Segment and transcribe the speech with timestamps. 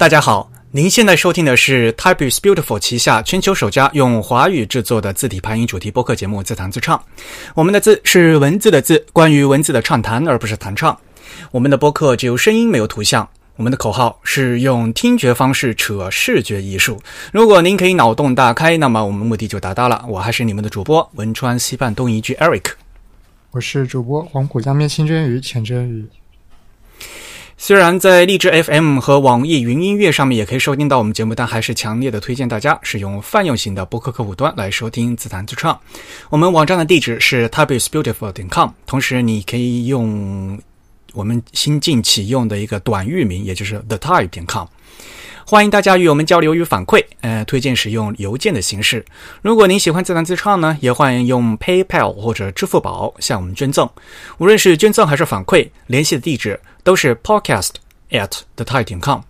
[0.00, 6.96] 大家好，您现在收听的是 Type is Beautiful 旗下全球首家用华语制作的字体排音主题播客节目《自弹自唱》。
[7.54, 10.98] 我们的字是文字的字，关于文字的畅谈，而不是弹唱。
[11.50, 13.28] 我们的播客只有声音，没有图像。
[13.56, 16.98] 我们的口号是用听觉方式扯视觉艺术。
[17.30, 20.02] 如果您可以脑洞大开，那么我们目的就达到了。
[20.08, 22.70] 我还是你们的主播汶川西半东一句 Eric，
[23.50, 26.06] 我是主播黄浦江面清蒸鱼浅蒸鱼。
[27.62, 35.78] 虽然在荔枝 FM 和网易云音乐上面也可以收听到我们节目，但还是强烈的推荐大家使用泛用型的播客客户端来收听自弹自唱。
[36.30, 40.58] 我们网站的地址是 tabisbeautiful 点 com，同时你可以用
[41.12, 44.66] 我们新近启用的一个短域名，也就是 the type 点 com。
[45.44, 49.04] 欢迎大家与我们交流与反馈，呃，推荐使用邮件的形式。
[49.42, 53.86] 如果您喜欢自弹自唱呢，也欢迎用 PayPal 或者支付宝向我们捐赠。
[54.38, 57.70] 无论是捐赠还是反馈，联系的地址都是 podcast
[58.10, 59.20] at the type 点 com。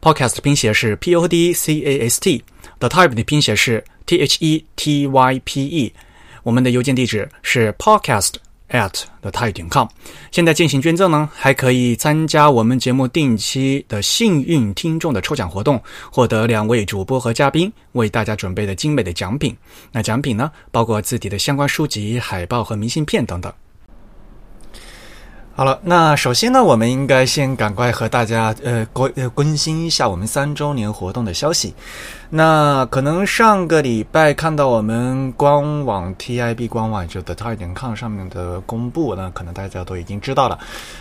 [0.00, 5.06] podcast 拼写是 P O D C A S T，the type 的拼写是 T H E T
[5.06, 5.92] Y P E。
[6.42, 8.34] 我们的邮件地址是 podcast。
[8.72, 9.88] at the type 点 com，
[10.30, 19.56] 现在进行捐赠呢，还可以参加我们节目定期的幸运听众的抽奖活动，获得两位主播和嘉宾为大家准备的精美的奖品。
[19.90, 23.52] 那奖品呢，包括字体的相关书籍、海报和明信片等等。
[25.52, 31.74] 好了，那首先呢，我们应该先赶快和大家呃关呃更新一下我们三周年活动的消息。
[32.30, 40.58] 那可能上个礼拜看到我们官网 TIB 官网就 the type 点 com 上面的公布，那可能大家都已经知道了，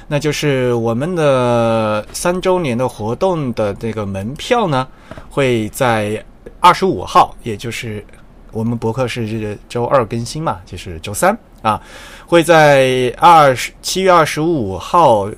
[0.07, 4.85] 那就是我们的三周年的活动的这个门票呢，
[5.29, 6.21] 会在
[6.59, 8.03] 二十五号，也就是
[8.51, 11.81] 我们博客是这个周二更新嘛，就是周三啊，
[12.25, 15.29] 会在二十七月二十五号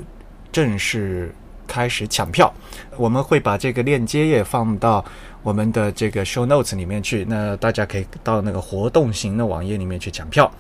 [0.52, 1.34] 正式
[1.68, 2.52] 开始抢票。
[2.98, 5.04] 我们会把这个链接也放到
[5.44, 10.52] 我们的这个 show notes 里面去，那大家可以到那个活动型的网页里面去抢票。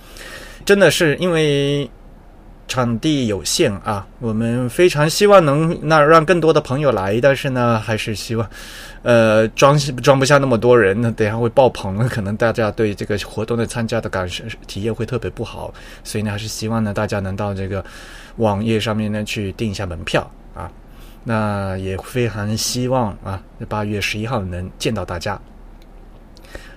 [0.65, 1.89] 真的是因为
[2.71, 8.49] 场地有限啊，我们非常希望能那让更多的朋友来，但是呢，还是希望
[9.03, 15.73] 呃装装不下那么多人，那等下会爆棚，可能大家对这个活动的参加的感受体验会特别不好，
[16.05, 17.83] 所以呢，还是希望呢大家能到这个
[18.37, 20.71] 网页上面呢去订一下门票啊。
[21.25, 25.37] 那也非常希望啊，八月十一号能见到大家。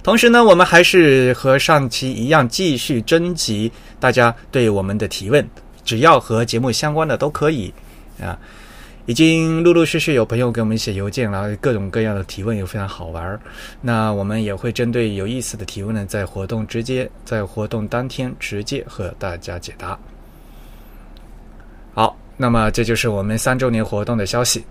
[0.02, 5.48] 同时呢，我们还是和上期一样，继续征集大家对我们的提问，
[5.84, 7.72] 只要和节目相关的都可以
[8.20, 8.38] 啊。
[9.06, 13.38] 已经陆陆续续有朋友给我们写邮件了，各种各样的提问也非常好玩儿。
[13.80, 19.98] 那我们也会针对有意思的提问呢，在活动直接在活动当天直接和大家解答。
[21.92, 22.16] 好。
[22.36, 24.64] 那么这就是我们三周年活动的消息。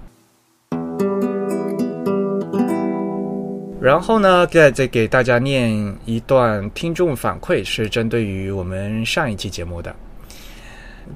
[3.79, 5.72] 然后呢，再再给大家念
[6.03, 9.96] 一段听众反馈，是针对于我们上一期节目的。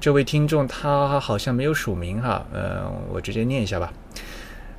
[0.00, 3.92] 这位听众他好像没有署名哈，呃，我直接念一下吧。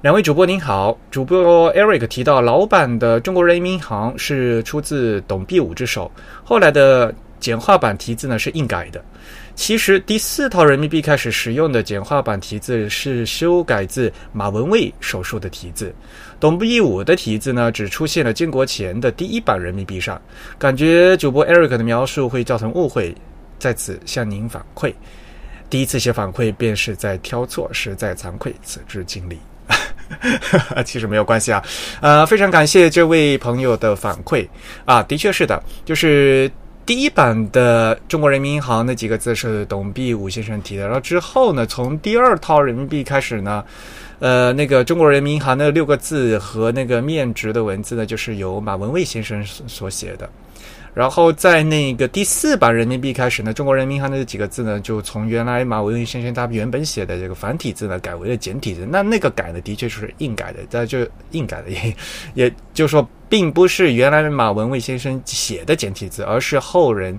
[0.01, 6.09] 两位主播您好，主播 Eric 提到老版的中国人民银行是出自董必武之手，
[6.43, 9.03] 后来的简化版题字呢是硬改的。
[9.55, 15.93] 其实第四套人民币开始使用的简化版题字是修改自马文蔚手术的题字，
[16.39, 20.21] 董必武的题字呢只出现了建国前的第一版人民币上，
[20.57, 23.13] 感觉主播 Eric 的描述会造成误会，
[23.59, 24.93] 在此向您反馈。
[25.69, 29.37] 第一次写反馈便是在挑错，实在惭愧，此致敬礼。
[30.83, 31.63] 其实没有关系啊，
[32.01, 34.47] 呃，非常感谢这位朋友的反馈
[34.85, 36.51] 啊，的确是的，就是。
[36.85, 43.63] 第一版的中国人民银行那几个字是董必武先生提的，然后之后呢，从第二套人民币开始呢，
[44.17, 50.27] 呃，那个中国人民银行的六个字和那个面值的文字呢，就是由马文蔚先生所写的。
[50.93, 58.87] 然后在那个第四版人民币开始呢，中国人民银行那几个字呢，就从原来马文蔚先生他原本写的这个繁体字呢，改为了简体字。
[58.89, 61.95] 那那个改呢，的确是硬改的，在就硬改的，也
[62.33, 67.17] 也就是说，并不是原来的马文蔚先生写的简体字，而是后人，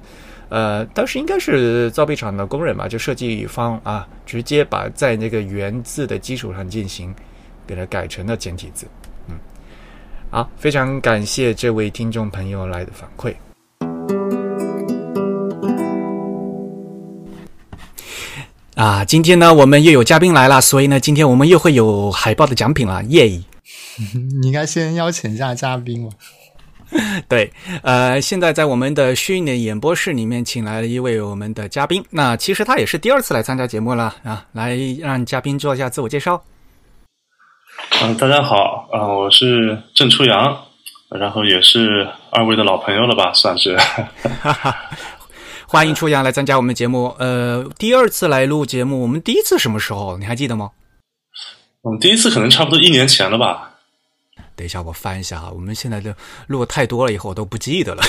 [0.49, 7.15] 呃，当时应该是造币厂的工人吧，就设计方啊，直接把在那个原字的基础上进行
[7.67, 8.87] 给它改成了简体字。
[9.29, 9.37] 嗯，
[10.31, 13.33] 好，非常感谢这位听众朋友来的反馈。
[18.81, 23.27] 啊，今天呢，我们又有嘉宾来了，所以呢，今天我们又会有海报的奖品了，耶！
[24.41, 26.09] 你应该先邀请一下嘉宾嘛。
[27.29, 32.03] 对，呃，现在在我们的虚拟演播室里面，请来了一位我们的嘉宾。
[32.09, 36.43] 那其实他也是第二次来参加节目了啊，来让嘉宾做一下自我介绍。
[38.00, 40.56] 嗯，大家好，啊，我是郑初阳，
[41.11, 43.76] 然后也是二位的老朋友了吧，算是。
[45.73, 47.15] 欢迎初阳来参加我们的节目。
[47.21, 50.19] 呃，第二次来录节目，我们第一次什么时候？
[50.19, 50.69] 你还记得吗？
[51.83, 53.71] 我们第一次可能差不多一年前了吧。
[54.57, 55.49] 等一下，我翻一下啊。
[55.55, 56.13] 我们现在的
[56.49, 58.03] 录太多了，以后我都不记得了。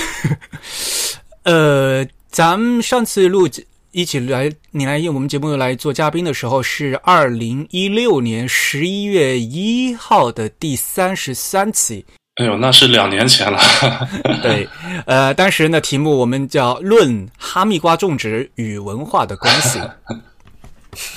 [1.46, 3.48] 呃，咱们上次录
[3.92, 12.04] 一起来，你来用我们节目来做嘉宾的时候，是二零一六年十一月一号的第三十三期。
[12.36, 13.60] 哎呦，那是两年前了。
[14.42, 14.68] 对，
[15.06, 19.80] 呃，当时呢题目我们叫《论哈密瓜种植与文化的关系》，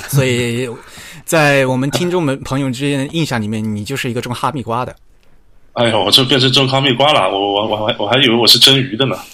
[0.08, 0.69] 所以
[1.25, 4.94] 在我们听众们朋友之间的印象里面，你就是一个种哈密瓜的。
[5.75, 9.17] 哎呦，我这变成种哈密瓜了，我我我还我还以为我是蒸鱼的呢。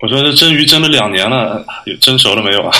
[0.00, 1.64] 我说这蒸鱼蒸了两年了，
[2.00, 2.72] 蒸熟了没有啊？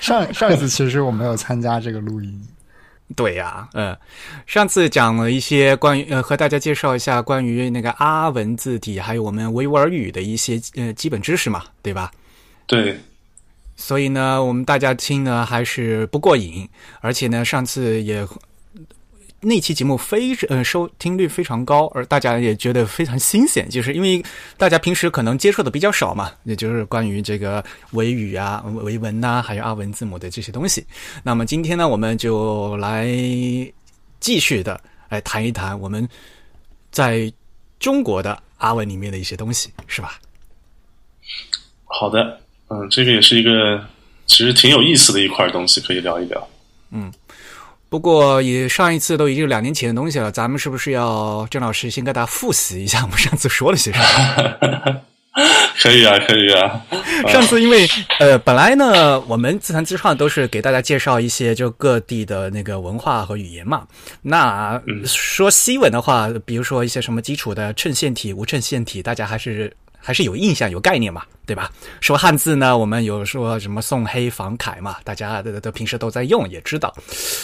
[0.00, 2.47] 上上一次其实我没有参加这个录音。
[3.16, 3.96] 对呀，嗯，
[4.46, 12.10] 上次讲了一些关于呃，和大家介绍一下关于那个阿文字体，还有我们维吾尔语的一些呃基本知识嘛，对吧？
[12.66, 12.98] 对。
[13.76, 16.68] 所以呢，我们大家听呢还是不过瘾，
[17.00, 18.26] 而且呢，上次也。
[19.40, 24.20] 那期节目非呃收听率非常高，而大家也觉得非常新鲜，就是因为
[24.56, 30.84] 大家平时可能接触的比较少嘛，也就是关于这个维语啊、维文呐，还有阿文字母的这些东西。
[31.22, 33.06] 那么今天呢，我们就来
[34.18, 36.08] 继续的来谈一谈我们
[36.90, 37.32] 在
[37.78, 40.18] 中国的阿文里面的一些东西，是吧？
[41.84, 42.40] 好的，
[42.70, 43.86] 嗯，这个也是一个
[44.26, 46.48] 其实挺有意思的一块东西，可以聊一聊。
[46.90, 47.12] 嗯。
[47.88, 55.00] 不过，也上一次都已经两年前的东西了，咱们是不是要郑老师先给大家复习一下我们上次说了些什么？
[55.80, 56.84] 可以啊，可以啊。
[57.32, 57.88] 上次因为
[58.18, 63.86] 呃，本来呢，我们自弹自唱都是给大家介绍一些就各地的那个文化和语言嘛。
[64.22, 69.74] 那说西文的话，比如说一些什么基础的衬线体、无衬线体，大家还是。
[70.00, 71.70] 还是有印象、有概念嘛，对吧？
[72.00, 76.94] 说汉字呢，我们有说什么宋黑仿楷嘛，大家都都平时都在用，也知道。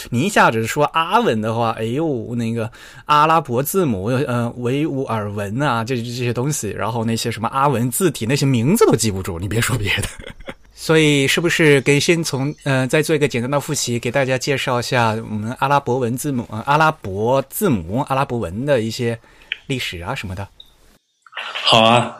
[0.09, 2.71] 你一下子说阿文的话，哎呦，那个
[3.05, 10.07] 阿拉伯字母，呃，维吾尔文啊，这这些东西，然后那些什么阿文字体，那些名字都记不住，你别说别的。
[10.77, 19.17] 所以，是不是给先从呃，再做一个简单的复习，给大家介绍一下我们阿拉伯文字母、阿拉伯字母、阿拉伯文的一些
[19.67, 20.47] 历史啊什么的？
[21.63, 22.17] 好啊。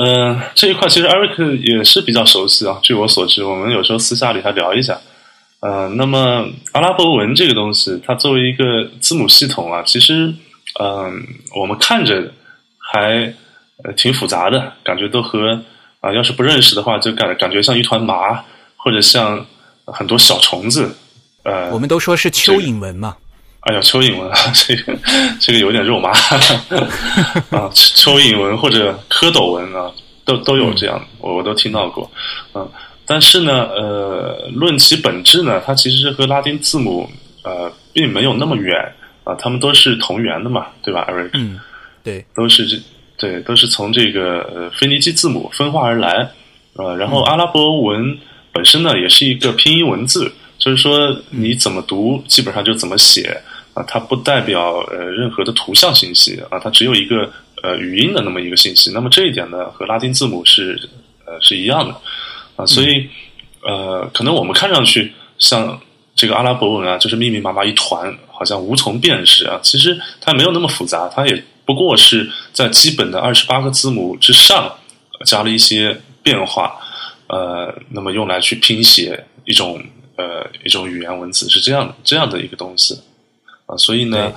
[0.00, 2.78] 嗯，这一块其实 Eric 也是比较熟悉啊。
[2.82, 4.96] 据我所知，我们有时候私下里还聊一下。
[5.60, 10.32] 呃，那么阿拉伯文这个东西，它作为一个字母系统啊，其实，
[10.80, 11.20] 嗯，
[11.60, 12.32] 我们看着
[12.78, 13.34] 还
[13.82, 15.60] 呃挺复杂的，感觉都和
[16.00, 18.44] 啊，要是不认识的话，就感感觉像一团麻，
[18.76, 19.44] 或者像
[19.84, 20.96] 很多小虫子。
[21.42, 23.16] 呃，我们都说是蚯蚓文嘛。
[23.68, 24.98] 哎呀，蚯蚓纹啊， 这个
[25.38, 26.08] 这个有点肉麻。
[27.52, 29.92] 啊，蚯蚓纹或者蝌蚪纹啊，
[30.24, 32.10] 都都有这样，我我都听到过，
[32.54, 32.66] 嗯，
[33.04, 37.06] 但是呢，呃，论其本质呢，它其实和拉丁字母
[37.42, 38.74] 呃并没有那么远。
[39.24, 41.28] 啊，它们都是同源的嘛，对吧，Eric？
[41.34, 41.60] 嗯，
[42.02, 42.78] 对，都是这
[43.18, 46.30] 对，都是从这个呃腓尼基字母分化而来，
[46.76, 48.16] 呃，然后阿拉伯文
[48.50, 50.32] 本身呢也是一个拼音文字。
[50.58, 53.40] 就是说，你怎么读，基本上就怎么写
[53.78, 57.30] 啊，它不代表呃任何的图像信息啊，它只有一个
[57.62, 58.90] 呃语音的那么一个信息。
[58.92, 60.76] 那么这一点呢，和拉丁字母是
[61.24, 61.94] 呃是一样的
[62.56, 63.08] 啊，所以
[63.62, 65.80] 呃，可能我们看上去像
[66.16, 69.60] 这个阿拉伯文啊，就是密密麻麻一团，好像无从辨识啊。
[69.62, 74.74] 其实它没有那么复杂，它也不过是在基本的二十八个字母之上
[75.24, 76.74] 加了一些变化，
[77.28, 79.80] 呃，那么用来去拼写一种。
[80.18, 83.00] 呃，一种语言文字是这样的，这样的一个东西
[83.68, 84.32] 啊，所以呢，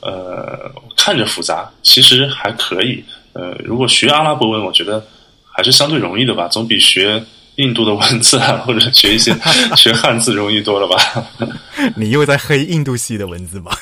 [0.00, 3.04] 呃，看着复杂，其实还可以。
[3.32, 5.04] 呃，如果学阿拉伯文，我觉得
[5.44, 7.20] 还是相对容易的吧，总比学
[7.56, 9.34] 印度的文字啊，或者学一些
[9.76, 10.96] 学汉字容易多了吧？
[11.96, 13.72] 你又在黑印度系的文字吗？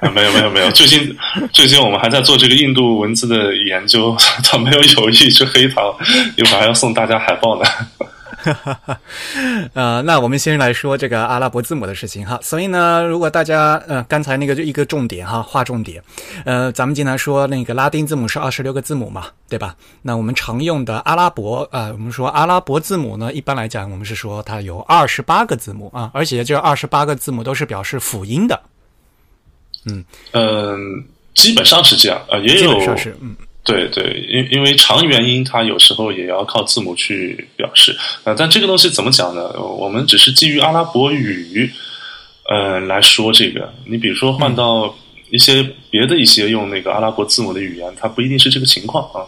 [0.00, 1.16] 啊，没有没有没有，最近
[1.52, 5.80] 最近我们还在做这个印度文字的研究， 他没有有意去黑它，
[6.36, 7.70] 一会儿还要送大家海报呢。
[8.42, 9.00] 哈哈哈，
[9.74, 12.38] 呃，那我们先来说这个阿拉伯字母的事情哈。
[12.42, 16.02] 所以呢，如果大家呃刚才那个就一个重点哈，划重点，
[16.44, 19.76] 呃，咱们经常说那个拉丁字母是二十六个字母嘛，对吧？
[20.02, 28.60] 那我们常用的阿拉伯啊，我们说阿拉伯字母呢，一般来讲我们是说它有二十八个字母啊，而且这二十八个字母都是表示辅音的。
[29.86, 33.36] 嗯嗯，基本上是这样啊，也有是嗯。
[33.64, 39.52] 对对，因因为长元音它有时候也要靠字母去表示，呃，但这个东西怎么讲呢？
[39.60, 41.70] 我们只是基于阿拉伯语，
[42.48, 43.72] 呃来说这个。
[43.86, 44.92] 你比如说换到
[45.30, 49.26] 一些别的一些用那个阿拉伯字母的语言，它不一定是这个情况啊。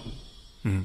[0.65, 0.85] 嗯。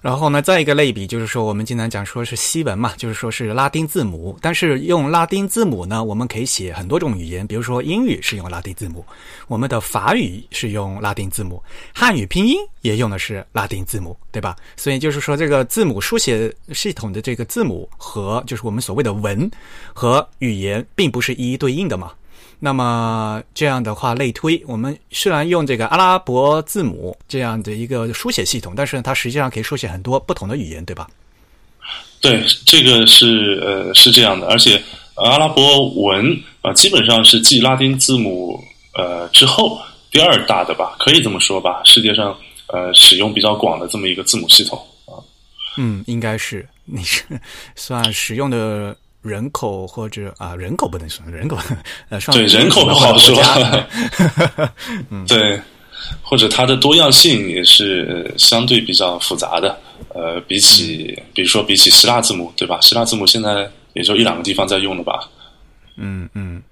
[0.00, 4.38] 然后呢，再一个类比就是说，我们经常讲说是西文嘛，就是说是拉丁字母。
[4.40, 9.04] 但是用拉丁字母呢，我们可以写很多种语言，比如说英语是用拉丁字母，
[9.46, 11.62] 我们的法语是用拉丁字母，
[11.94, 14.56] 汉语拼音也用的是拉丁字母，对吧？
[14.76, 19.50] 所以就是说，这个字母书写系统的这个字母和就是我们所谓的文
[19.92, 22.12] 和语言，并不是一一对应的嘛。
[22.62, 31.08] 那么这样的话，类推，我们虽然用这个阿拉伯字母这样的一个书写系统，但是它实际上可以书写很多不同的语言，对吧？
[32.20, 34.80] 对，这个是呃是这样的，而且
[35.14, 38.62] 阿拉伯文啊，基本上是继拉丁字母
[38.94, 42.36] 呃之后第二大的吧，可以这么说吧，世界上
[42.66, 45.16] 呃使用比较广的这么一个字母系统啊。
[45.78, 47.24] 嗯，应该是你是
[47.74, 48.94] 算使用的。
[49.22, 51.56] 人口或者啊，人口不能说人口，
[52.08, 53.36] 呃，对人口不好说，
[55.10, 55.60] 嗯对，
[56.22, 59.78] 或者它的多样性也是相对比较复杂的。
[60.14, 62.78] 呃，比起比如说比起希腊字母，对吧？
[62.80, 65.28] 希腊字母现在也就一两个地方在用了吧。
[65.96, 66.62] 嗯嗯，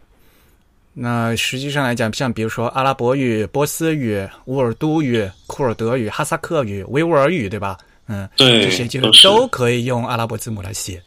[0.94, 7.76] 那实际上来讲，像比如说阿拉伯语、波斯语、乌尔都语、库尔德语、哈萨克语、维吾尔语，对吧？
[8.08, 11.00] 嗯，对，这些就都可以用阿拉伯字母来写。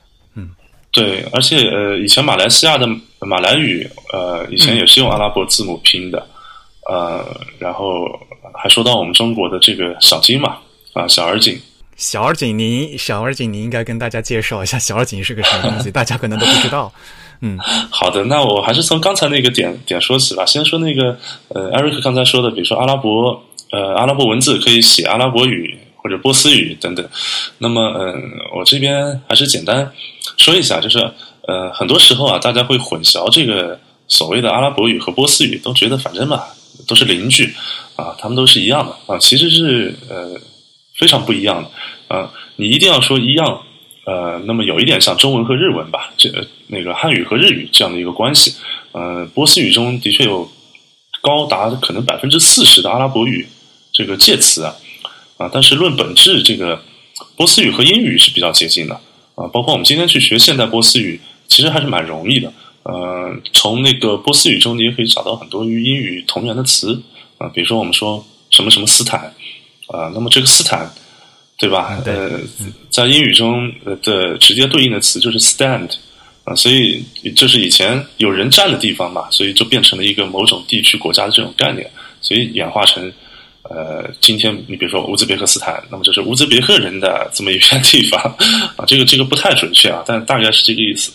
[0.91, 2.85] 对，而且呃，以前马来西亚的
[3.19, 6.27] 马来语，呃，以前也是用阿拉伯字母拼的，
[6.89, 7.25] 呃，
[7.59, 8.05] 然后
[8.53, 10.57] 还说到我们中国的这个小金嘛，
[10.93, 11.57] 啊，小而锦。
[11.95, 16.91] 小而锦，你小而锦，你应该跟大家介绍一下小而锦是个什么东西，大家可能都不知道。
[17.39, 17.57] 嗯，
[17.89, 20.45] 好的，那我还是从刚才那个点点说起吧。
[20.45, 21.17] 先说那个
[21.49, 25.77] 呃，艾瑞克刚才说的，比如说阿拉伯，呃，阿拉伯文字可以写阿拉伯语。
[26.03, 27.07] 或者波斯语等等，
[27.59, 29.91] 那么嗯，我这边还是简单
[30.37, 30.97] 说一下，就是
[31.47, 36.43] 呃，很多时候啊，大家会混淆这个所谓的阿拉伯语和波斯语，都觉得反正嘛
[36.87, 37.53] 都是邻居
[37.95, 40.39] 啊，他们都是一样的啊，其实是呃
[40.97, 42.31] 非常不一样的啊。
[42.55, 43.61] 你一定要说一样，
[44.05, 46.29] 呃，那么有一点像中文和日文吧，这
[46.67, 48.55] 那个汉语和日语这样的一个关系。
[48.91, 50.49] 呃，波斯语中的确有
[51.21, 53.47] 高达可能百分之四十的阿拉伯语
[53.93, 54.75] 这个介词啊。
[55.41, 56.79] 啊，但是论本质，这个
[57.35, 58.93] 波斯语和英语是比较接近的
[59.33, 59.47] 啊。
[59.51, 62.53] 包括我们今天去学现代波斯语，其实还是蛮容易的。
[62.83, 67.01] 呃，从那个波斯语中，你也可以找到很多与英语同源的词
[67.39, 67.47] 啊。
[67.49, 69.33] 比如说，我们说什么什么斯坦
[69.87, 70.87] 啊，那么这个斯坦，
[71.57, 71.99] 对吧？
[72.05, 72.39] 呃，
[72.91, 75.89] 在英语中的直接对应的词就是 stand
[76.43, 77.03] 啊，所以
[77.35, 81.89] 就是以前有人站的地方嘛，所以就变成了一个某种地区国家的这种概念，
[82.21, 83.11] 所以演化成。
[83.73, 88.19] 呃，今天你比如说乌兹别克斯坦，那么就是乌兹别克人的这么一片地方
[88.75, 91.11] 啊，这个这个不太准确啊，但大概是这个意思。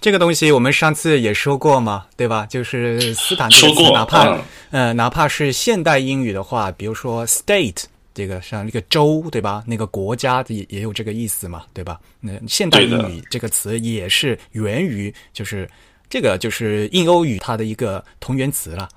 [0.00, 2.46] 这个东西我们上次也说过嘛，对吧？
[2.46, 4.38] 就是斯坦说过，哪怕
[4.70, 9.62] 呃哪怕是现代英语的话，比如说 state 这个像那个州对吧？
[9.66, 11.98] 那个国家也也有这个意思嘛，对吧？
[12.20, 15.70] 那现代英语这个词也是源于就是
[16.10, 18.88] 这个就是印欧语它的一个同源词了。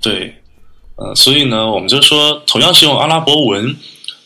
[0.00, 0.34] 对。
[1.02, 3.74] 呃，所以呢，我们就说，同样是用阿拉伯文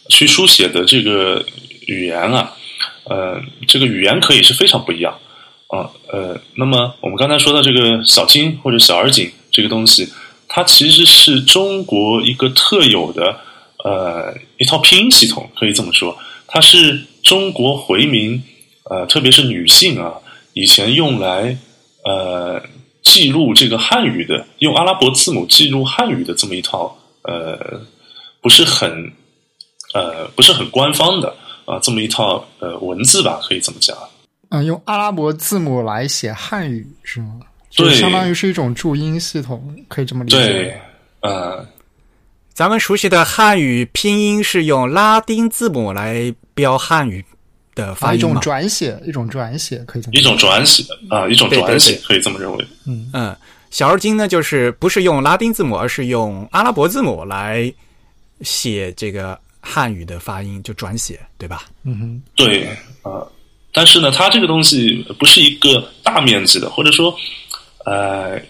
[0.08, 1.46] 去书写的这个
[1.86, 2.52] 语言啊，
[3.04, 5.16] 呃，这个语言可以是非常不一样
[5.68, 5.88] 啊。
[6.08, 10.08] 呃，那么我们刚才说的这个小金或者小而锦这个东西，
[10.48, 13.38] 它其实是中国一个特有的
[13.84, 18.42] 呃一套拼音系统，可以这么说，它是中国回民
[18.90, 20.14] 呃，特别是女性啊，
[20.54, 21.56] 以前用来
[22.04, 22.60] 呃。
[23.04, 27.80] 记录这个汉语的，用阿拉伯字母记录汉语的这么一套，呃，
[28.40, 29.12] 不是很，
[29.92, 31.32] 呃，不是很官方的
[31.64, 33.96] 啊，这么一套呃文字吧，可以这么讲。
[34.48, 37.40] 嗯，用阿拉伯字母来写汉语是吗？
[37.76, 40.36] 对，相当于是一种注音系统，可以这么理解。
[40.36, 40.80] 对，
[41.20, 41.66] 呃，
[42.52, 47.24] 咱们熟悉的汉语拼音是用拉丁字母来标汉语。
[47.74, 52.64] 的发音一种转写，一种转写，可以这么一种转写啊，一种转写，可以这么认为。
[52.86, 53.36] 嗯嗯，
[53.70, 57.72] 小而精呢，就是不是用拉丁字母，而是用阿拉伯字母来
[58.42, 61.64] 写这个汉语的发音，就转写，对吧？
[61.84, 62.68] 嗯哼，对
[63.02, 63.26] 啊。
[63.72, 67.12] 但是呢，它这个东西不是一个大面积的，或者说，
[67.84, 68.40] 呃，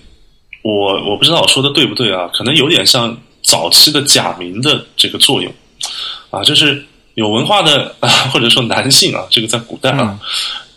[0.62, 2.28] 我我不知道我说的对不对啊？
[2.35, 5.50] 可能有点像早期的假名的这个作用
[6.31, 6.85] 啊，就是。
[7.14, 10.18] 有文化的啊， 或者说男性啊，这个在古代啊，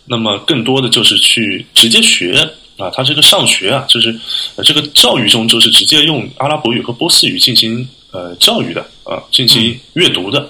[0.06, 4.18] 那么更多的就是去直接学啊，他这个上学啊，就是
[4.64, 10.48] 这个教育中就是直接用阿拉伯语和波斯语进行呃教育的啊，进行阅读的。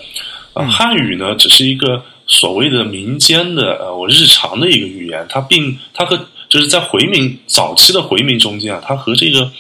[0.53, 9.51] 啊，汉语呢只是一个所谓的民间的呃我日常的一个语言，它并它和就是在回民早期的回民中间啊，它和这个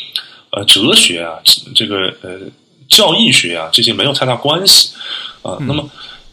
[0.50, 1.38] 呃哲学啊，
[1.74, 2.38] 这个呃
[2.88, 4.90] 教义学啊这些没有太大关系。
[5.42, 5.56] 啊。
[5.60, 5.88] 那么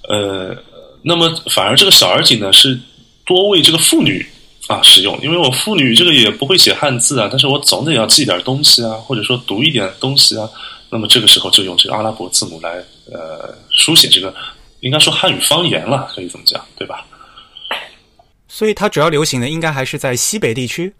[0.08, 0.56] 呃，
[1.02, 2.80] 那么反而这个小儿锦呢是
[3.26, 4.26] 多为这个妇女
[4.68, 10.50] 啊使用，因为我妇女这个也不会写汉字啊，但是我总得要记点东西啊，或者说读一点东西啊。
[10.90, 14.34] 那么这个时候就用这个阿拉伯字母来呃书写这个，
[14.82, 17.06] 应该说汉语方言了，可以这么讲，对吧？
[18.48, 20.94] 所以它主要流行的应该还是在西北地区。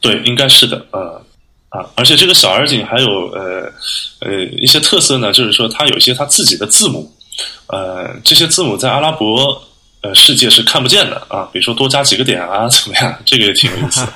[0.00, 1.24] 对，应该是的，呃
[1.68, 3.72] 啊，而且这个小儿锦还有呃
[4.20, 7.08] 呃一些特色呢，就是说它有一些它自己的字母，
[7.66, 9.62] 呃，这些字母在阿拉伯
[10.02, 13.14] 呃世界是看不见的啊，比如说多加几个点啊，怎么样？
[13.24, 14.06] 这个也挺有意思。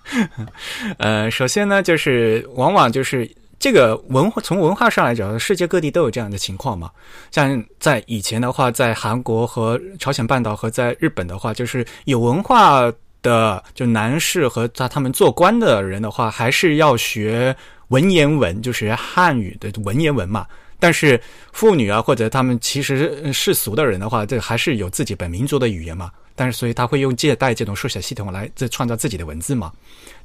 [0.98, 3.30] 呃，首先呢，就是往往就是。
[3.58, 6.90] 这个文化从文化上来讲，世界各地都有这样的情况嘛。
[7.30, 17.56] 像在以前的话，在韩国和朝鲜半岛和在日本的话，就是有文化的就男士和在他们做官的人的话，还是要学
[17.88, 20.46] 文言文，就是汉语的文言文嘛。
[20.78, 21.20] 但是
[21.52, 26.10] 妇女啊，或者他们其实世俗的人的话，这还是有自己本民族的语言嘛。
[26.38, 29.72] 但是所以他会用借贷这种书写系统来这创造自己的文字嘛。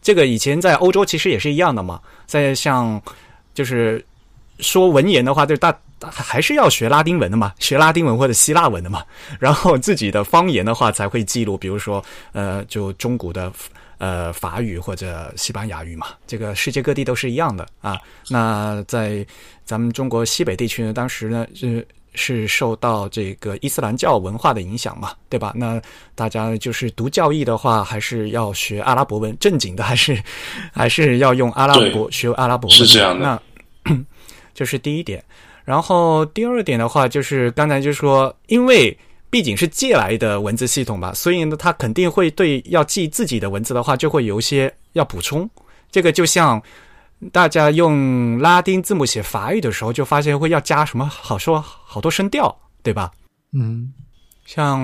[0.01, 3.01] 这个以前在欧洲其实也是一样的嘛，在像
[3.53, 4.03] 就是
[4.59, 9.05] 说文言的话，就大还是要学拉丁文的嘛，学拉丁文或者希腊文的嘛，
[9.39, 12.03] 然后自己的方言的话才会记录，比如说
[12.33, 13.49] 呃，就中古的
[14.01, 17.95] 呃法语或者西班牙语嘛，这个世界各地都是一样的啊。
[18.29, 19.23] 那在
[19.63, 21.87] 咱们中国西北地区呢，当时呢是。
[22.13, 25.53] 是受到这个伊斯兰教文化的影响嘛，对吧？
[25.55, 25.81] 那
[26.13, 30.21] 大家就是读教义的话，还是要学阿拉伯文，正经的还是
[30.75, 32.77] 还是要用阿拉伯学阿拉伯文。
[32.77, 33.41] 是这样的。
[33.85, 33.97] 那
[34.53, 35.23] 这是第一点。
[35.63, 38.97] 然后第二点的话，就是刚才就说，因为
[39.31, 45.49] 毕竟是借来的文字系统吧，所以呢，他肯定会对要记自己的文字的话，就会有一些要补充。
[45.89, 46.61] 这个就像。
[47.31, 53.11] 大家用拉丁字母写法语的时候，就发现会要加什么好说好多声调，对吧？
[53.53, 53.93] 嗯，
[54.43, 54.81] 像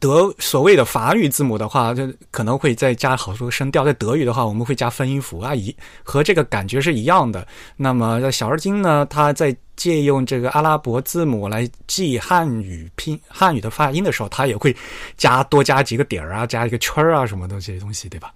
[0.00, 3.84] 德所谓的法语字母的话，就可能会再加好多声调。
[3.84, 7.46] 在德语的话，我们会加分音符啊，一和这个感觉是一样的。
[7.76, 14.74] 那么小而精呢，它在借用这个阿拉伯字母来记汉语拼汉语的发音的时候，它也会
[15.16, 18.32] 加多加几个点儿啊，加一个圈儿啊，什么的这些东西，对吧？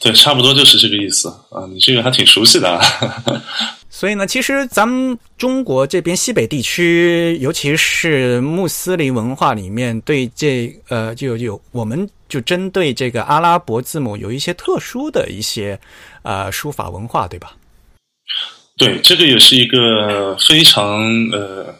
[0.00, 1.64] 对，差不多就是这个意思啊！
[1.70, 2.84] 你这个还挺熟悉的啊。
[3.98, 15.76] 所以呢，其实咱们中国这边西北地区，尤其是穆斯林文化里面，对这呃，就有我们就针对这个阿拉伯字母有一些特殊的一些
[16.22, 17.56] 呃书法文化，对吧？
[18.76, 21.74] 对，这个也是一个非常呃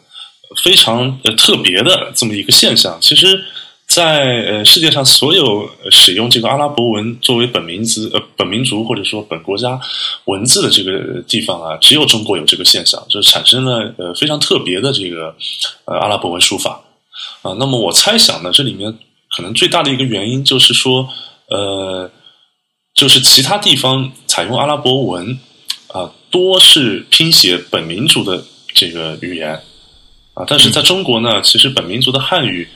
[0.61, 2.97] 非常呃特别的这么一个现象。
[2.99, 3.41] 其实。
[3.89, 9.81] 在呃世界上所有使用这个阿拉伯文作为本民族呃本民族或者说本国家
[10.25, 15.35] 文字的这个地方啊，只有中国有这个现象，就是产生了呃非常特别的这个
[15.85, 16.79] 呃阿拉伯文书法
[17.41, 17.53] 啊。
[17.57, 18.95] 那么我猜想呢，这里面
[19.35, 21.09] 可能最大的一个原因就是说，
[21.47, 22.11] 呃，
[22.93, 25.39] 就是其他地方采用阿拉伯文
[25.87, 29.59] 啊，多是拼写本民族的这个语言
[30.35, 32.69] 啊，但是在中国呢，其实本民族的汉语。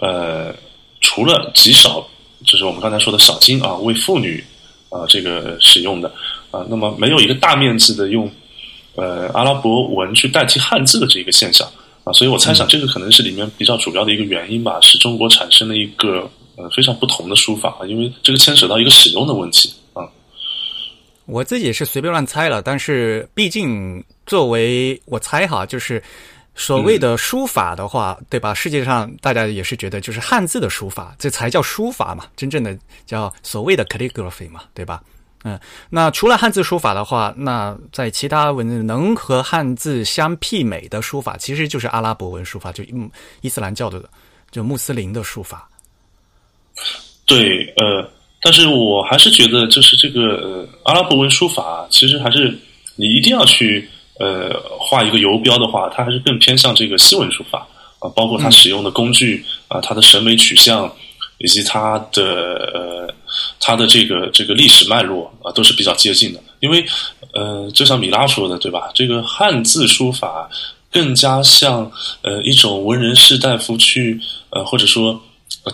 [0.00, 0.54] 呃，
[1.00, 2.04] 除了极少，
[2.44, 4.42] 就是我们刚才说的少金啊，为妇女
[4.90, 6.12] 啊这个使用的
[6.50, 8.28] 啊，那么没有一个大面积的用
[8.96, 11.66] 呃阿拉伯文去代替汉字的这个现象
[12.02, 20.02] 啊，所以我猜想这个可能是里面比较主要的一个原因吧，使中国产生了一个呃非常不同的书法，因为这个牵扯到一个使用的问题啊。
[21.26, 26.02] 我自己是随便乱猜了，但是毕竟作为我猜哈，就是。
[26.56, 28.54] 所谓的书法的话，对吧？
[28.54, 35.02] 世界上大家也是觉得，就是汉字的书法，这才叫书法嘛，真正的叫所谓的 calligraphy 嘛，对吧？
[35.42, 35.58] 嗯，
[35.90, 42.84] 那除了汉字书法的话，那在其他文字能和汉字相媲美的书法，其实就是阿拉伯文书法，就
[43.40, 44.02] 伊斯兰教的，
[44.52, 45.68] 就穆斯林的书法。
[47.26, 48.08] 对，呃，
[48.40, 52.56] 但是我还是觉得，就是这个阿拉伯文书法，其实还是
[52.94, 53.88] 你一定要去。
[54.20, 57.66] 呃，画一个游标的话，它还是更偏向这个西文书法
[57.98, 60.92] 啊，包括它使用的工具啊，它的审美取向
[61.38, 62.22] 以及它的
[62.72, 63.14] 呃，
[63.58, 66.40] 它的这个这个历史脉络啊，都是比较接近的。
[66.60, 66.84] 因为
[67.32, 68.90] 呃，就像米拉说的，对吧？
[68.94, 70.48] 这个汉字书法
[70.92, 71.90] 更加像
[72.22, 75.20] 呃一种文人士大夫去呃，或者说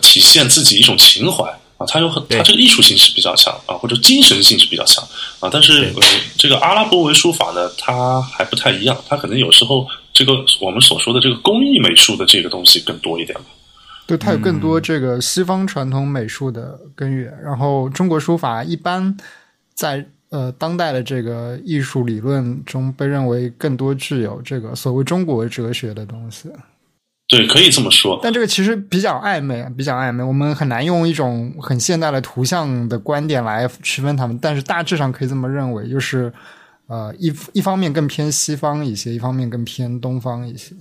[0.01, 1.45] 体现自己一种情怀。
[1.81, 5.03] 啊，它有很，它这个艺术性是比较强啊，或者精神性是比较强
[5.39, 5.49] 啊。
[5.51, 6.01] 但是，呃，
[6.37, 13.45] 这个阿拉伯文书法呢，它还不太一样，它可能有时候这个我们所说的这个工艺美术的这个东西更多一点吧。
[14.05, 19.17] 对它有更多这个西方传统美术的根源，然后中国书法一般
[19.73, 26.49] 在呃当代的这个艺术理论中被认为更多具有这个所谓中国哲学的东西。
[27.31, 28.19] 对，可以这么说。
[28.21, 34.37] 但这个其实比较暧昧，比较暧昧，我们很难用一种很现代的图像的观点来区分他们。
[34.41, 36.33] 但是大致上可以这么认为，就是
[36.87, 40.75] 呃一一方面更偏西方一些，一方面更偏东方一些。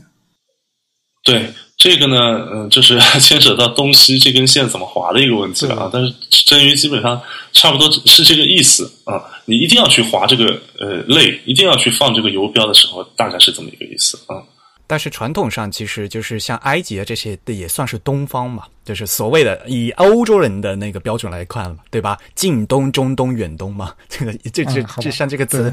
[1.23, 2.17] 对这个呢，
[2.53, 5.91] 嗯，就是 牵扯到东西这根线怎么划的一个问题了啊。
[5.93, 6.13] 但是
[6.47, 9.23] 真鱼基本上差不多是这个意思啊。
[9.45, 10.47] 你一定要去划这个
[10.81, 14.43] 呃类，一定要去放这个游标的时候，大概是这么一个意思啊。
[14.91, 22.19] 但是传统上，其实就是像埃及啊这些的也算是东方嘛，就是所谓的以欧洲人的那个标准来看嘛，对吧？
[22.35, 25.73] 近东、中东、远东嘛，这个这这这像这个词。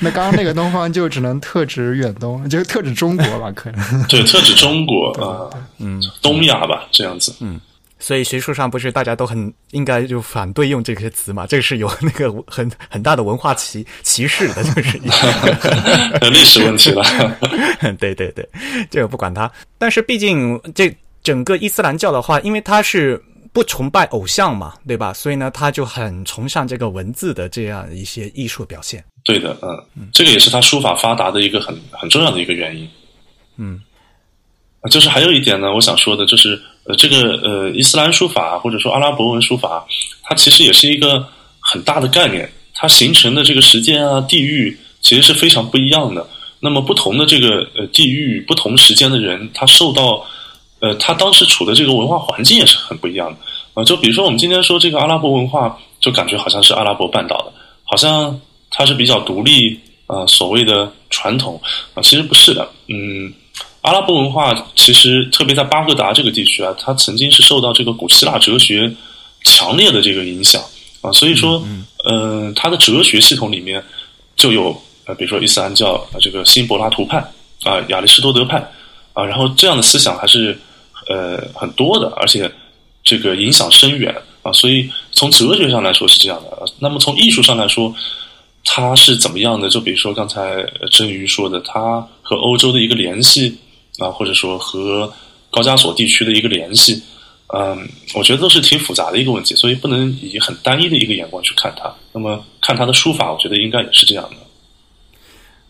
[0.00, 3.50] 那刚刚那个东方就只能特指远东，就特指中国吧？
[3.52, 7.58] 可能对，特指中国啊，嗯，东亚吧，这样子，嗯。
[8.02, 11.46] 所以学术上不是大家都很应该就反对用这些词嘛？
[11.46, 14.98] 这个是有那个很很大的文化歧歧视的，就是
[16.28, 17.04] 历史问题了。
[18.00, 18.44] 对对对，
[18.90, 19.48] 这个不管它。
[19.78, 25.12] 但是毕竟这整个伊斯兰教的话，因为它是不崇拜偶像嘛，对吧？
[25.12, 29.04] 所以呢，他就很崇尚这个文字的这样一些艺术表现。
[29.24, 29.56] 对的，
[29.94, 32.90] 嗯，这个也是他书法发达的一个很很重要的一个原因。
[33.58, 33.80] 嗯。
[34.90, 39.86] 就是还有一点呢，我想说的，就是呃，这个呃，伊斯兰书法或者说阿拉伯文书法，
[40.24, 41.24] 它其实也是一个
[41.60, 46.26] 很大的概念，它形成的这个时间啊、地域其实是非常不一样的。
[46.58, 50.26] 那么不同的这个呃地域、不同时间的人，他受到
[50.80, 53.38] 呃他当时处的这个文化环境也是很不一样的
[53.74, 53.84] 啊。
[53.84, 57.52] 就比如说我们今天说这个阿拉伯文化，就感觉好像是阿拉伯半岛的，
[57.84, 61.60] 好像它是比较独立啊，所谓的传统
[61.94, 63.32] 啊，其实不是的，嗯。
[63.82, 68.92] 阿拉伯文化其实特别在巴格达这个地区啊，它曾经是受到这个古希腊哲学
[69.42, 70.62] 强烈的这个影响
[71.00, 71.60] 啊，所以说，
[72.04, 73.82] 嗯，它的哲学系统里面
[74.36, 77.18] 就有呃，比如说伊斯兰教啊，这个新柏拉图派
[77.64, 78.58] 啊，亚里士多德派
[79.14, 80.56] 啊，然后这样的思想还是
[81.08, 82.48] 呃很多的，而且
[83.02, 86.66] 这个影响深远啊，所以从哲学上来说是这样的。
[86.78, 87.92] 那么从艺术上来说，
[88.74, 89.68] 它是怎么样的？
[89.68, 93.58] 就比如说刚才真鱼说的，它和欧洲的一个联系。
[93.98, 95.12] 啊，或者说和
[95.50, 97.00] 高加索地区的一个联系，
[97.54, 101.94] 嗯，我觉得都是挺复杂的一个问题，所以不能以很单一的一个眼光去看它。
[102.10, 104.36] 那么看他的书法，我觉得应该也是这样的。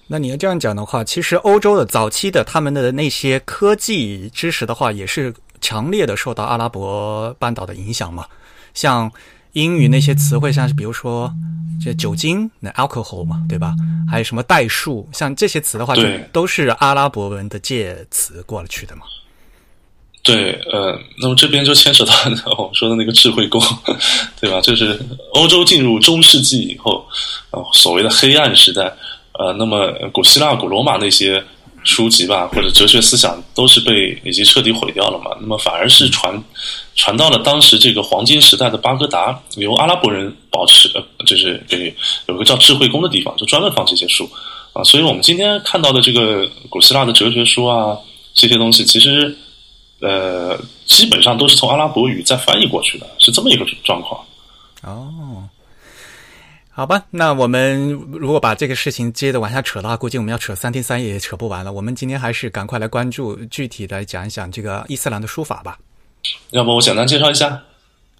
[0.06, 8.24] 那你要这样讲的话，其实欧洲的早期的他们的那些科技知识的话，也是强烈的受到阿拉伯半岛的影响嘛，
[8.72, 9.10] 像。
[9.52, 11.32] 英语那些词汇，像是比如说
[11.82, 13.74] 这酒精，那 alcohol 嘛，对吧？
[14.10, 19.02] 还有什么代数，像这些词的话，就都是阿拉伯文的介词过了去的嘛。
[20.22, 22.14] 对，呃，那么这边就牵扯到
[22.58, 23.60] 我们说的那个智慧宫，
[24.40, 24.60] 对吧？
[24.60, 25.00] 就是
[25.34, 27.06] 欧洲进入中世纪以后，
[27.50, 28.82] 呃，所谓的黑暗时代，
[29.32, 31.42] 呃，那么古希腊、古罗马那些。
[31.84, 35.36] 书籍吧，或者哲学思想都是被已经彻底毁掉了嘛？
[35.40, 36.32] 那么反而是传
[36.94, 41.94] 传到了当时这个黄金时代的巴格达，由阿拉伯人保持，呃，就是给
[42.26, 44.28] 有个叫智慧宫的地方，就专门放这些书
[44.72, 44.84] 啊。
[44.84, 47.96] 所以我们今天看到的这个古希腊的哲学书啊，
[48.34, 49.36] 这些东西其实
[50.00, 54.24] 呃基本上都是从阿拉伯语再翻译过去的，是这么一个状况。
[54.82, 55.48] 哦。
[56.74, 61.70] 好吧，那我们如果把这个事情接着往下扯的话，估计我们要扯三天三夜也扯不完了。
[61.70, 65.78] 我们今天还是赶快来关注具体来讲一讲这个伊斯兰的书法吧。
[66.50, 67.62] 要不我简单介绍一下？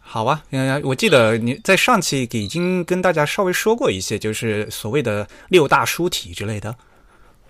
[0.01, 6.75] 好啊，嗯，我记得你在上期已经跟大家稍微说过一些，就是所谓的六大书体之类的。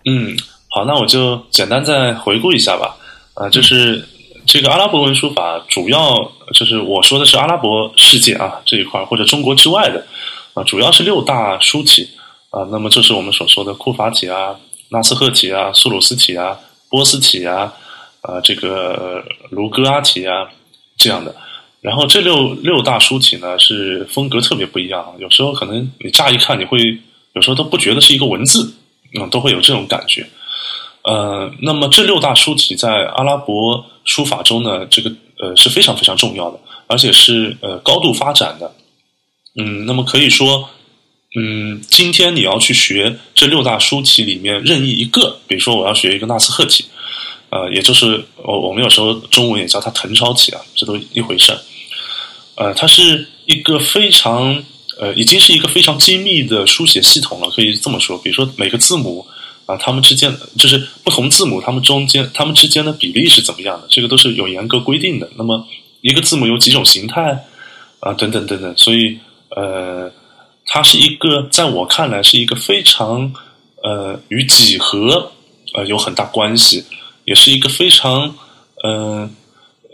[0.05, 0.37] 嗯，
[0.71, 2.97] 好，那我就简单再回顾一下吧。
[3.35, 4.07] 啊，就是
[4.47, 10.07] 这个阿拉伯文书法，主要就是我说的是阿拉伯世界啊这一块，或者中国之外的。
[10.55, 12.11] 啊，主要是六大书体
[12.51, 14.55] 啊，那么这是我们所说的库法体啊、
[14.91, 16.59] 纳斯赫体啊、苏鲁斯体啊、
[16.91, 17.73] 波斯体啊、
[18.23, 20.49] 啊这个卢戈阿体啊
[20.97, 21.35] 这样的。
[21.81, 26.97] 然后这六六大书体呢，是风格特别不一样，有时候可能你乍一看你会
[27.35, 28.73] 有时候都不觉得是一个文字，
[29.19, 30.25] 嗯，都会有这种感觉。
[31.03, 38.73] 呃，那么这六大书体在阿拉伯书法中呢，这个呃是非常非常重要的，而且是呃高度发展的。
[39.57, 40.71] 嗯，那么可以说，
[41.35, 46.85] 嗯，今天你要去学这六大书体里面任意一个，比如说我要学一个纳斯赫体，
[47.53, 51.53] 呃，也就是我我们有时候中文也叫它誊抄体啊，这都一回事。
[52.55, 54.65] 呃，它是一个非常
[54.99, 58.17] 呃，已经是一个非常精密的书写系统了，可以这么说。
[58.17, 59.27] 比如说每个字母
[59.67, 63.87] 啊，它们之间就是不同字母，它们中间它们之间的比例是怎么样的？
[63.91, 65.29] 这个都是有严格规定的。
[65.37, 65.67] 那么
[66.01, 67.45] 一个字母有几种形态
[68.01, 68.75] 啊，等等等等。
[68.79, 69.19] 所以
[69.51, 70.11] 呃，
[70.67, 73.35] 它是一个在我看来是一个非常
[73.83, 75.33] 呃与几何
[75.75, 76.85] 呃有很大关系，
[77.25, 78.35] 也是一个非常
[78.85, 79.35] 嗯。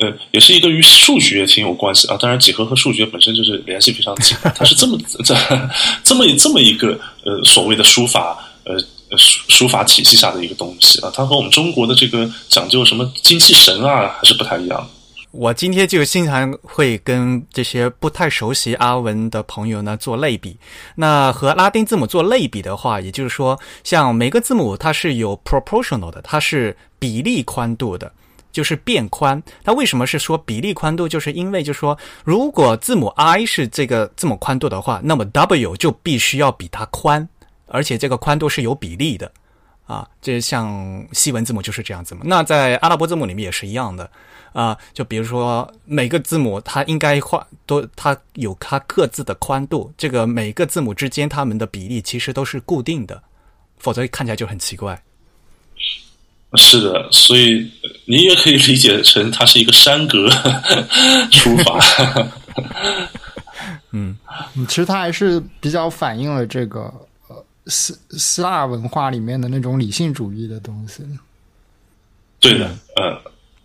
[0.01, 2.17] 呃，也是一个与数学挺有关系啊。
[2.21, 4.37] 当然，几何和数学本身就是联系非常紧。
[4.55, 5.35] 它是这么 这
[6.05, 8.79] 这么这么一个呃所谓的书法呃
[9.17, 11.11] 书书法体系下的一个东西啊。
[11.13, 14.89] 它和我们中国的这个讲究什么精气神啊，还是不太一样。
[15.31, 20.59] 我今天就经常会跟这些不太熟悉阿文的朋友呢做类比。
[20.95, 28.13] 那和拉丁字母做类比的话，也就是说，像每个字母它是有 proportional 的，它是比例宽度的。
[28.51, 31.07] 就是变宽，它为什么是说比例宽度？
[31.07, 37.29] 就是因为，就是说，如果字母 i 是这个字母宽度的话，那么 w 就必须要比它宽，
[37.67, 39.31] 而且这个宽度是有比例的
[39.89, 40.09] 啊。
[40.23, 42.21] 这像西文字母就是这样子嘛。
[42.25, 44.09] 那在阿拉伯字母里面也是一样的
[44.53, 44.79] 啊。
[44.93, 53.21] 就比如说每个字母它应该宽都它有它各自的宽度，这个每个字母之间它们的比例其实都是固定的，
[53.79, 55.03] 否则看起来就很奇怪。
[56.55, 57.71] 是的，所以
[58.07, 60.31] 你也可以理解成它是一个山格
[61.31, 61.79] 书法。
[63.93, 64.17] 嗯，
[64.67, 67.07] 其实它还是比较反映了这个呃
[67.69, 71.03] 希希腊文化里面的那种理性主义的东西。
[72.41, 73.21] 对的，呃，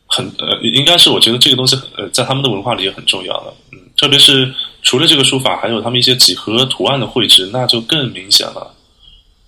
[0.07, 3.53] 很呃，应该是我觉得这个东西呃，在他们的文化里也很重要的。
[3.71, 8.75] 嗯，特别是除了这个书法，还有他们一些几何图案的绘制，那就更明显了。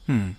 [0.08, 0.36] 嗯，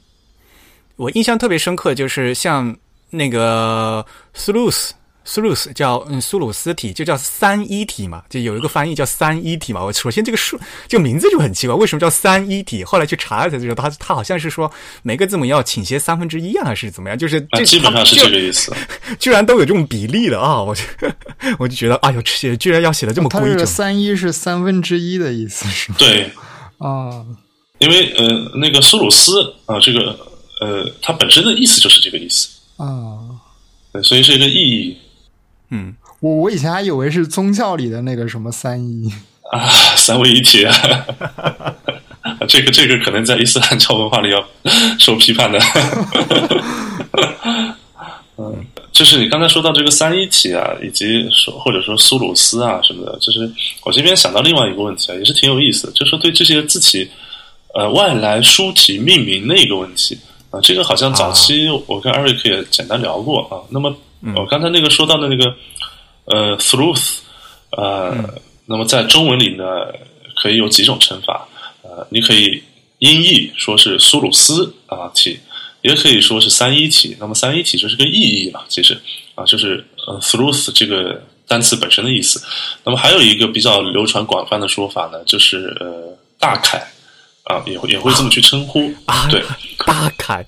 [0.96, 2.76] 我印象特别深刻，就是像。
[3.08, 4.92] 那个苏鲁斯，
[5.28, 9.84] 苏鲁斯叫嗯苏鲁斯体，就叫三一体嘛，就有一个翻译叫三一体嘛。
[9.84, 12.84] 我首先这个数这个名字就很奇怪，为什么叫三一体？
[12.84, 14.70] 后来去查了才知道，他他好像是说
[15.02, 17.18] 每个字母要倾斜三分之一啊，还是怎么样？
[17.18, 18.72] 就是这基本上是这个意思。
[19.18, 20.62] 居然都有这种比例的啊！
[20.62, 20.82] 我就
[21.58, 23.66] 我就觉得，哎呦，写居然要写的这么规整。
[23.66, 25.96] 三一是三分之一的意思是吗？
[25.98, 26.30] 对
[26.78, 27.26] 啊，
[27.78, 30.16] 因为呃，那个苏鲁斯啊，这个
[30.60, 32.48] 呃，它本身的意思就是这个意思。
[32.76, 33.18] 啊，
[33.92, 34.96] 对，所以是一个意义。
[35.70, 39.12] 嗯，我我以前还以为是宗教里的那个什么三一
[39.50, 40.72] 啊，三位一体啊，
[42.48, 44.44] 这个这个可能在伊斯兰教文化里要
[44.98, 45.58] 受批判的。
[48.38, 53.50] 嗯，就是你刚才说到这个三一体啊，以及说或者说苏鲁斯啊什么的，就是
[53.84, 57.08] 我这边想到另外一个问题啊，也是挺有意思的，就是说对这些字体
[57.74, 60.18] 呃外来书体命名的一个问题。
[60.50, 63.58] 啊，这个好像早期我跟艾瑞克也简单聊过啊。
[63.70, 63.92] 那么
[64.36, 65.54] 我刚才那个说到的那个
[66.24, 67.18] 呃，thruth，
[67.70, 68.12] 呃，
[68.64, 69.64] 那么在中文里呢，
[70.42, 71.46] 可以有几种称法。
[71.82, 72.62] 呃，你可以
[72.98, 75.38] 音译说是苏鲁斯啊体，
[75.82, 77.16] 也可以说是三一体。
[77.20, 79.00] 那么三一体就是个意义了，其实
[79.34, 82.42] 啊，就是呃，thruth 这个单词本身的意思。
[82.82, 86.84] 那么还有一个比较流传广泛的说法呢，就是呃，大楷。
[87.46, 89.40] 啊，也会也会这么去称呼啊，对，
[89.86, 90.44] 大楷，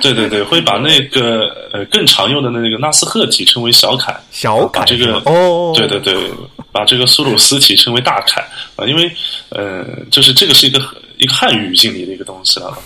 [0.00, 6.30] 对对对，会把那个呃更常用的那个纳斯赫体称为小楷，小楷这个哦，对对对，
[6.72, 8.40] 把这个苏鲁斯体称为大楷
[8.76, 9.12] 啊，因为
[9.50, 10.80] 呃，就是这个是一个
[11.18, 12.78] 一个汉语语境里的一个东西了，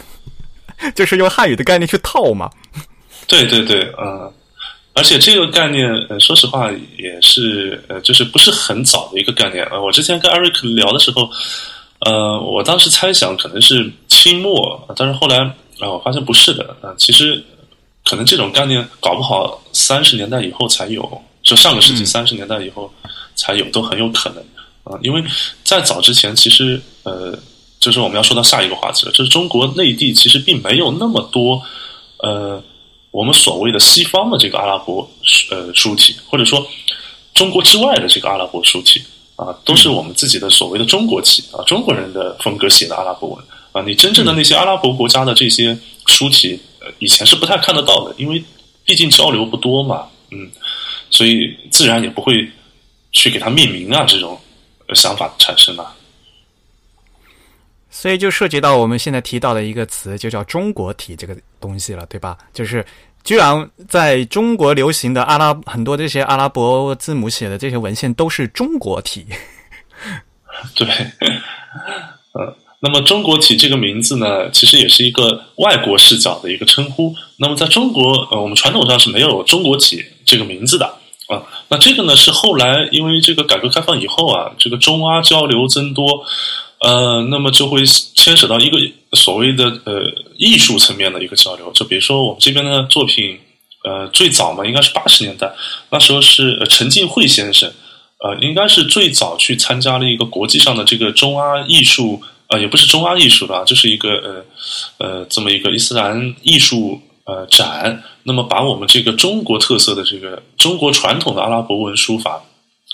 [0.96, 2.50] 就是用汉语的概念去套嘛，
[3.28, 4.28] 对对对，嗯，
[4.92, 9.64] 而且这个概念，呃，说实话也是呃，就是不是很早的一个概念。
[9.66, 11.30] 啊，我之前跟艾瑞克聊的时候。
[12.00, 15.38] 呃，我当时猜想可能是清末，但是后来
[15.80, 16.76] 啊，我发现不是的。
[16.82, 17.42] 啊，其实
[18.04, 22.92] 可能这种概念搞不好三十年代以后才有，就上个世纪三十年代以后
[23.34, 24.44] 才有，都很有可能
[24.84, 24.98] 啊。
[25.02, 25.24] 因为
[25.64, 27.36] 在早之前，其实呃，
[27.80, 31.62] 就是我们要说到下一个话题了，就是中国内地其实并没有那么多
[32.18, 32.62] 呃，
[33.10, 35.08] 我们所谓的西方的这个阿拉伯
[35.50, 36.66] 呃书体，或者说
[37.32, 39.02] 中国之外的这个阿拉伯书体。
[39.36, 43.82] 啊，都是我们自己的所谓的中国体啊，中国人的风格写的阿拉伯文啊。
[43.86, 48.42] 你真正的那些阿拉伯国家的这些书体，呃，以前是不太看得到的，因为
[48.84, 50.50] 毕竟交流不多嘛，嗯，
[51.10, 52.50] 所以自然也不会
[53.12, 54.40] 去给它命名啊，这种
[54.94, 55.94] 想法产生了。
[57.90, 62.36] 所以就涉及到我们现在提到的一个词，就叫中国体这个东西了，对吧？
[62.52, 62.84] 就是。
[63.26, 69.26] 居然在中国流行的阿拉很多这些阿拉伯字母写的这些文献都是中国体，
[70.76, 77.16] 对，呃，那么中国体这个名字呢，其实也是一个外国视角的一个称呼。
[77.38, 80.86] 那么在中国，呃，我们传统上是没有中国体这个名字的
[81.26, 81.42] 啊。
[81.68, 86.24] 那这个呢，是后来因为这个改革开放以后啊，这个中阿交流增多，
[86.78, 88.78] 呃，那么就会牵扯到一个
[89.16, 90.02] 所谓的呃
[90.36, 91.72] 艺术层面的一个交流。
[91.72, 93.40] 就比如说我们这边的作品，
[93.82, 95.52] 呃，最早嘛，应该是八十年代，
[95.90, 97.72] 那时候是陈进慧先生，
[98.18, 104.44] 呃，应该是最早去参加了一个国际上的这个中阿艺术，呃，也不是中阿艺术吧，就是一个
[104.98, 108.02] 呃呃这么一个伊斯兰艺术呃展。
[108.28, 112.42] 那么把我们这个中国特色的这个中国传统的阿拉伯文书法，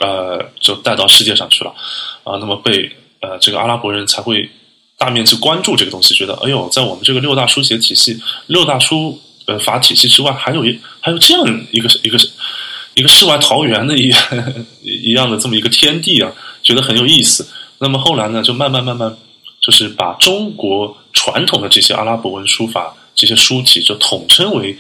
[0.01, 1.75] 呃，就带到世界上去了
[2.25, 2.37] 啊。
[2.39, 4.51] 那么被呃这个阿拉伯人才会
[5.03, 12.17] 大面积关注这个东西，觉得哎呦，在我们这个六大书写体系、六大书呃法体系之外，还有一还有这样一个一个
[12.95, 14.15] 一个世外桃源的一
[15.09, 16.31] 一样的这么一个天地啊，
[16.63, 17.49] 觉得很有意思。
[17.79, 19.17] 那么后来呢，就慢慢慢慢
[19.61, 24.79] 就是把中国传统的这些阿拉伯文书法这些书体就统称为。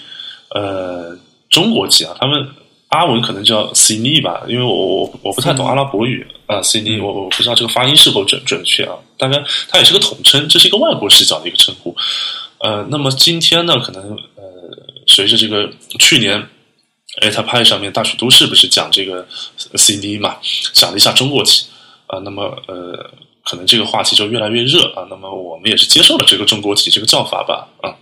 [0.54, 1.16] 呃，
[1.48, 2.46] 中国籍啊，他们
[2.92, 11.96] 阿文可能叫 c i n 吧，因为我我我不太懂阿拉伯语啊 c i n 我我不知道这个发音是否准准确啊，大概它也是个统称，这是一个外国视角的一个称呼。
[12.58, 14.42] 呃，那么今天呢，可能呃，
[15.06, 16.36] 随着这个去年
[17.22, 19.26] a a p 上面大曲都市不是讲这个
[19.74, 20.36] c i n 嘛，
[20.74, 21.64] 讲了一下中国籍
[22.08, 23.10] 啊，那么呃，
[23.42, 27.96] 可能这个话题就越来越热啊，那么我们也是接受了这个中国籍这个叫法吧啊。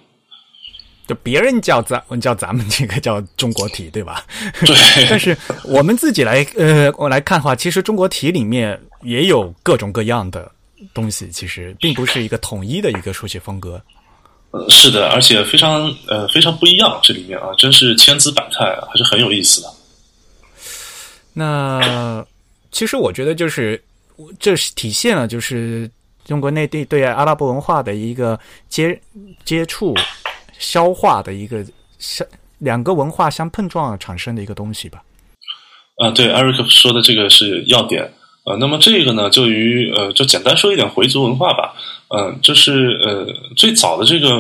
[1.11, 4.25] 就别人叫咱，我叫咱们这个叫中国体，对吧？
[4.65, 4.77] 对。
[5.11, 10.49] 但是我们自己来，呃，我来看的话，其实中国体里面也有各种各样的
[10.95, 13.83] 东西，其实并不是一个统一的一个书写风格。
[14.69, 19.69] 是的，而且非常呃非常不一样，这里面啊，真是千姿百态，还是很有意思的。
[21.33, 22.25] 那
[22.71, 23.83] 其实我觉得，就是
[24.39, 25.91] 这是体现了就是
[26.25, 28.97] 中国内地对阿拉伯文化的一个接
[29.45, 29.93] 接触。
[30.61, 31.67] 消化的一个
[31.99, 32.25] 相
[32.59, 35.03] 两个文化相碰撞产生的一个东西吧。
[35.97, 38.13] 啊，对，艾瑞克说的这个是要点。
[38.45, 41.75] 呃，那么这个呢，就于呃，就简单说一点回族文化吧。
[42.09, 44.39] 嗯，就是呃，最早的这个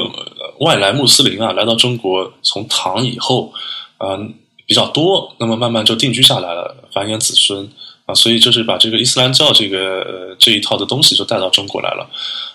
[0.60, 3.52] 外来穆斯林啊，来到中国，从唐以后，
[3.98, 4.34] 嗯，
[4.66, 7.68] 比较多，那么慢慢就定居下来了，繁衍子孙
[8.14, 12.08] 所以就是把这个伊斯兰教这个这一套的东西就带到中国来了。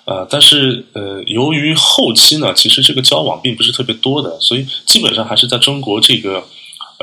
[0.05, 6.43] 呃，但是呃，由于后期呢，其实这个交往并不是特别多的，所以基本上还是在中国这个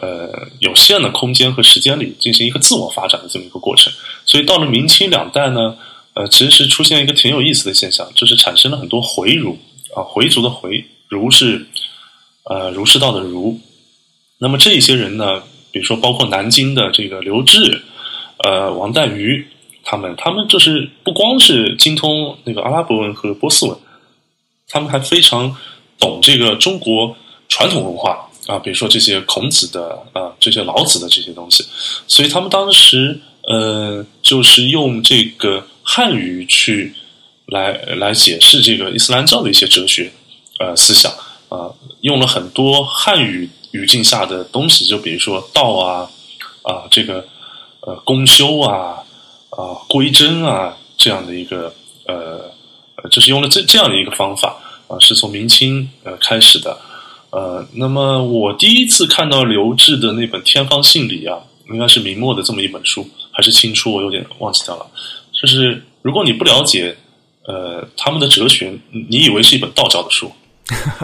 [0.00, 3.92] 呃有限的空间和时间里进行一个自我发展的这么一个过程。
[4.24, 5.76] 所以到了明清两代呢，
[6.14, 9.58] 呃，其实是出现一个挺有意思的现象，就是产生了很多回儒
[9.96, 11.66] 啊，回族的回儒是
[12.44, 13.60] 呃儒释道的儒。
[14.38, 17.82] 那么这些人呢，比如说包括南京的这个刘志，
[18.42, 19.46] 呃，王岱瑜。
[19.84, 23.76] 他们，他们就是不光是精通那个阿拉伯文和波斯文，
[24.68, 25.56] 他们还非常
[25.98, 27.16] 懂这个中国
[27.48, 31.66] 传统文化啊，比如说这些孔子的啊，这些老子的这些东西，
[32.06, 36.94] 所以他们当时呃，就是用这个汉语去
[37.46, 40.12] 来来解释这个伊斯兰教的一些哲学
[40.60, 41.10] 呃思想
[41.48, 46.08] 啊，用了很多汉语语境下的东西，就比如说道啊
[46.62, 47.26] 啊，这个
[47.82, 48.98] 呃公修啊。
[49.54, 51.70] 啊，归真啊，这样的一个
[52.06, 52.50] 呃，
[53.10, 54.56] 就是用了这这样的一个方法
[54.88, 56.80] 啊，是从明清呃开始的
[57.28, 64.86] 呃，那么我第一次看到刘志的那本《天方信理》啊，应该是明末的这么一本书，还是清初，我有点忘记掉了。
[65.38, 66.96] 就是如果你不了解
[67.44, 68.72] 呃他们的哲学，
[69.10, 70.32] 你以为是一本道教的书，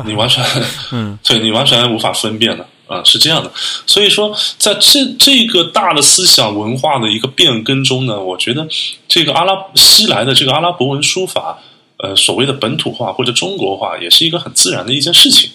[0.07, 0.43] 你完全
[0.93, 2.67] 嗯， 对你完全无法分辨的。
[2.89, 3.53] 啊，是这样的，
[3.87, 8.67] 所以说，在这这个大的思想文化的一个变更中呢，我觉得
[9.07, 11.59] 这个阿拉西来的这个阿拉伯文书法，
[11.99, 15.51] 呃，所谓的本土化或者中国化，也是一个很自然的一件事情。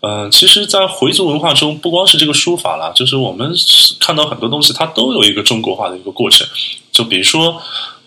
[0.00, 3.52] 嗯，其实，在回族文化中，不光是这个书法啦，就是我们
[3.98, 6.48] 看到很多东西，它都有一个中国化的一个过程。
[6.90, 7.60] 就比如说，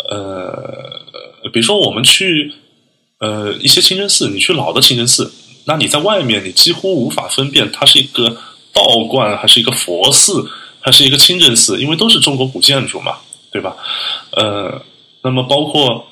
[0.10, 1.00] 呃，
[1.54, 2.52] 比如说我们去
[3.20, 5.32] 呃一些清真寺，你去老的清真寺，
[5.66, 8.36] 那你在外面，你几乎无法分辨它是一个。
[8.74, 10.50] 道观还是一个佛寺，
[10.82, 13.17] 还是一个清真寺，因为都是中国古建筑嘛，
[13.52, 13.78] 对吧？
[14.32, 14.84] 呃，
[15.21, 16.08] 那么包括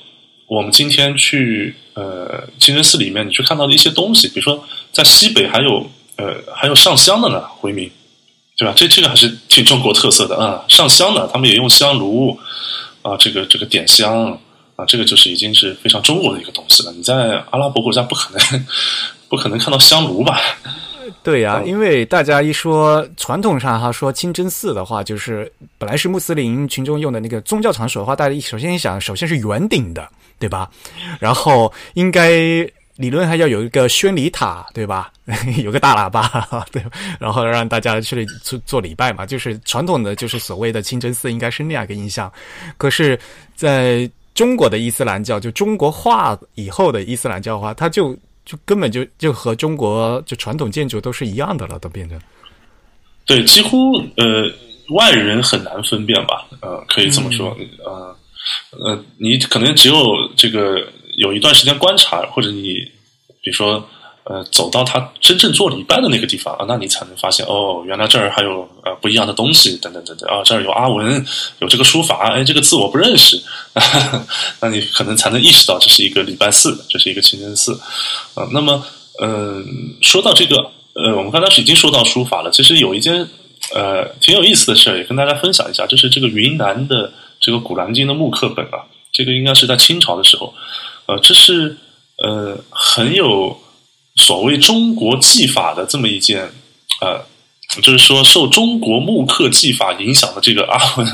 [0.47, 7.89] 我们今天去呃清真寺里面，你去看到的一些东西，比如说在西北还有呃还有上香的呢，回民，
[8.57, 8.73] 对吧？
[8.75, 12.37] 这这个还是挺中国特色的啊，上香的，他们也用香炉
[13.01, 14.39] 啊，这个这个点香
[14.75, 16.91] 啊，这个就是已经是非常中国的一个东西了。
[16.91, 18.65] 你在阿拉伯国家不可能
[19.31, 20.39] 不可能看到香炉吧？
[21.23, 30.07] 对呀，因为大家一说传统上哈说清真寺的话，就是本来是穆斯林群众用的那个宗教场所的话，大家首先一想，首先是圆顶的，
[30.37, 30.69] 对吧？
[31.19, 32.29] 然后应该
[32.97, 35.11] 理论还要有一个宣礼塔，对吧？
[35.63, 36.83] 有个大喇叭， 对，
[37.19, 42.31] 然后让大家去做做礼拜嘛，就是传统的就是所谓的清真寺应该是那样一个印象。
[42.77, 43.17] 可是，
[43.55, 48.17] 在中国的伊斯兰教，就中国化以后的伊斯兰教的话，它就
[48.51, 52.19] 就根本就就和中国就传统建筑都是一样的了，都变成。
[53.25, 54.51] 对，几乎呃
[54.89, 56.45] 外人很难分辨吧？
[56.59, 57.57] 呃，可以这么说。
[57.85, 58.17] 呃
[58.71, 59.95] 呃，你可能只有
[60.35, 60.85] 这个
[61.15, 62.73] 有一段时间观察，或者你
[63.41, 63.87] 比如说。
[64.23, 71.25] 呃，走到他真正做礼拜的那个地方啊，那你才能发现哦，原来这儿还有呃不一样的东西，等等等等啊，这儿有阿文，
[71.57, 73.41] 有这个书法，哎，这个字我不认识，
[74.61, 77.73] 那你可能才能意识到这是一个礼拜四，这是一个清真寺
[78.35, 78.47] 啊。
[78.51, 78.85] 那么，
[79.23, 79.65] 嗯，
[80.01, 80.57] 说到这个，
[80.93, 83.27] 呃，我们刚才是已经说到书法了，其实有一件
[83.73, 90.53] 呃挺有意思的事儿，也跟大家分享一下，就是这个云南的这个《古兰经》的木刻本啊，这个应该是在清朝的时候，
[91.07, 91.75] 呃，这是
[92.23, 93.59] 呃很有。
[94.31, 96.49] 所谓中国技法的这么一件，
[97.01, 97.21] 呃，
[97.81, 101.05] 就是说受中国木刻技法影响的这个阿文，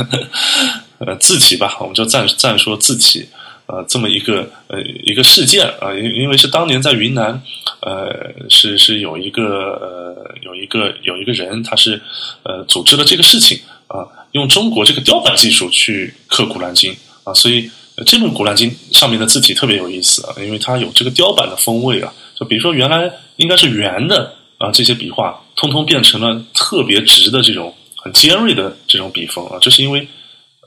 [1.02, 3.28] 呃，字体吧，我们就暂暂说字体，
[3.66, 7.42] 呃，这么一个呃一个事件啊，因因为是当年在云南，
[7.82, 9.44] 呃，是是有一个
[9.82, 12.00] 呃有一个有一个人，他是
[12.44, 16.94] 呃组织了这个事情啊，用中国这个雕版技术去刻《古兰经》
[17.24, 17.68] 啊，所以
[18.06, 22.14] 这本《古兰经》上面的字体特别有意思啊，因为它有这个雕版的风味啊。
[22.36, 30.08] 就比如说，原来应该是圆的啊，这些笔画通通变成了特别直的这种很尖锐的这种笔锋啊，这是因为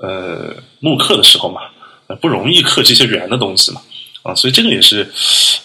[0.01, 1.61] 呃木刻的时候嘛，
[2.21, 3.81] 不容易刻这些圆的东西嘛
[4.25, 5.09] 啊，所以这个也是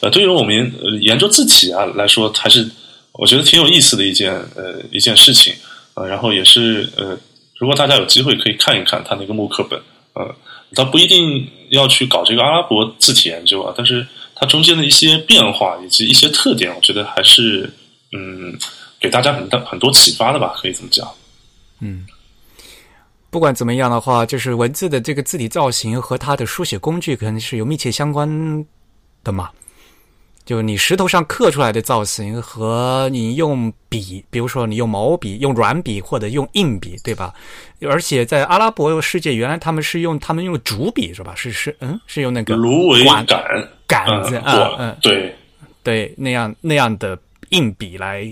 [0.01, 2.69] 呃对于我们研究字体啊来说，还是
[3.13, 5.55] 我觉得挺有意思的一件呃一件事情
[5.95, 7.17] 啊，然后也是呃，
[7.57, 9.81] 如果大家有机会可以看一看他那个木刻本
[10.13, 10.33] 呃，
[10.75, 14.05] 他不一定要去搞这个阿拉伯字体研究啊，但是。
[14.37, 17.73] 它中间的一些变化以及一些特点，我觉得还是
[18.11, 18.53] 嗯，
[18.99, 21.09] 给大家很大很多启发的吧，可以这么讲。
[21.79, 22.05] 嗯，
[23.29, 28.65] 不管怎么样的话，就是文字的这个字体造型和它的书写工具肯定是有密切相关
[29.23, 29.49] 的嘛。
[30.45, 37.33] 就你石头上刻出来的造型和你用笔，比如说你用毛笔、用软笔或者用硬笔，对吧？
[37.81, 41.33] 而且在阿拉伯世界，原来他们是用他们用竹笔是吧？
[41.35, 43.25] 是是嗯，是用那个芦苇杆
[43.87, 45.35] 杆子啊，嗯，对
[45.81, 47.17] 对，那样那样的
[47.49, 48.31] 硬笔来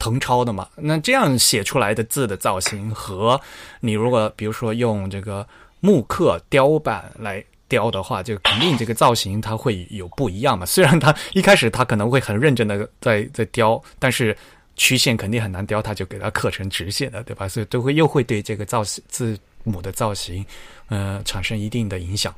[0.00, 0.66] 誊抄的嘛。
[0.74, 3.40] 那这样写出来的字的造型和
[3.78, 5.46] 你如果比如说用这个
[5.78, 7.44] 木刻雕版来。
[7.72, 10.66] 雕的话，就肯定这个造型它会有不一样嘛。
[10.66, 14.36] 虽然他一开始他可能会很认真的在在雕，但是
[14.76, 17.48] 曲线肯定很难雕，他就给它刻成直线的，对吧？
[17.48, 20.44] 所以都会又会对这个造型字母的造型，
[20.90, 22.34] 呃，产生一定的影响。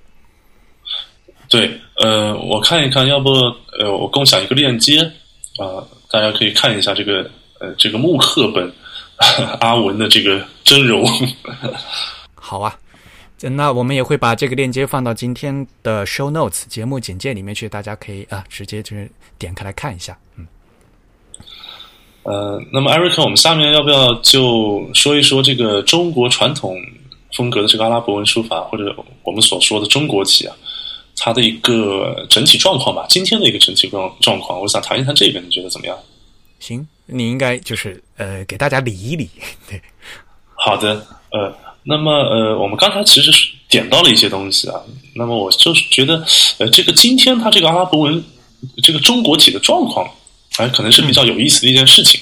[1.48, 3.30] 对，呃，我看一看，要不
[3.80, 5.00] 呃，我共享一个链接
[5.58, 5.82] 啊，
[6.12, 7.28] 大家可以看一下这个
[7.58, 8.72] 呃这个木刻本
[9.58, 11.04] 阿文的这个真容。
[12.36, 12.78] 好啊。
[13.50, 20.18] 那我们也会把这个链接放到今天的 show notes 节目简介里面去，大家可以啊直接就是点开来看一下。
[20.36, 20.46] 嗯，
[22.22, 26.76] 呃，那么艾瑞克，我们下面要不要就说一说这个中国传统
[27.36, 30.56] 风格的这个阿拉伯文书法，或者我们所说的中国体啊，
[31.16, 33.04] 它的一个整体状况吧？
[33.08, 35.98] 今天的一个整体状状况，我想谈一谈这个，你觉得怎么样？
[36.60, 39.28] 行，你应该就是呃给大家理一理。
[39.68, 39.80] 对，
[40.54, 41.54] 好的，呃。
[41.86, 44.80] 那么，呃，我们刚才其实是点到了一些东西啊。
[45.14, 46.24] 那么，我就是觉得，
[46.58, 48.24] 呃，这个今天它这个阿拉伯文，
[48.82, 50.08] 这个中国体的状况，
[50.56, 52.18] 哎，可能是比较有意思的一件事情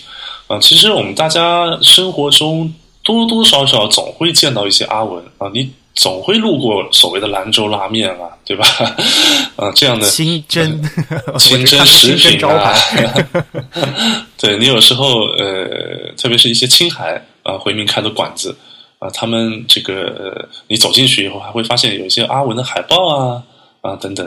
[0.49, 0.59] 啊。
[0.59, 8.67] 其实我们大家生活中多多少少总会见到一些阿文啊，你总会路过所谓的兰州拉面啊，对吧？
[9.55, 10.83] 啊，这样的清真
[11.39, 12.75] 清真食品啊，
[14.37, 18.57] 对你有时候呃，特别是一些青海啊回民开的馆子。
[19.03, 23.43] 啊，他们这个你走进去以后，还会发现有一些阿文的海报啊
[23.81, 24.25] 啊等等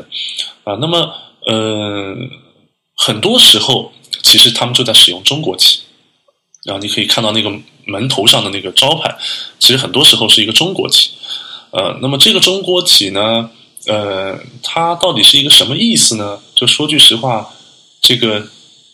[0.65, 0.75] 啊。
[0.81, 1.13] 那么，
[1.47, 2.13] 呃，
[2.97, 5.79] 很多时候其实他们就在使用中国旗。
[6.65, 7.49] 然后你可以看到那个
[7.85, 9.15] 门头上的那个招牌，
[9.59, 11.11] 其实很多时候是一个中国旗。
[11.71, 13.49] 呃，那么这个中国旗呢，
[13.87, 16.41] 呃，它到底是一个什么意思呢？
[16.53, 17.53] 就说句实话，
[18.01, 18.45] 这个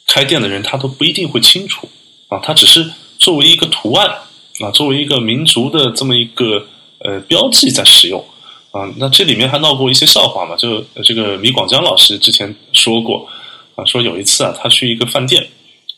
[0.05, 1.89] 开店的人他都不一定会清楚
[2.27, 4.15] 啊，他只是作为一个图案。
[4.59, 6.67] 啊，作为一个民族的这么一个
[6.99, 8.23] 呃标记在使用
[8.71, 10.55] 啊，那这里面还闹过一些笑话嘛？
[10.55, 13.27] 就这个米广江老师之前说过
[13.75, 15.47] 啊，说有一次啊，他去一个饭店，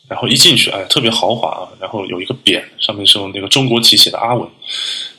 [0.08, 4.48] 然后一进去，哎，特别豪华啊，然后有一个匾，上面是用那个中国体写的阿文，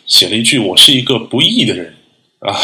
[0.08, 1.96] 写了一句“我是一个不义的人”
[2.40, 2.56] 啊，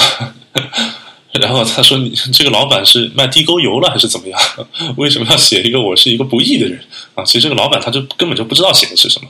[1.39, 4.39] 然后他说：“你这个老板是卖地沟油了还是怎么样？
[4.97, 6.83] 为什么要写一个‘我是一个不义的人’
[7.15, 9.29] 啊？”其实这个老板他就根本就不知道写的是什么。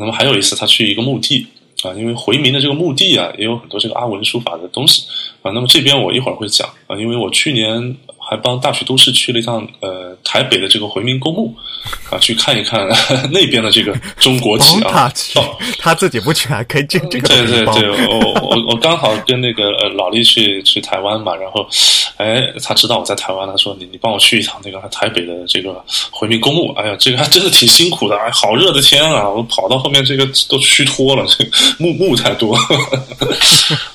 [0.00, 1.46] 那么还有一次，他去一个墓地
[1.82, 5.06] 啊，因为回民的这个墓地啊，也有很多这个阿文书法的东西
[5.42, 5.50] 啊。
[5.52, 7.96] 那么这边我一会儿会讲啊，因为我去年
[8.34, 11.54] 还帮大学都市去了一趟呃台北的这个回民公墓
[12.10, 12.86] 啊，去看一看
[13.30, 14.90] 那边的这个中国旗啊。
[14.92, 15.38] 他去，
[15.78, 17.28] 他自己不去还可以进这个。
[17.28, 21.64] 对对对，我我我刚好跟那个呃老李去去台湾嘛，然后
[22.16, 26.72] 哎他知道我在台湾，他说你你帮我去一趟那个台北的这个回民公墓。
[26.74, 31.50] 哎呀，这个还真的挺辛苦的，哎，好热的天啊，我跑到后面这个都虚脱了，这个。
[31.78, 32.54] 木木太多，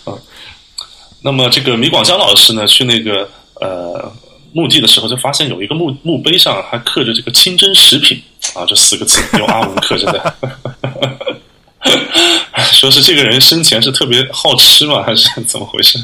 [0.03, 0.13] 啊，
[1.21, 3.27] 那么这个米广江老师呢，去那个
[3.59, 4.11] 呃
[4.53, 8.21] 墓地的时候，就发现有一个墓墓碑上还刻着这个“清真食品”
[8.55, 10.35] 啊这四个字，用阿文刻着的，
[12.73, 15.99] 说是这个人生前是特别好吃嘛，还是怎么回事？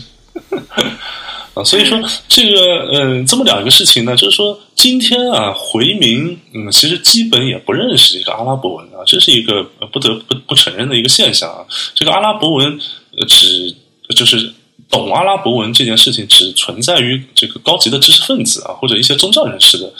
[1.54, 2.60] 啊，所以说这个
[2.92, 11.66] 嗯，这么两个事情呢，就是说今天啊，回民嗯，其实基本也不认识这个阿拉伯文啊，这是一个不得不不承认的一个现象啊。
[11.94, 12.78] 这个阿拉伯文
[13.18, 13.74] 呃只
[14.14, 14.54] 就是
[14.98, 19.94] 懂阿拉伯文这件事情，只存在于这个高级的知识分子啊，或者一些宗教人士的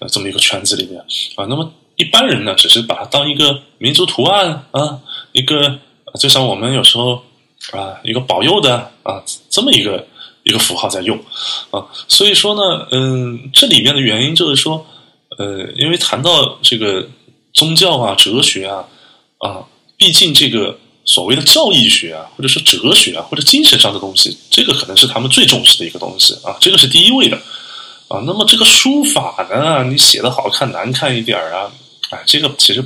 [0.00, 1.00] 呃这么一个圈子里面
[1.36, 1.46] 啊。
[1.48, 4.98] 那么一般人呢，只是把它当一个民族图案啊，
[5.32, 5.78] 一个
[6.18, 7.22] 就像我们有时候
[7.72, 10.06] 啊，一个保佑的啊这么一个。
[10.42, 11.18] 一个符号在用，
[11.70, 14.86] 啊，所以说呢，嗯，这里面的原因就是说，
[15.36, 17.06] 呃，因为谈到这个
[17.52, 18.86] 宗教啊、哲学啊，
[19.36, 19.66] 啊，
[19.98, 27.36] 毕竟这个所谓的教义学啊，或者是哲学啊，或者精神上的东西，这个可能是他们最重视的一个东西啊，这个是第一位的，
[28.08, 31.70] 啊，那么这个书法呢，你写的好看难看一点啊，
[32.10, 32.84] 哎，这个其实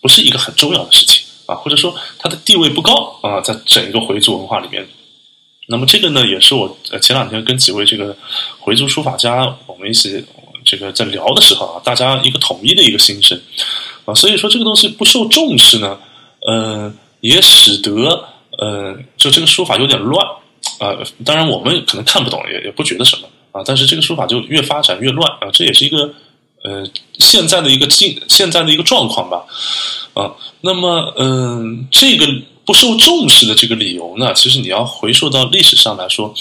[0.00, 4.86] 不是一个很重要的事情啊，或者说它的地位不高啊，在整个回族文化里面。
[5.68, 8.16] 那么这个呢，也是我前两天跟几位这个
[8.58, 10.24] 回族书法家，我们一起
[10.64, 13.40] 这个在聊的时候啊，大家一个统一的一个心声
[14.04, 15.96] 啊，所以说这个东西不受重视呢，
[16.40, 20.26] 呃，也使得呃，就这个书法有点乱
[20.78, 20.96] 啊。
[21.24, 26.12] 当然我们可能看不懂，也也不觉得什么啊，但是这个书法就越发展越乱啊，这也是一个
[26.64, 26.86] 呃
[27.18, 29.44] 现在的一个境，现在的一个状况吧
[30.14, 30.34] 啊。
[30.60, 32.26] 那么嗯，这个。
[32.62, 36.32] 不受重视的这个理由呢，其实你要回溯到历史上来说，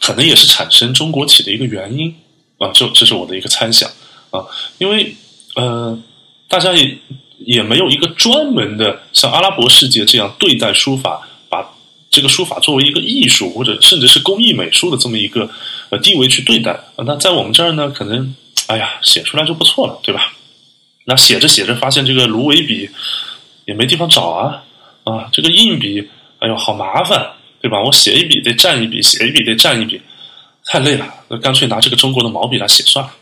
[0.00, 2.12] 可能也是产生中国体的一个原因
[2.58, 3.88] 啊，这这是我的一个猜想
[4.30, 4.44] 啊，
[4.78, 5.14] 因为
[5.54, 5.96] 呃，
[6.48, 6.98] 大家也
[7.46, 11.66] 也没有一个专门的像阿拉伯世界这样对待书法，把
[12.10, 15.48] 这个书法作为一个艺术或者甚至是工艺美术的这么一个
[15.90, 18.34] 呃地位去对待，那在我们这儿呢，可能
[18.66, 20.32] 哎呀写出来就不错了，对吧？
[21.06, 22.90] 那写着写着发现这个芦苇笔
[23.64, 24.62] 也没地方找啊。
[25.04, 26.08] 啊，这个硬笔，
[26.40, 27.30] 哎呦，好麻烦，
[27.62, 27.80] 对吧？
[27.80, 30.02] 我写一笔得蘸一笔，写一笔得蘸一笔，
[30.64, 31.06] 太累了。
[31.28, 33.12] 那干脆拿这个中国的毛笔来写算了，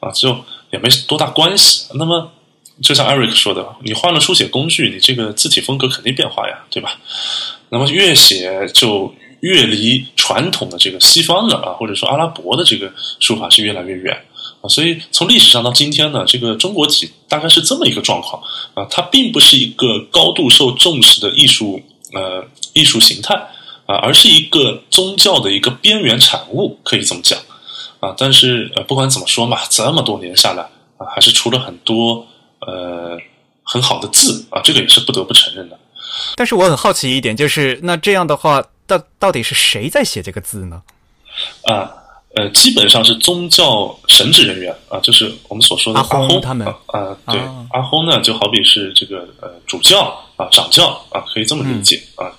[0.00, 1.84] 啊，就也没多大关系。
[1.96, 2.32] 那么，
[2.82, 6.98] 就像艾瑞克说的，你换了书写工具，你这个字体风格肯定变化呀，对吧？
[7.70, 14.16] 那么越写就越离传统的这个西方的啊，或者说阿拉伯的这个书法是越来越远。
[14.60, 18.42] 啊，所以从历史上到今天呢，这个中国体大概是这么一个状况
[18.74, 21.80] 啊，它并不是一个高度受重视的艺术
[22.12, 23.34] 呃艺术形态
[23.86, 27.38] 啊，而是一个宗教的一个边缘产物，可以这么讲
[28.00, 28.12] 啊。
[28.18, 30.62] 但是呃，不管怎么说嘛，这么多年下来
[30.96, 32.26] 啊，还是出了很多
[32.60, 33.18] 呃
[33.62, 35.78] 很好的字啊，这个也是不得不承认的。
[36.36, 40.82] 但是我很好奇一点，就是那这样的话，到到底是谁在写这个字呢？
[41.64, 41.94] 啊。
[42.36, 47.40] 呃，基本上是宗教神职人员啊，就是我们所说的阿訇他们啊，对，
[47.70, 52.30] 阿訇呢就好比是这个呃主教啊、掌教啊，可以这么理解啊。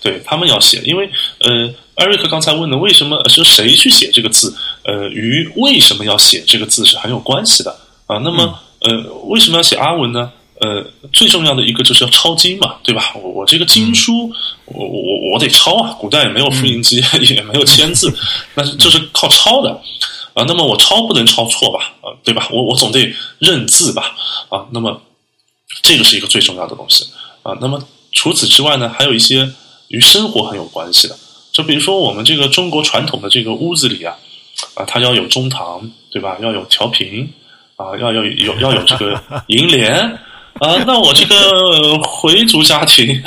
[0.00, 7.76] 对他们要写，因为呃，艾瑞克刚才问的为什么是谁去写这个字，呃，与为什么要写这个字是很有关系的
[8.06, 8.18] 啊。
[8.18, 10.32] 那么呃，为什么要写阿文呢？
[10.60, 13.12] 呃，最重要的一个就是要抄经嘛，对吧？
[13.14, 14.28] 我我这个经书，
[14.64, 15.96] 我我我得抄啊。
[16.00, 16.96] 古代也没有复印机，
[17.32, 18.12] 也没有签字，
[18.54, 19.70] 那就是靠抄的
[20.34, 20.44] 啊。
[20.48, 21.94] 那么我抄不能抄错吧？
[22.00, 22.48] 啊，对吧？
[22.50, 24.16] 我我总得认字吧？
[24.48, 25.00] 啊，那么
[25.82, 27.06] 这个是一个最重要的东西
[27.44, 27.56] 啊。
[27.60, 27.80] 那么
[28.12, 29.52] 除此之外呢，还有一些
[29.86, 31.16] 与生活很有关系的，
[31.52, 34.16] 就比如说我们这个中国传统的这个屋子里啊，
[34.74, 36.36] 啊，它要有中堂，对吧？
[36.40, 37.32] 要有调频
[37.78, 40.18] 啊，要要有要有这个楹联。
[40.58, 43.22] 啊，那我这个回族家庭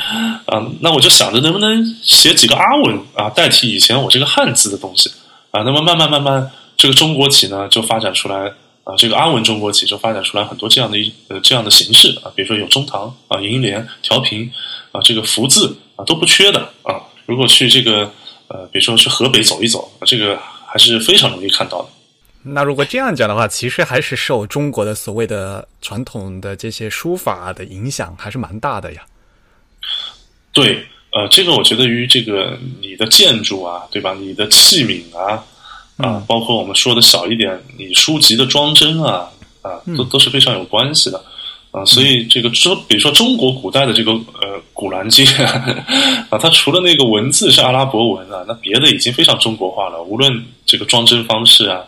[0.45, 5.09] 啊，那我就想着能不能写几个阿文啊，代替以前我这个汉字的东西
[5.51, 5.61] 啊。
[5.63, 8.51] 那么慢慢慢慢，这个中国体呢就发展出来
[8.83, 14.51] 啊，这个阿文中国体就发展出来很多这样的一呃这样的形式啊，比如说有中堂啊、楹联、调频
[14.91, 16.99] 啊，这个福字啊都不缺的啊。
[17.25, 18.11] 如果去这个
[18.49, 20.37] 呃，比如说去河北走一走，这个
[20.67, 21.87] 还是非常容易看到的。
[22.43, 29.01] 那如果这样讲的话，其实还是受中国的所谓的传统的这些书法的影响，还是蛮大的呀。
[30.51, 34.13] 对，呃，这个我觉得与这个你的建筑啊，对吧？
[34.19, 35.43] 你的器皿啊，
[35.97, 39.29] 啊，包括我们说的小一点，你书籍的装帧啊，
[39.61, 41.23] 啊，都都是非常有关系的。
[41.71, 45.25] 啊，所以这个中，比如说中国古代的这个呃《古兰经》
[46.29, 50.01] 啊，它除了那个文字是阿拉伯文啊，那别的已经非常中国化了。
[50.03, 51.81] 无论这个装帧方式啊，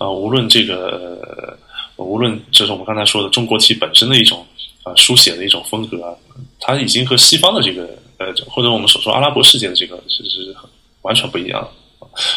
[0.00, 1.58] 啊，无论这个，
[1.96, 4.46] 无论就是我们刚才说的中国体本身的一种
[4.82, 6.16] 啊书写的一种风格啊，
[6.58, 7.86] 它已经和西方的这个
[8.16, 10.56] 呃，或者我们所说阿拉伯世界的这个是是
[11.02, 11.68] 完全不一样。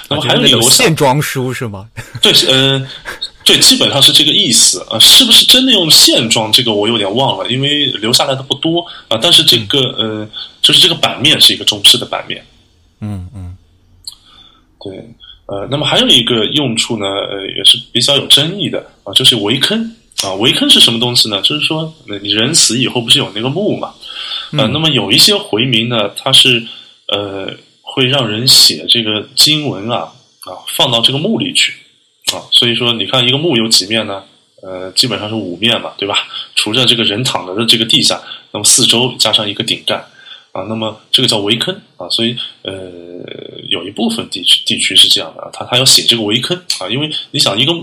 [0.10, 1.90] 那么还有那个线装书是吗？
[2.22, 2.86] 对，嗯。
[3.46, 6.50] 对，基本上是这个意思啊，是不是真的用线装？
[6.50, 9.20] 这个我有点忘了，因为留下来的不多啊。
[9.22, 10.30] 但是这个呃，
[10.62, 12.42] 就是这个版面是一个中式的版面。
[13.02, 13.58] 嗯嗯，
[14.80, 15.06] 对，
[15.54, 20.34] 呃，那么还有一个用处呢，呃，也是比较有争议的啊，就是围坑啊。
[20.36, 21.40] 围坑是什么东西呢？
[21.44, 23.90] 就是说，你人死以后不是有那个墓嘛？
[24.58, 26.66] 啊，那么有一些回民呢，他是
[27.10, 30.12] 呃，会让人写这个经文啊
[30.46, 31.74] 啊，放到这个墓里去。
[32.32, 34.24] 啊，所以说你看一个墓有几面呢？
[34.64, 36.26] 呃，基本上是五面嘛，对吧？
[36.56, 38.20] 除了这个人躺着的这个地下，
[38.52, 40.02] 那么四周加上一个顶盖
[40.54, 42.08] 啊，那么这个叫围坑啊。
[42.10, 42.74] 所以呃，
[43.68, 47.74] 有一部分地区地区是这样的，他他要写这个围坑啊，因为你想一个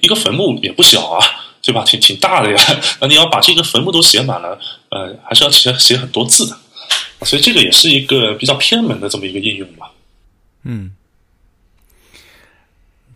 [0.00, 1.20] 一个坟墓也不小啊，
[1.62, 1.84] 对吧？
[1.84, 2.56] 挺挺大的呀，
[3.02, 4.58] 那你要把这个坟墓都写满了，
[4.88, 6.56] 呃，还是要写写很多字的，
[7.26, 9.90] 所以这个也是一个比较偏门的这么一个应用吧。
[10.64, 10.92] 嗯。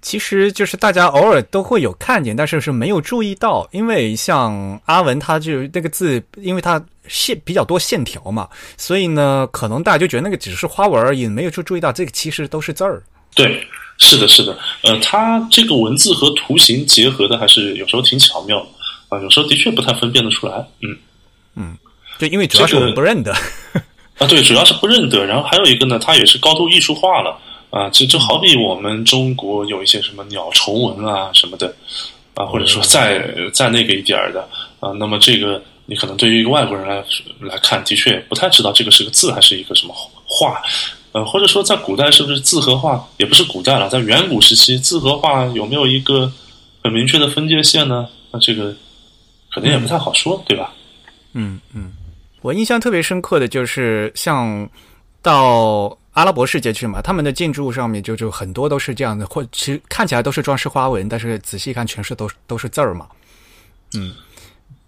[0.09, 8.49] 其实就是大家偶尔都会有看见，但是是没有注意到，因为像阿文他就那个字，因为它线比较多线条嘛，
[8.79, 13.03] 所以呢，可能大家就觉得那个只是花纹而已，没有去注意到这个其实都是字儿。
[13.35, 13.63] 对，
[13.99, 18.67] 是的，是的，呃，它这个文字和图形结合的还是有时候挺巧妙
[19.11, 20.67] 啊，有时候的确不太分辨得出来。
[20.81, 20.97] 嗯
[21.55, 21.77] 嗯，
[22.19, 23.31] 对，因为主要是我们不认得
[24.17, 27.39] 啊，对，主要是不认得，然后还有一个呢，它也是高度艺术化了。
[27.71, 31.75] 啊，就就好比我们中国有一些什么鸟虫文啊什么的，
[32.35, 34.41] 啊，或者说再再那个一点儿的
[34.81, 37.05] 啊，那么这个你可能对于一个外国人来
[37.41, 39.95] 来看，的确不太知道这个是个字还是一个什么
[40.25, 40.63] 画，
[41.13, 46.33] 呃，或者说在古代是不是字和画也不是古代了，在远古时期字和画有没有一个
[46.83, 48.09] 很明确的分界线呢？
[48.33, 48.75] 那这个
[49.53, 50.73] 可能也不太好说，对吧？
[51.35, 51.93] 嗯嗯，
[52.41, 54.67] 我印象特别深刻的就是像
[55.21, 55.99] 到。
[56.19, 63.07] 阿拉伯世界去嘛，他们的建筑物上面就就很多都是这样的，或其实看起来都是装饰花纹，但是仔细看全是都都是字儿嘛。
[63.95, 64.13] 嗯，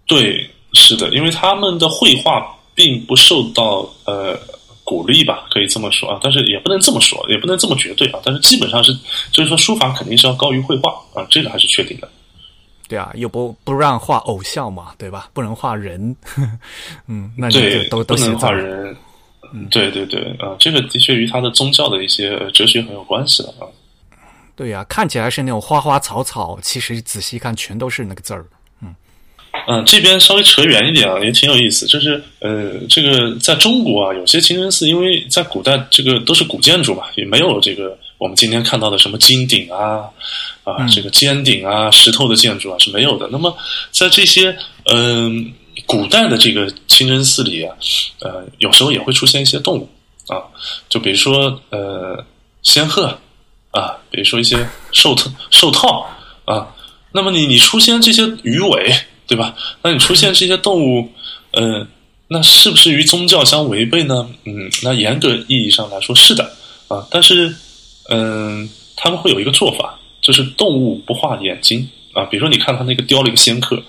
[0.05, 4.37] 对，是的，因为他们的绘画并不受到呃
[4.83, 8.93] 鼓励吧，可以这么说啊，但是也不能这么说，也不能这么绝对啊，但是基本上是，
[9.31, 12.09] 就是说书法肯定是要高于绘画啊，这个还是确定的。
[12.89, 15.29] 对啊，又不不让画偶像嘛，对吧？
[15.31, 16.13] 不能画人，
[17.07, 18.93] 嗯，那就都都不能画人。
[19.53, 23.67] 嗯，对对对，啊，这个的确与他的宗教的一些哲学很有关系了啊。
[24.55, 28.45] 对呀，看起来是那种花花草草，其实仔细看全都是那个字儿。
[28.81, 28.95] 嗯，
[29.67, 31.85] 嗯，这边稍微扯远一点啊，也挺有意思。
[31.87, 40.03] 就是呃，这个在中国啊，有些清真寺，因为在古代这个都是古建筑嘛，也没有这个我们今天看到的什么金顶啊
[40.63, 43.27] 啊，这个尖顶啊，石头的建筑啊是没有的。
[43.31, 43.55] 那么
[43.91, 44.55] 在这些
[44.93, 45.51] 嗯。
[45.85, 47.75] 古代的这个清真寺里啊，
[48.19, 49.89] 呃，有时候也会出现一些动物
[50.27, 50.43] 啊，
[50.89, 52.23] 就比如说呃
[52.61, 53.17] 仙鹤
[53.71, 56.09] 啊，比如说一些兽特兽套
[56.45, 56.67] 啊。
[57.13, 58.95] 那么你你出现这些鱼尾，
[59.27, 59.55] 对吧？
[59.81, 61.09] 那你出现这些动物，
[61.51, 61.85] 呃，
[62.27, 64.29] 那是不是与宗教相违背呢？
[64.45, 66.51] 嗯，那严格意义上来说是的
[66.87, 67.05] 啊。
[67.11, 67.53] 但是
[68.09, 72.23] 嗯，他们会有一个做法，就是动物不画眼睛啊。
[72.25, 73.81] 比如说你看他那个雕了一个仙鹤。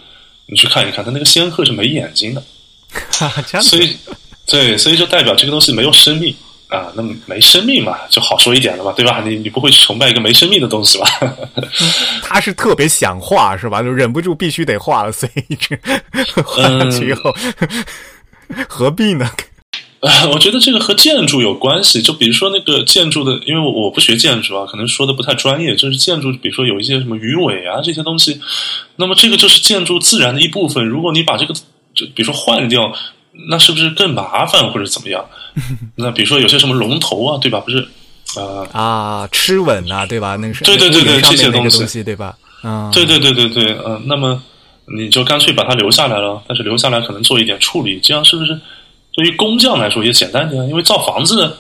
[0.47, 2.43] 你去看一看，它那个仙鹤是没眼睛的，
[3.63, 3.97] 所以，
[4.47, 6.35] 对，所以就代表这个东西没有生命
[6.69, 6.93] 啊。
[6.95, 9.23] 那么没生命嘛，就好说一点了嘛，对吧？
[9.25, 11.09] 你你不会去崇拜一个没生命的东西吧？
[12.23, 13.83] 他是特别想画是吧？
[13.83, 15.77] 就忍不住必须得画了，所以这
[16.43, 17.35] 画上去以后，
[18.69, 19.31] 何必呢？
[20.33, 25.77] 我觉得这个和建筑有关系，就比如说那个建筑的，因为我不学建筑啊，可能说的不太专业。
[25.77, 28.41] 就是建筑，比如说有一些什么鱼尾啊这些东西，
[28.97, 30.85] 那么这个就是建筑自然的一部分。
[30.85, 31.55] 如果你把这个，
[31.95, 32.93] 就比如说换掉，
[33.49, 35.25] 那是不是更麻烦或者怎么样？
[35.95, 37.61] 那比如说有些什么龙头啊，对吧？
[37.61, 37.87] 不是，
[38.35, 40.35] 呃啊，吃稳啊，对吧？
[40.35, 42.37] 那个是对对对对这些东西对吧？
[42.63, 44.43] 啊，对对对对对，嗯，那么
[44.99, 48.59] 你就干脆把它留下来了，但是留下来可能做一点处理，这样是不是？
[49.13, 51.57] 对于工匠来说也简单点，因为造房子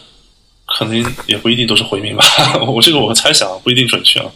[0.64, 2.24] 可能也不一定都是回民吧。
[2.66, 4.26] 我这个我猜想不一定准确啊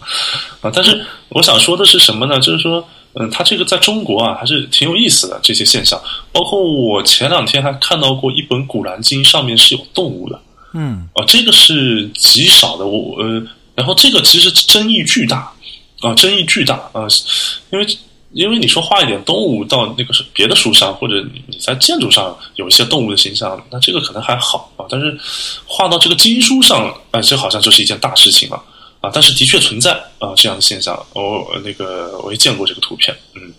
[0.61, 0.71] 啊！
[0.75, 2.39] 但是我想说的是什么呢？
[2.41, 5.99] 就是说，嗯，它这个在中国啊还是挺有意思的这些现象。
[6.33, 10.39] 包括我前两天还看到过一本《古兰经》，上面是有动物的。
[10.75, 12.85] 嗯，啊，这个是极少的。
[12.87, 13.43] 我呃，
[13.75, 15.51] 然后这个其实争议巨大
[16.01, 17.07] 啊，争议巨大啊，
[17.73, 17.87] 因为
[18.37, 24.85] 因为你说画一点动物到那个是别的书上，或者你你在建筑上有一些动物的形象，那这个可能还好啊。
[24.89, 25.19] 但是
[25.67, 28.63] 画到这个经书上，啊，这好像就是一件大事情了。
[29.01, 33.53] 啊，但是的确存在啊这样的现象，我那个我也见过这个图片，嗯，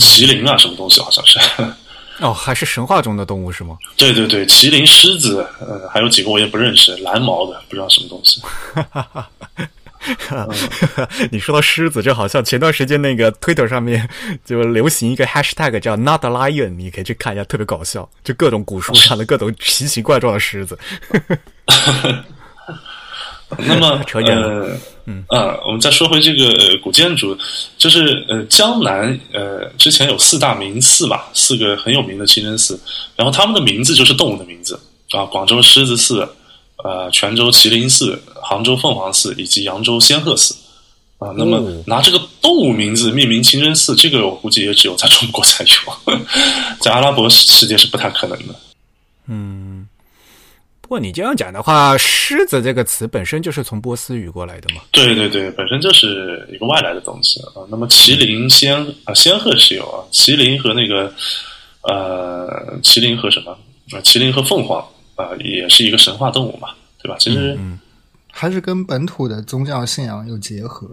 [0.00, 1.38] 麒麟啊，什么东西好像是，
[2.18, 3.78] 哦，还是神话中的动物是吗？
[3.96, 8.40] 对对对，麒麟、狮子，呃，还有几个我也不认识，蓝毛的，不知道什么东西。
[11.30, 14.08] 你说到狮子，就好像前段时间那个 Twitter 上面
[14.44, 20.78] 就流行一个 hashtag 叫 Not a Lion，你可以去看一下，特别搞笑，就各种古书上的各种奇形怪状的狮子。
[23.58, 27.36] 那么， 扯远呃，嗯啊，我们再说回这个呃古建筑，
[27.76, 32.80] 就是呃江南呃之前有四大名寺吧，四个很有名的清真寺，
[33.14, 34.80] 然后他们的名字就是动物的名字
[35.10, 36.26] 啊，广州狮子寺，
[36.82, 40.54] 呃泉州麒麟寺，杭州凤凰寺以及扬州仙鹤寺
[41.18, 41.32] 啊。
[41.36, 46.16] 那么哦拿这个动物名字命名清真寺，这个我估计也只有在中国才有，
[46.80, 48.54] 在阿拉伯世界是不太可能的。
[49.28, 49.86] 嗯，
[50.80, 54.82] 不过你这样讲的话，狮子这个词本身就是从波斯语过来的嘛。
[54.90, 57.62] 对对对，本身就是一个外来的东西啊。
[57.70, 58.74] 那么麒麟、仙
[59.04, 61.12] 啊，仙鹤是有啊，麒麟和那个
[61.82, 63.52] 呃，麒麟和什么
[63.92, 63.98] 啊？
[64.02, 64.84] 麒麟和凤凰
[65.16, 66.70] 啊，也是一个神话动物嘛，
[67.02, 67.16] 对吧？
[67.18, 67.78] 其实、嗯
[68.34, 70.88] 还是跟本土的宗教信仰有结合。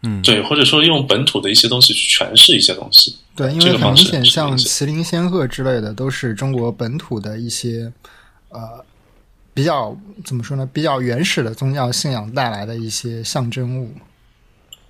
[0.00, 3.18] 嗯，对，或者说用本土的一些东西去诠释一些东西。
[3.36, 7.92] 对，因为很明显，方式是像麒麟、仙鹤之类的，都是中国本土的一些
[8.48, 8.82] 呃
[9.52, 10.66] 比较怎么说呢？
[10.72, 13.92] 比较原始的宗教信仰带来的一些象征物。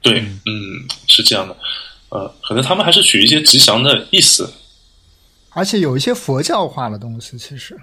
[0.01, 1.57] 对，嗯，是这样的。
[2.11, 4.49] 呃，可能他们还是取一些吉祥的意思。
[5.51, 7.77] 而且有一些佛教化的东西，其实，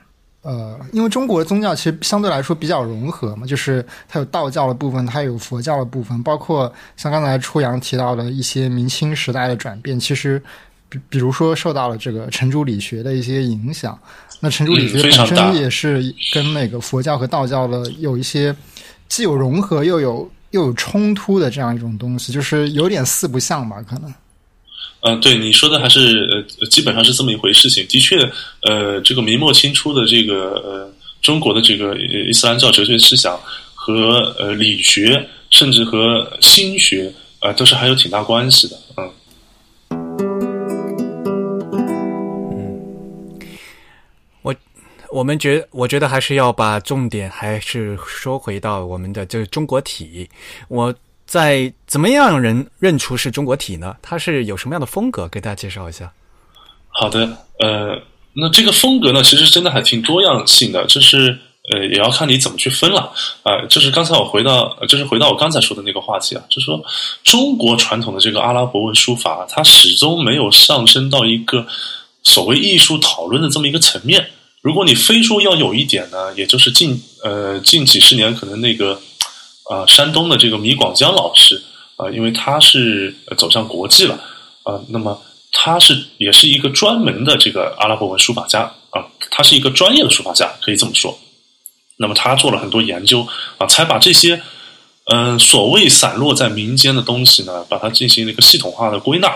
[0.45, 10.39] 呃，因为中国的宗教其实相对来说比较融合嘛，就是它有道教的部分，它有佛教的部分，包括像刚才初阳提到的一些明清时代的转变，其实
[10.87, 13.97] 比比如说受到了这个程朱理学的一些影响。
[14.39, 18.55] 那程朱理学本身也是跟那个佛教和道教的有一些
[19.07, 24.13] 既有融合又有又有冲突的这样一种东西，就是有点四不像吧，可能。
[25.05, 26.27] 呃，对你说的还是
[26.59, 27.85] 呃，基本上是这么一回事情。
[27.87, 28.17] 的确，
[28.63, 30.91] 呃，这个明末清初的这个呃
[31.21, 33.39] 中国的这个伊斯兰教哲学思想
[33.75, 38.75] 和呃理学，甚至和心学，呃，都是还有挺大关系的。
[38.97, 39.11] 嗯，
[45.11, 50.27] 我们觉我觉得还是要把重点还是说回到我们的这个中国体。
[50.67, 50.93] 我
[51.25, 53.95] 在怎么样人认出是中国体呢？
[54.01, 55.27] 它是有什么样的风格？
[55.27, 56.11] 给大家介绍一下。
[56.87, 57.27] 好的，
[57.59, 58.01] 呃，
[58.33, 61.37] 那这个风格呢，其实真的还挺多样性的，就是
[61.73, 63.11] 呃，也要看你怎么去分了
[63.43, 66.81] 啊、就是刚才我回到，就是回到我刚才说的那个话题啊，就是说
[67.23, 71.65] 中国传统的这个阿拉伯文书法，它始终没有上升到一个
[72.23, 74.27] 所谓艺术讨论的这么一个层面。
[74.61, 78.99] 如果你非说要有一点呢，也就是近呃近几十年可能那个
[79.69, 81.63] 啊、山东的这个米广江老师
[81.97, 84.19] 啊、因为他是走向国际了
[84.63, 91.17] 啊、那么他是也是一个专门的这个阿拉伯文书法家啊，他是一个专业的书法家，可以这么说。
[91.97, 93.25] 那么他做了很多研究
[93.57, 94.41] 啊，才把这些
[95.07, 99.31] 嗯、所谓散落在民间的东西呢，把它进行了一个系统化的归纳，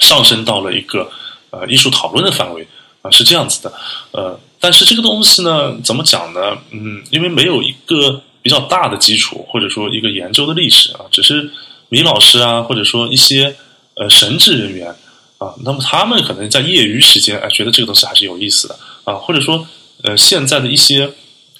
[0.00, 1.08] 上升到了一个
[1.50, 2.66] 呃艺术讨论的范围
[3.00, 3.72] 啊，是这样子的。
[4.10, 6.58] 呃，但是这个东西呢，怎么讲呢？
[6.72, 11.50] 嗯，因为没有一个比较大的基础，或者说一个研究的历史啊，只是
[11.88, 13.56] 米老师啊，或者说一些
[13.94, 14.94] 呃神职人员
[15.38, 19.66] 啊，那么他们可能在业余时间哎觉得这个东西还是有意思的啊，或者说
[20.02, 21.10] 呃现在的一些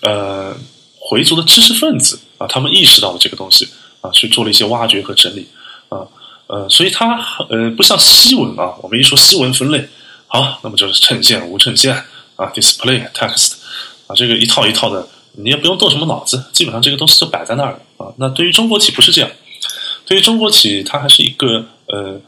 [0.00, 0.56] 呃
[0.98, 3.68] 回族的知识分子啊，他们意识到了这个东西
[4.00, 5.46] 啊，去做了一些挖掘和整理
[5.88, 6.06] 啊，
[6.48, 7.16] 呃，所以它
[7.48, 9.88] 呃不像西文啊，我们一说西文分类，
[10.26, 11.94] 好，那么就是衬线、无衬线
[12.36, 13.54] 啊，display、text
[14.06, 18.12] 啊，这个一套一套的，你也不用动什么脑子，基本上这个东西就摆在那儿了啊。
[18.18, 19.30] 那对于中国体不是这样，
[20.06, 22.20] 对于中国体，它还是一个呃，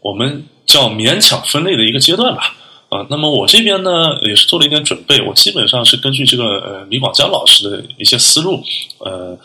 [0.00, 2.56] 我们叫勉强分类的一个阶段吧。
[2.90, 8.62] 啊，那么我这边呢也是做了一点准备，我基本上是根据这个呃李广江老师的一些思路，
[8.98, 9.36] 呃，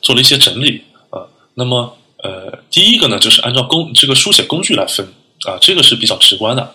[0.00, 1.26] 做了一些整理啊。
[1.54, 5.04] 那么呃，第一个呢就是按照工这个书写工具来分
[5.48, 6.74] 啊，这个是比较直观的。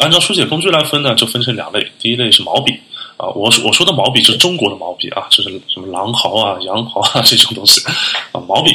[0.00, 2.72] 按照书写工具来分呢，就分成两类，第一类是毛笔
[3.16, 7.80] 啊，我我说的毛笔是中国的毛笔啊，就是什么狼毫啊、羊毫啊这种东西
[8.32, 8.74] 啊，毛笔。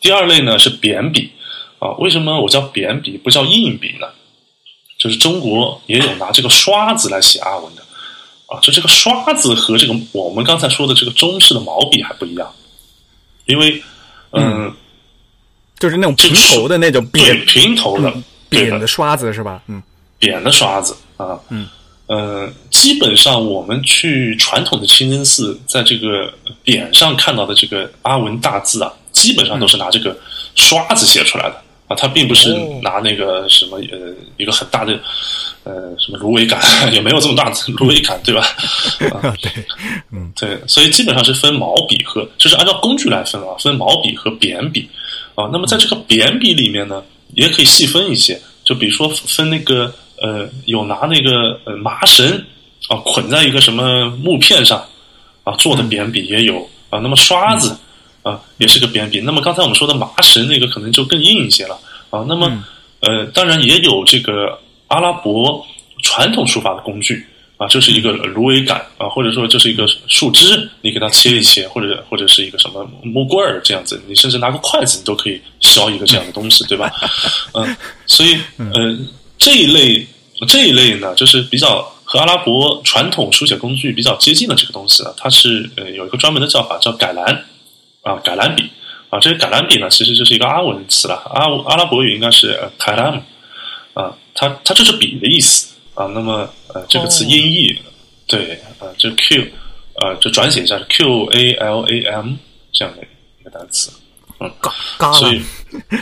[0.00, 1.32] 第二类呢是扁笔
[1.78, 4.06] 啊，为什么我叫扁笔不叫硬笔呢？
[4.98, 7.82] 就是中国也有拿这个刷子来写阿文的
[8.46, 12.52] 啊，就这个刷子和这个我们刚才说的这个中式的毛笔还不一样，
[13.46, 13.82] 因为
[14.32, 14.74] 嗯，
[15.78, 18.12] 就是那种平头的那种扁平头的
[18.48, 19.62] 扁的刷子是吧？
[19.66, 19.82] 嗯，
[20.18, 21.66] 扁的刷子啊，嗯。
[22.06, 26.30] 呃，基本上我们去传统的清真寺，在这个
[26.64, 30.14] 匾上看到的这个阿文大字啊，基本上都是拿这个
[30.54, 31.56] 刷子写出来的
[31.88, 34.92] 啊，它并不是拿那个什么呃一个很大的
[35.64, 36.60] 呃什么芦苇杆，
[36.92, 38.42] 也没有这么大的芦苇杆，对吧？
[39.12, 39.50] 啊， 对，
[40.10, 44.86] 嗯，对，所以基本上是分毛笔和，就是按照工具来分啊，分毛笔和扁笔
[45.34, 45.48] 啊。
[45.50, 47.02] 那么在这个扁笔里面呢，
[47.34, 49.94] 也可以细分一些，就比如说分那个。
[50.20, 52.44] 呃，有拿那个呃麻绳
[52.88, 54.84] 啊捆在一个什么木片上
[55.44, 57.76] 啊做的扁笔也有啊，那么刷子
[58.22, 59.20] 啊也是个扁笔。
[59.20, 61.78] 那么刚才我们说的麻绳那个可能就更硬一些了
[62.10, 62.24] 啊。
[62.28, 62.64] 那么
[63.00, 64.58] 呃，当然也有这个
[64.88, 65.66] 阿拉伯
[66.02, 76.90] 传统书法的工具啊，就是一个芦苇杆啊，或者说就是一个树枝，你给它切一切，或者或者是一个什么木棍儿这样子，你甚至拿个筷子你都可以削一个这样的东西，对吧？
[77.54, 78.98] 嗯， 所以呃
[79.42, 80.06] 这一类。
[80.48, 87.44] 这一类呢，就是比较和阿拉伯传统书写工具比较接近的这个东西啊，它是呃有一个专门的叫法，叫改蓝
[88.02, 88.68] 啊，改蓝笔
[89.08, 89.20] 啊。
[89.20, 93.20] 这个改蓝笔呢，其实就是一个阿文词了，阿阿拉伯语应该是 kalam
[93.94, 96.06] 啊，它它就是笔的意思啊。
[96.06, 97.78] 那么呃，这个词音译
[98.26, 99.46] 对啊，就 q
[100.02, 102.32] 呃，就转写一下是 q a l a m
[102.72, 103.04] 这样的
[103.40, 103.92] 一个单词，
[104.98, 105.42] 嗯，所以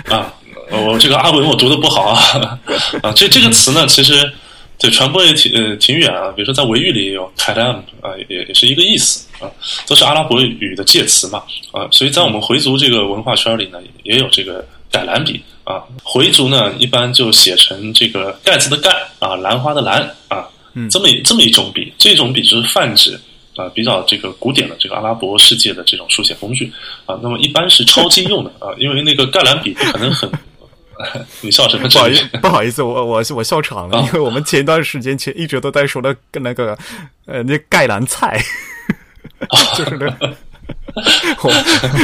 [0.09, 0.33] 啊。
[0.73, 2.57] 我这个阿文我读的不好啊
[3.03, 4.33] 啊，这这个词呢，其实
[4.79, 6.31] 对传播也挺呃挺远啊。
[6.31, 9.51] 比如说在维语里也有 kadam 啊，也也是一个意思啊，
[9.89, 11.89] 都是阿拉伯语的介词嘛啊。
[11.91, 15.83] 所以在我们回族这个文化圈里呢，也有这个改兰笔啊。
[16.05, 20.47] 回族呢，一般就写成这个盖子的盖啊，兰花的兰啊，
[20.89, 23.21] 这么这么一种笔，这种笔就是泛指
[23.57, 26.73] 啊，比较这个古典的这个阿拉伯世界的这种书写工具
[27.07, 27.19] 啊。
[27.23, 30.31] 那么一般是抄经用的啊，因为那个盖兰笔可能很。
[31.41, 31.89] 你笑什么？
[31.89, 36.77] 不好意思，不好意思，我我我笑场了，因为我们前一段时间前一直都在说的跟那个
[37.25, 38.39] 呃那盖兰菜，
[39.75, 40.37] 就是那个，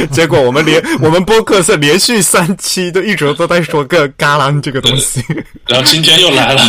[0.09, 5.23] 结果我们连我们播客是连续三期都一直都在说个嘎兰这个东西，
[5.67, 6.61] 然后今天又来了，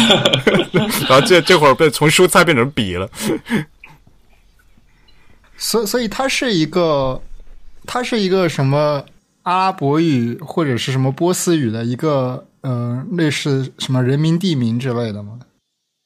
[1.09, 3.09] 然后这这会儿被从蔬菜变成笔了，
[5.59, 7.21] 所所以它是一个，
[7.85, 9.05] 它是一个什么？
[9.45, 15.39] 阿拉伯语或者是什么波斯语的一个，呃，类似什么人民地名之类的吗？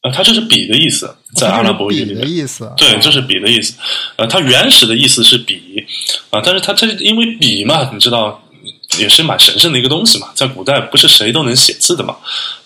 [0.03, 3.75] 呃，它就是比的意思，在阿拉伯语里的意思，对，就是比的意思。
[4.15, 5.85] 呃，它原始的意思是比
[6.31, 8.41] 啊，但是它这因为比嘛，你知道
[9.01, 12.17] 也是蛮神圣的一个东西嘛，在古代不是谁都能写字的嘛，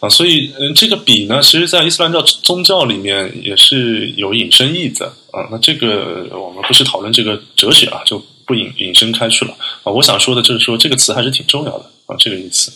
[0.00, 5.46] 啊，所以嗯，这个笔呢，其实在伊斯兰教宗教里面也是有引申义的啊。
[5.50, 8.24] 那这个我们不是讨论这个哲学啊，就。
[8.48, 9.50] 不引引申开去了
[9.82, 9.90] 啊！
[9.90, 12.70] 我想说的就是说这个词还是挺重要的啊，这个意思。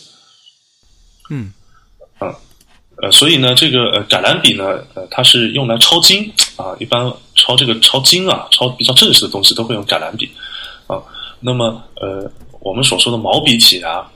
[1.29, 1.53] 嗯，
[2.19, 2.35] 啊，
[3.01, 10.29] 呃，所以呢，这个呃橄榄笔呢，呃，它是用来抄经啊，一般抄这个抄经啊，抄比较正式的东西都会用橄榄笔
[10.87, 10.99] 啊。
[11.39, 12.29] 那么呃，
[12.61, 14.09] 我们所说的毛笔体啊，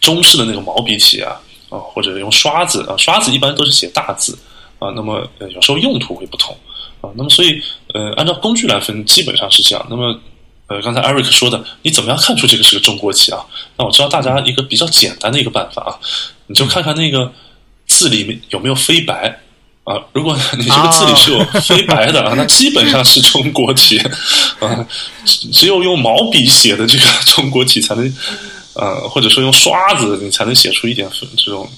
[0.00, 4.38] 中式的那个毛笔体啊，啊，或者用刷子啊，刷子一般都是写大字
[4.78, 4.92] 啊。
[4.94, 6.54] 那么有时候用途会不同
[7.00, 7.10] 啊。
[7.16, 7.60] 那么所以
[7.94, 9.86] 呃，按照工具来分，基本上是这样。
[9.88, 10.14] 那么
[10.68, 13.44] 呃，刚才 Eric 说的，你怎么样看出这个是个中国旗啊？
[13.76, 15.98] 那我知道大家一个比较简单的一个办法啊，
[16.46, 17.32] 你就看看那个
[17.86, 19.40] 字里面有没有飞白
[19.84, 20.00] 啊。
[20.12, 23.98] 如果你这个字里是有飞白的啊，那基本上是中国体
[24.58, 24.86] 啊。
[25.24, 28.16] 只有用毛笔写的这个 中国体才能，
[28.74, 31.70] 呃，或者说用刷子你才能写出一点这种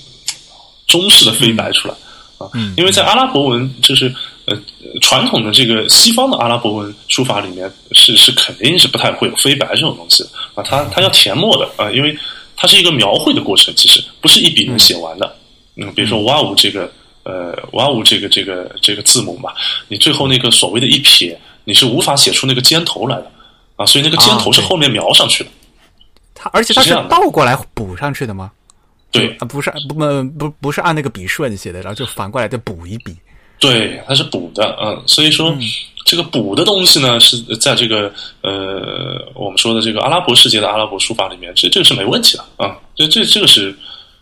[0.86, 1.94] 中式的飞白出来
[2.38, 2.48] 啊。
[2.76, 4.14] 因为在阿拉伯文就是。
[4.46, 4.54] 呃，
[5.00, 10.22] 传统的这个西方的阿拉伯文书法里面是是肯定是不太会有飞白这种东西
[10.54, 12.14] 啊，它它要填墨的啊，因为
[12.54, 15.34] 它是一个描绘的过程，其实不是一笔能写完的。
[15.76, 16.92] 嗯，比如说哇哦这个
[17.24, 19.52] 呃哇呜这个这个这个字母嘛，
[19.88, 23.30] 你最后那个所谓的一撇，你是无法写出那个尖头来的
[23.76, 25.50] 啊，所以那个尖头是后面描上去的。
[26.34, 28.50] 它而且它是倒过来补上去的吗？
[29.10, 29.94] 对啊，不是不
[30.38, 33.16] 不不是按那个笔顺写的，然后就反过来再补一笔。
[33.60, 35.56] 对，它是补的，嗯，所以说
[36.04, 38.12] 这个补的东西呢，是在这个
[38.42, 43.74] 呃，我们说的这个阿拉伯世界的阿拉伯书法里面，这这个是没问题的啊，这这这个是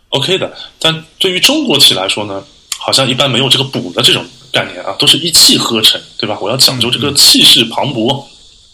[0.09, 0.55] OK 的。
[0.79, 2.41] 但对于中国体来说呢，
[2.85, 6.37] 好像一般没有这个补的这种概念啊，都是一气呵成，对吧？
[6.41, 8.21] 我要讲究这个气势磅礴，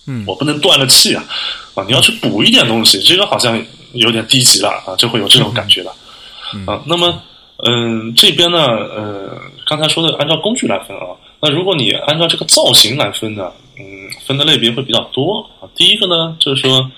[0.07, 1.24] 嗯，我不能断了气啊，
[1.76, 5.91] 啊，你要去补一点东西，这个好像有点低级了啊，就会有这种感觉了
[6.66, 6.82] 啊。
[6.88, 7.22] 那么，
[7.68, 13.84] 嗯，这边呢，呃，刚才说的按照工具来分啊，那如果你按照这个造型来分呢，嗯，
[14.26, 15.70] 分的类别会比较多啊。
[15.76, 16.89] 第一个呢，就是说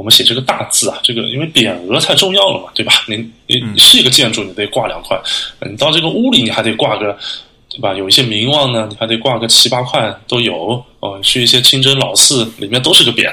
[0.00, 3.04] 我们写这个大字啊，这个因为匾额太重要了嘛，对吧？
[3.06, 5.20] 你你是一个建筑，你得挂两块，
[5.68, 7.18] 你到这个屋里你还得挂个。
[7.72, 7.94] 对吧？
[7.94, 11.20] 有一些名望呢，你还得挂个七八块都有哦。
[11.22, 13.30] 去一些清真老寺，里面都是个匾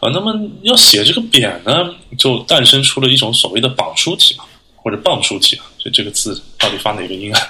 [0.00, 0.10] 啊。
[0.12, 4.44] 那么要写这个匾呢，就诞生出了一种所谓的榜书体嘛，
[4.74, 5.64] 或者棒书体啊。
[5.78, 7.40] 就这个字到底发哪个音啊？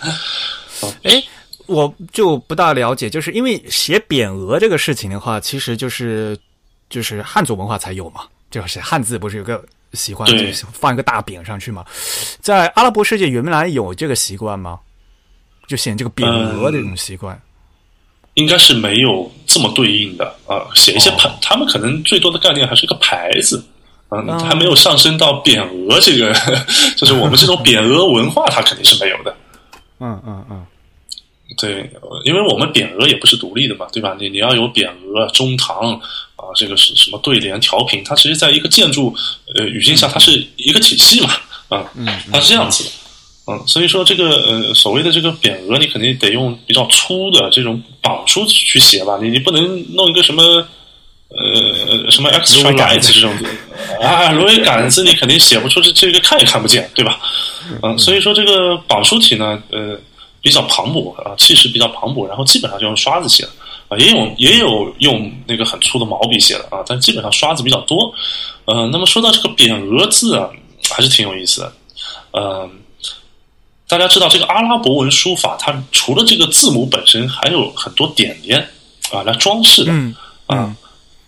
[1.04, 1.22] 哎，
[1.64, 6.36] 我就不大了解，就是因为写匾额这个事情的话，其实就是
[6.90, 11.84] 就是汉族文化才有嘛，就是汉字不是有个习惯，就放一个大匾上去嘛？
[12.40, 14.78] 在阿拉伯世界原来有这个习惯吗？
[15.68, 17.40] 就写这个匾额的这种习惯，
[18.34, 20.66] 应该是没有这么对应的啊。
[20.74, 23.64] 写一些牌，他们可能最多的概念还是个牌子，
[24.08, 26.34] 嗯，还没有上升到匾额这个，
[26.98, 29.36] 就是我们这种匾额文化，它肯定是没有的。
[30.00, 30.66] 嗯嗯嗯，
[31.56, 31.90] 对，
[32.24, 34.16] 因为我们匾额也不是独立的嘛，对吧？
[34.18, 35.92] 你你要有匾额、中堂
[36.36, 39.14] 啊，这个是什么对联、调频，它其实在一个建筑
[39.54, 41.30] 呃语境下，它是一个体系嘛，
[41.68, 41.84] 啊，
[42.32, 42.90] 它是这样子的。
[43.46, 50.42] 嗯，所以说这个呃所谓的这个匾额，你肯定得用比较粗的这种榜书去写吧，你你不能弄一个什么
[51.30, 53.32] 呃什么 extra light 这种
[54.00, 57.18] 啊芦苇杆子，你肯定写不出这这个看也看不见，对吧？
[57.82, 59.98] 嗯，所以说这个榜书体呢，呃
[60.40, 63.50] 比较磅礴啊，气势比较磅礴，然后基本上就用刷子写的
[63.88, 68.12] 啊，也有也有用那个很粗的毛笔写的啊，但基本上刷子比较多。
[68.64, 70.48] 呃，那么说到这个匾额字啊，
[70.90, 71.72] 还是挺有意思的，
[72.32, 72.70] 嗯。
[73.88, 78.60] 大家知道这个阿拉伯文书法，它除了这个字母本身，还有很多点点
[79.10, 79.92] 啊来装饰的
[80.46, 80.72] 啊，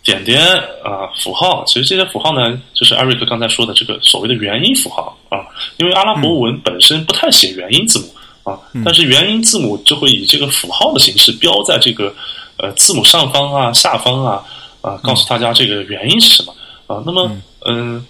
[0.04, 0.40] 点点
[0.84, 1.64] 啊符号。
[1.66, 5.42] 其实这些符号呢，就是艾瑞克刚才说的这个所谓的元音符号啊。
[5.78, 8.14] 因为阿拉伯文本身不太写元音字母
[8.44, 12.14] 啊，但是元音字母就会以这个符号的形式标在这个
[12.56, 14.42] 呃字母上方啊、下方啊
[14.80, 16.54] 啊，告诉大家这个元音是什么
[16.86, 17.02] 啊。
[17.06, 17.30] 那么
[17.66, 18.06] 嗯，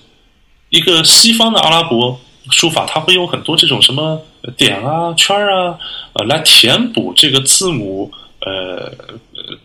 [0.71, 2.19] 一个西方的阿拉伯。
[2.51, 4.21] 书法它会有很多这种什么
[4.57, 5.79] 点啊、圈啊，
[6.15, 8.11] 呃，来填补这个字母
[8.41, 8.93] 呃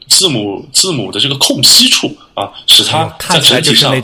[0.07, 4.01] 字母字母的这个空隙处啊，使它在整体上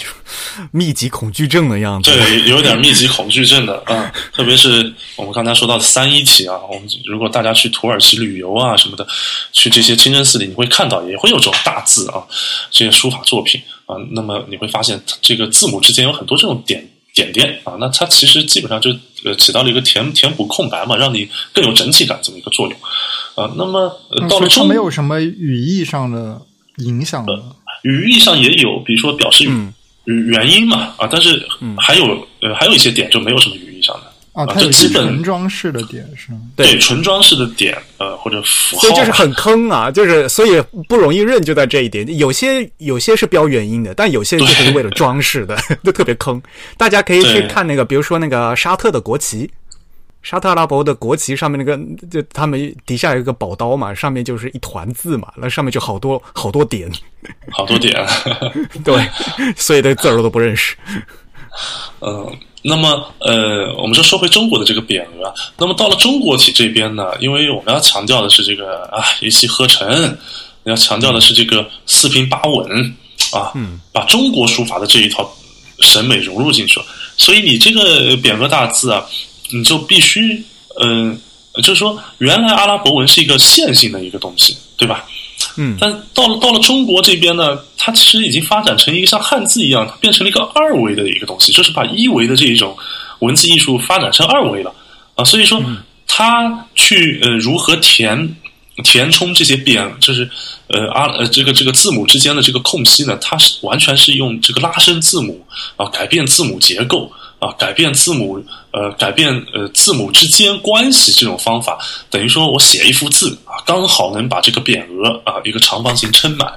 [0.72, 2.12] 密集恐惧症的样子。
[2.12, 9.08] 对，有点密集恐惧症的啊，特别是我们刚才说到的三一体啊，我们如果大家去土耳其旅游啊什么的，
[9.52, 12.24] 去这些清真寺里，你会看到也会有这种大字啊，
[12.70, 16.93] 这些书法作品啊，那么你会发现这个字母之间有很多这种点。
[17.14, 18.90] 点点啊，那它其实基本上就
[19.24, 22.76] 呃起到了一个填填补空白嘛，让你更有整体感这么一个作用
[23.36, 23.54] 啊。
[23.56, 24.00] 那么
[24.30, 26.42] 到了中没有什么语义上的
[26.78, 27.42] 影响的，
[27.84, 29.46] 语义上也有，比如说表示
[30.06, 31.48] 语原因嘛啊，但是
[31.78, 34.13] 还有呃还有一些点就没有什么语义上的。
[34.34, 36.40] 啊，它有基本纯装饰的点是吗？
[36.56, 40.60] 对，纯装饰的点，呃，或者符号，所以就是很坑啊，就是所以
[40.90, 42.18] 不容易认，就在这一点。
[42.18, 45.56] 有些有些是标原因的，但有些就是为了装饰的，
[45.86, 46.42] 都特别坑。
[46.78, 49.48] 大家可以去看那个，比如说那个沙特的国旗，
[50.24, 51.80] 沙特阿拉伯的国旗上面那个，
[52.10, 56.92] 就他们底下有一个宝刀嘛，上面就是一团字嘛，那上面就好多好多点，
[57.52, 57.94] 好多点，
[58.84, 59.08] 对，
[59.56, 60.76] 所以的字儿我都不认识。
[62.00, 62.36] 嗯。
[62.66, 65.34] 那么，呃，我们说说回中国的这个匾额。
[65.58, 70.18] 那么到了中国体这边呢，因为我们要强调的是这个啊一气呵成，
[70.64, 72.96] 要强调的是这个四平八稳
[73.34, 73.52] 啊，
[73.92, 75.30] 把中国书法的这一套
[75.82, 76.86] 审美融入进去了。
[77.18, 79.06] 所以你这个匾额大字啊，
[79.52, 80.42] 你就必须，
[80.82, 81.20] 嗯，
[81.56, 85.06] 就是说，原来阿拉伯文是一个线性的一个东西，对吧？
[85.58, 92.76] 嗯，但到了到了中国这边呢，它其实已经发展成一个像汉字一样，它变成了一个二维的一个东西，就是把一维的这一种
[93.20, 94.74] 文字艺术发展成二维了
[95.16, 95.24] 啊。
[95.24, 95.62] 所以说，
[96.08, 98.36] 它去呃如何填
[98.84, 100.30] 填充这些匾，就是
[100.68, 103.18] 呃啊呃这个这个字母之间的这个空隙呢？
[103.22, 107.12] 它是完全是用这个拉伸字母啊，改变字母结构。
[107.44, 108.42] 啊，改变字母，
[108.72, 111.78] 呃，改变呃字母之间关系这种方法，
[112.10, 116.48] 等于说我写一幅字啊，刚好能把这个匾额啊一个长方形撑满，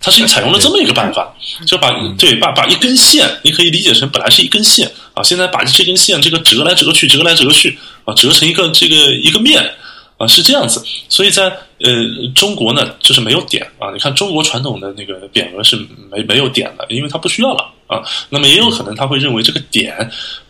[0.00, 1.34] 它是采用了这么一个办法，
[1.66, 9.74] 就把对把把一根线，你可以理解成本来是一根线啊，现在把这根线这个折来折去，折来折去啊，折成一个这个一个面。
[10.18, 11.44] 啊，是这样子，所以在
[11.78, 11.92] 呃
[12.34, 13.90] 中国呢，就是没有点啊。
[13.92, 15.76] 你看中国传统的那个匾额是
[16.10, 18.02] 没没有点的，因为它不需要了啊。
[18.28, 19.94] 那么也有可能他会认为这个点，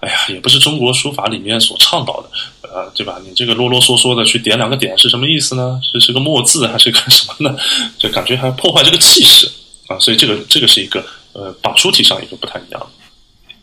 [0.00, 2.30] 哎呀，也不是中国书法里面所倡导的，
[2.72, 3.20] 呃，对吧？
[3.22, 5.78] 你这个啰啰嗦嗦的去点两个点是什么意思呢？
[5.84, 7.54] 是是个墨字还是个什么呢？
[7.98, 9.46] 就感觉还破坏这个气势
[9.88, 9.98] 啊。
[9.98, 11.04] 所以这个这个是一个
[11.34, 12.86] 呃榜书体上一个不太一样的。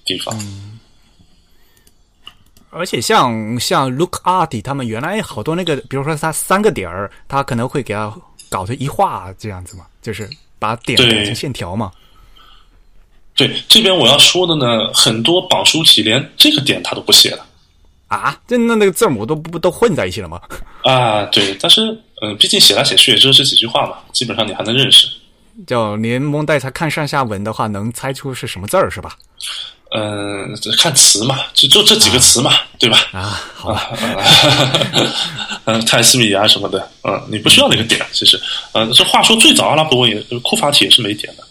[0.06, 0.38] 地方。
[2.76, 8.14] 而且像像 Look Art 他们原来好多那个，比如说他三个点儿，他可能会给他
[8.50, 11.90] 搞成一画这样子嘛，就是把点对改成线条嘛。
[13.34, 17.46] 对，这边我要说的呢，很多榜书体连这个点他都不写了
[18.08, 20.42] 啊，这那那个字母都不都混在一起了吗？
[20.84, 21.24] 啊。
[21.28, 21.82] 对，但是
[22.22, 25.08] 嗯、呃毕竟写来写去也就这几句话嘛，基本上你还能认识。
[25.66, 29.18] 叫连蒙带才看上下文的话，能猜出是什么字儿是吧？
[29.98, 33.00] 嗯、这看词嘛，就就这几个词嘛，对吧？
[33.14, 33.92] 啊，好吧，
[35.66, 38.40] 嗯，泰斯米啊什么的，嗯，你不需要那个点，其实，
[38.74, 41.44] 呃，这话说最早阿拉伯文也库法体也是没点的，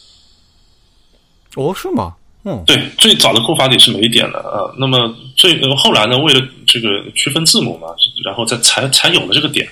[1.54, 2.14] 哦，是吗？
[2.44, 7.88] 嗯，对，最早的库法体是没点的啊、呃那么最呃后来呢，为了这个区分字母嘛，
[8.22, 9.66] 然后再才才有了这个点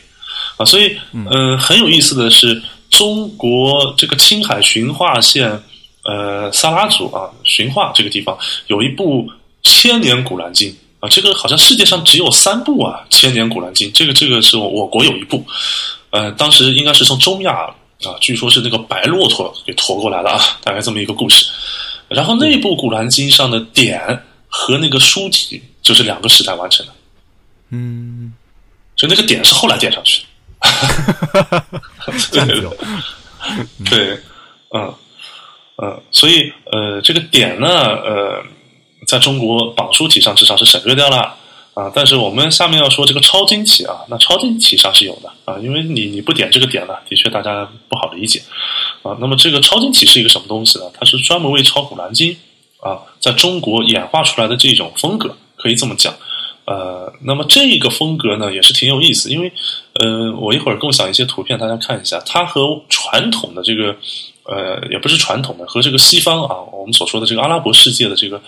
[0.56, 5.62] 啊，所以嗯、呃很有意思的是，中国这个青海循化县
[6.04, 9.30] 呃萨拉族啊循化这个地方有一部
[9.62, 10.76] 千年古兰经。
[11.00, 15.44] 啊，这个好像世界上只有三部啊，《千年古兰经》这个这个是我我国有一部，
[16.10, 17.52] 呃，当时应该是从中亚
[18.04, 21.44] 啊，据说是那个白骆驼给驮过来了啊，大概这么一个故事。
[22.06, 26.92] 然后那部《古兰经》上的点和那个书体就是两个时代完成的，
[27.70, 28.32] 嗯，
[28.94, 30.22] 就那个点是后来点上去
[32.30, 32.46] 的。
[33.90, 34.16] 对，
[34.72, 34.94] 嗯
[35.84, 38.42] 嗯，所以呃，这个点呢，呃，
[39.04, 41.34] 在中国榜书体上至少是省略掉了
[41.74, 41.90] 啊。
[41.92, 48.40] 但是我们下面要说这个抄经体啊，那抄经体上是有的啊，因为你你不点这个点呢，的确大家不好理解
[49.02, 49.16] 啊。
[49.20, 50.84] 那么这个抄经体是一个什么东西呢？
[50.94, 52.36] 它是专门为抄《古兰经》
[52.88, 56.14] 啊，在中国演化出来的这种风格，可以这么讲。
[56.64, 59.52] 呃，那么这个风格呢，也是挺有意思，因为
[59.94, 63.96] 呃，我一会儿共享一些图片，大家看一下，它和传统的这个
[64.44, 68.42] 呃，也不是传统的，和这个西方啊，我们所说的这个阿拉伯世界的这个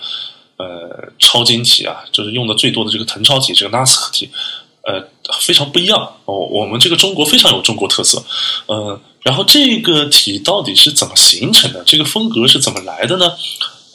[0.57, 4.29] 呃超晶体啊，就是用的最多的这个誊抄体，这个 Naskh 体，
[4.83, 5.07] 呃，
[5.39, 6.39] 非常不一样哦。
[6.39, 8.23] 我们这个中国非常有中国特色，
[8.65, 11.83] 呃，然后这个体到底是怎么形成的？
[11.85, 13.31] 这个风格是怎么来的呢？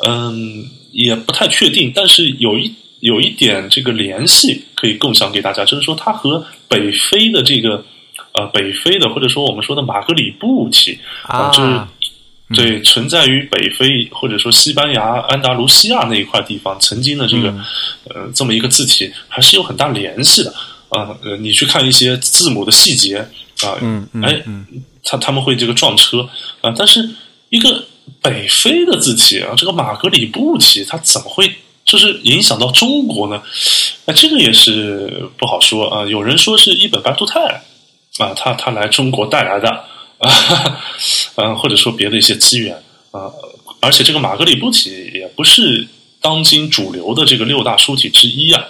[0.07, 7.84] 嗯，也不太确定，但是有一有一点这个联系可以共享给大家，就是说它和北非的这个
[8.33, 11.81] 呃北非的或者说我们说的马格里布体啊，就是
[12.53, 17.55] 对存在于北非或者说西班牙安达卢西亚那一块地方曾经的这个、
[18.09, 20.53] 呃这么一个字体，还是有很大联系的
[20.89, 21.14] 啊。
[21.22, 23.18] 呃，你去看一些字母的细节
[23.62, 24.43] 啊，嗯嗯哎，
[25.05, 26.28] 他他们会这个撞车
[26.61, 27.09] 啊，但是
[27.51, 27.85] 一个
[28.20, 31.55] 北非的字体啊，这个马格里布体，它怎么会
[31.85, 33.41] 就是影响到中国呢？
[34.07, 36.05] 哎，这个也是不好说啊。
[36.05, 37.62] 有人说是一本白图泰
[38.20, 39.68] 啊，他他来中国带来的
[40.18, 40.30] 啊，
[41.36, 42.74] 嗯，或者说别的一些机缘
[43.10, 43.32] 啊，
[43.80, 45.88] 而且这个马格里布体也不是
[46.20, 48.64] 当今主流的这个六大书体之一啊。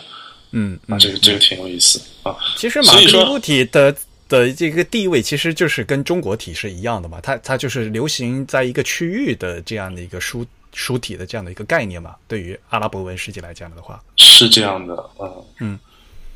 [0.52, 2.36] 嗯，啊，这个这个挺有意思啊。
[2.56, 3.94] 其实马格里布体的
[4.28, 12.14] 的这个地位，其实就是跟中国体是一样的嘛，它它就是流行在一个区域的这样的一个书书体的这样的一个概念嘛。
[12.26, 15.78] 对于阿拉伯文世界来讲的话，是这样的，嗯嗯，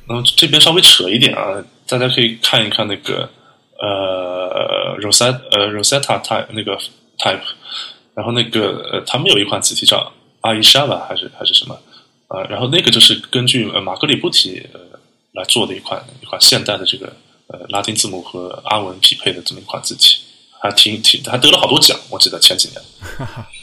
[0.07, 3.28] 那么这边稍微扯一点啊，大家可以看一看那个
[3.80, 6.76] 呃 Rosetta 呃 Rosetta type 那个
[7.18, 7.40] type，
[8.14, 11.78] 然后那个呃他们有一款字体叫阿伊莎吧还是还是什么
[12.26, 14.80] 啊、然后那个就是根据呃马格里布体呃
[15.33, 17.07] 来做的一款一款现代的这个
[17.46, 20.18] 呃拉丁字母和阿文匹配的这么一款字体，
[20.61, 22.80] 还挺挺还得了好多奖，我记得前几年。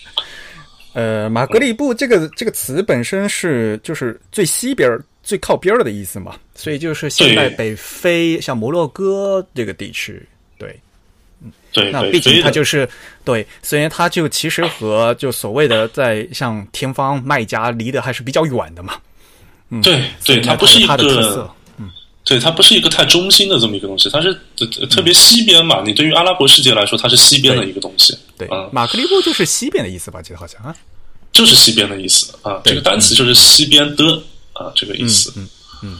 [0.94, 10.22] 呃，马格里布这个这个词本身是就是最西边儿最靠边儿的意思嘛，所以就是现在北非像摩洛哥这个地区，
[10.58, 10.80] 对。
[11.74, 12.88] 对，北那毕竟它就是
[13.24, 18.94] 对，所以它就其实和就所谓的在像天方麦加离得还是比较远的嘛。
[19.70, 21.90] 嗯，对对，它不是一个嗯。
[22.24, 24.38] 对，它不是一个太中心的这么一个东西，它是
[24.92, 25.82] 特别西边嘛。
[25.84, 30.22] 你对于阿拉伯世界来说，它是西边的一个东西，对，嗯，马格利布就是西边的意思吧？
[30.22, 30.76] 记得好像啊。
[31.32, 32.62] 就是西边的意思啊。
[32.66, 34.22] 这个单词就是西边的
[34.62, 35.34] 啊，这个意思。
[35.36, 35.50] 嗯
[35.84, 36.00] 嗯嗯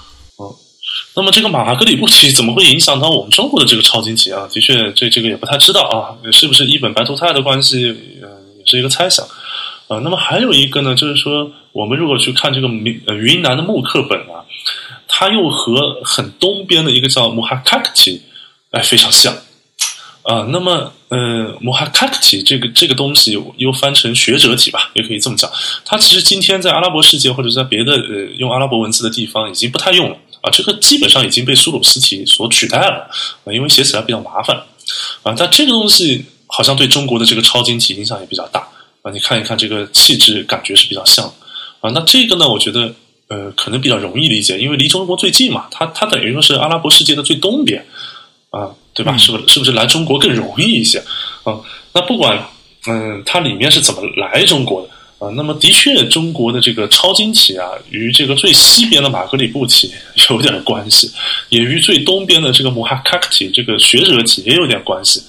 [1.16, 4.48] 那么这个马哈格里布体怎么会影响到我们中国的这个超经体啊？
[4.52, 7.88] 的确，这这个也不太知道啊，是不是一本白头菜的关系？
[8.22, 9.26] 呃，也是一个猜想。
[9.88, 14.44] 呃，那么还有一个呢，就是说，我们如果去看这个云呃云南的木刻本啊，
[15.08, 18.22] 它又和很东边的一个叫穆哈卡克体，
[18.72, 19.36] 哎，非常像。
[20.24, 25.50] 啊，那么呃，摩哈卡克体这个这个东西又翻成学者体吧，也可以这么讲。
[25.84, 33.10] 它其实今天在阿拉伯世界或者在别的呃用阿拉伯文字的地方已经不太用了啊，这个基本上已经被苏鲁斯体所取代了
[33.46, 34.56] 啊，因为写起来比较麻烦
[35.24, 35.34] 啊。
[35.36, 38.68] 但这个东西好像对中国的这个超经体影响也比较大
[39.02, 39.12] 啊。
[39.12, 41.26] 你看一看这个气质，感觉是比较像
[41.80, 41.90] 啊。
[41.94, 42.94] 那这个呢，我觉得
[43.28, 47.86] 呃可能比较容易理解，因为离中国最近嘛，它它等于说是阿拉伯世界的最东边
[48.52, 49.18] 啊，对吧？
[49.18, 51.00] 是不是是不是来中国更容易一些
[51.44, 51.60] 啊？
[51.94, 52.48] 那不管
[52.88, 54.90] 嗯，它里面是怎么来中国的？
[55.26, 59.94] 啊，那么的确，中国的这个超晶体啊，与这个最西边的马格里布体
[60.32, 61.12] 有点关系，
[61.50, 65.22] 也与最东边的这个穆哈卡克体这个学者体也有点关系。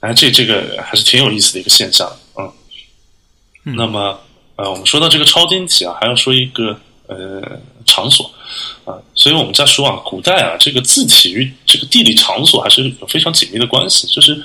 [0.00, 2.52] 哎，这这个还是挺有意思的一个现象，嗯。
[3.74, 4.20] 那么，
[4.54, 6.78] 呃，我们说到这个超晶体啊，还要说一个
[7.08, 7.42] 呃
[7.84, 8.30] 场所。
[8.84, 14.06] 啊，所以我们在说啊，古代啊，这个字体与这个地理场所还是有非常紧密的关系。
[14.06, 14.40] 就是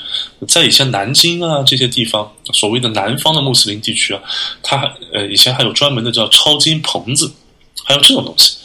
[0.47, 4.21] 在以前南京啊这些地方，所谓的南方的穆斯林地区啊，
[4.63, 7.31] 它呃以前还有专门的叫抄经棚子，
[7.85, 8.57] 还有这种东西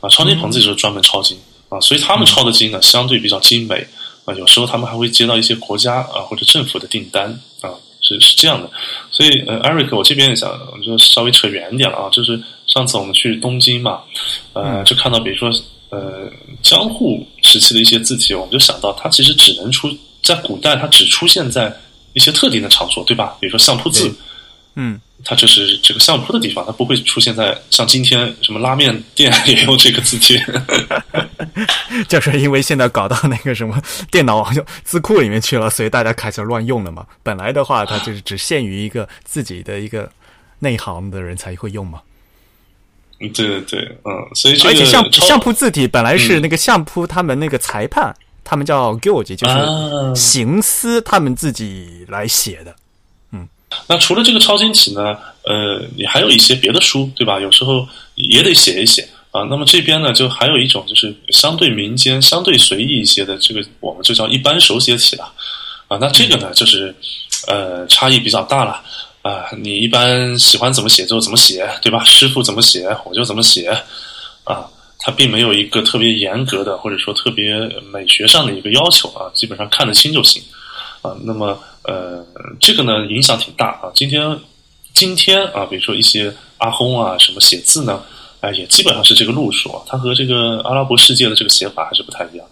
[0.00, 3.86] 啊，抄经棚子就是专门抄经啊，所以他们抄的经呢相对比较精美
[4.24, 7.70] 啊，有时候他们还会接到一些国家啊或者政府的订单啊，
[8.02, 8.68] 是是这样的。
[9.12, 10.50] 所以呃，艾瑞克，我这边想
[10.84, 12.42] 就稍微扯远一点了啊，就是。
[12.72, 14.00] 上次我们去东京嘛，
[14.52, 15.50] 呃，就看到比如说，
[15.90, 16.30] 呃，
[16.62, 19.88] 江户时期的一些字体，我们就想到它其实只能出
[20.22, 21.74] 在古代，它只出现在
[22.12, 23.36] 一些特定的场所，对吧？
[23.40, 24.14] 比如说相扑字，
[24.76, 30.40] 嗯，它就是这个相扑的地方，它不会出现在像今天什么拉面店 也用这个字体，
[32.08, 33.82] 就是因为现在搞到那个什么
[34.12, 37.04] 电脑就字库里面去了，所以大家开始乱用了嘛。
[37.24, 40.08] 本来的话，它就是只限于一个自己的一个
[40.60, 42.00] 内行的人才会用嘛。
[43.20, 52.74] 嗯，对对对，嗯，所以而且相相扑字体本来是那个相扑他们那个裁判，他们叫 g u 就是行司他们自己来写的。
[53.32, 53.46] 嗯，
[53.86, 57.38] 那除了这个抄经体呢，呃，你还有一些别的书，对吧？
[57.38, 59.42] 有时候也得写一写啊。
[59.50, 65.30] 那么这边呢，就还有一种就是相对民间、相对随意一些的，这个我们就叫一般手写体了
[65.88, 65.98] 啊。
[66.00, 66.94] 那这个呢，就是
[67.48, 68.82] 呃，差异比较大了。
[69.22, 72.02] 啊，你一般喜欢怎么写就怎么写，对吧？
[72.04, 73.68] 师傅怎么写我就怎么写，
[74.44, 74.66] 啊，
[74.98, 77.52] 它并没有一个特别严格的或者说特别
[77.92, 80.42] 美学上的一个要求啊，基本上看得清就行，
[81.02, 82.24] 啊，那么呃，
[82.58, 83.92] 这个呢影响挺大啊。
[83.94, 84.38] 今天
[84.94, 88.02] 今天啊，比如说一些阿訇啊什么写字呢，
[88.40, 92.46] 哎，也基本上是这个路数啊，它和这个阿拉伯世界的这个写法还是不太一样，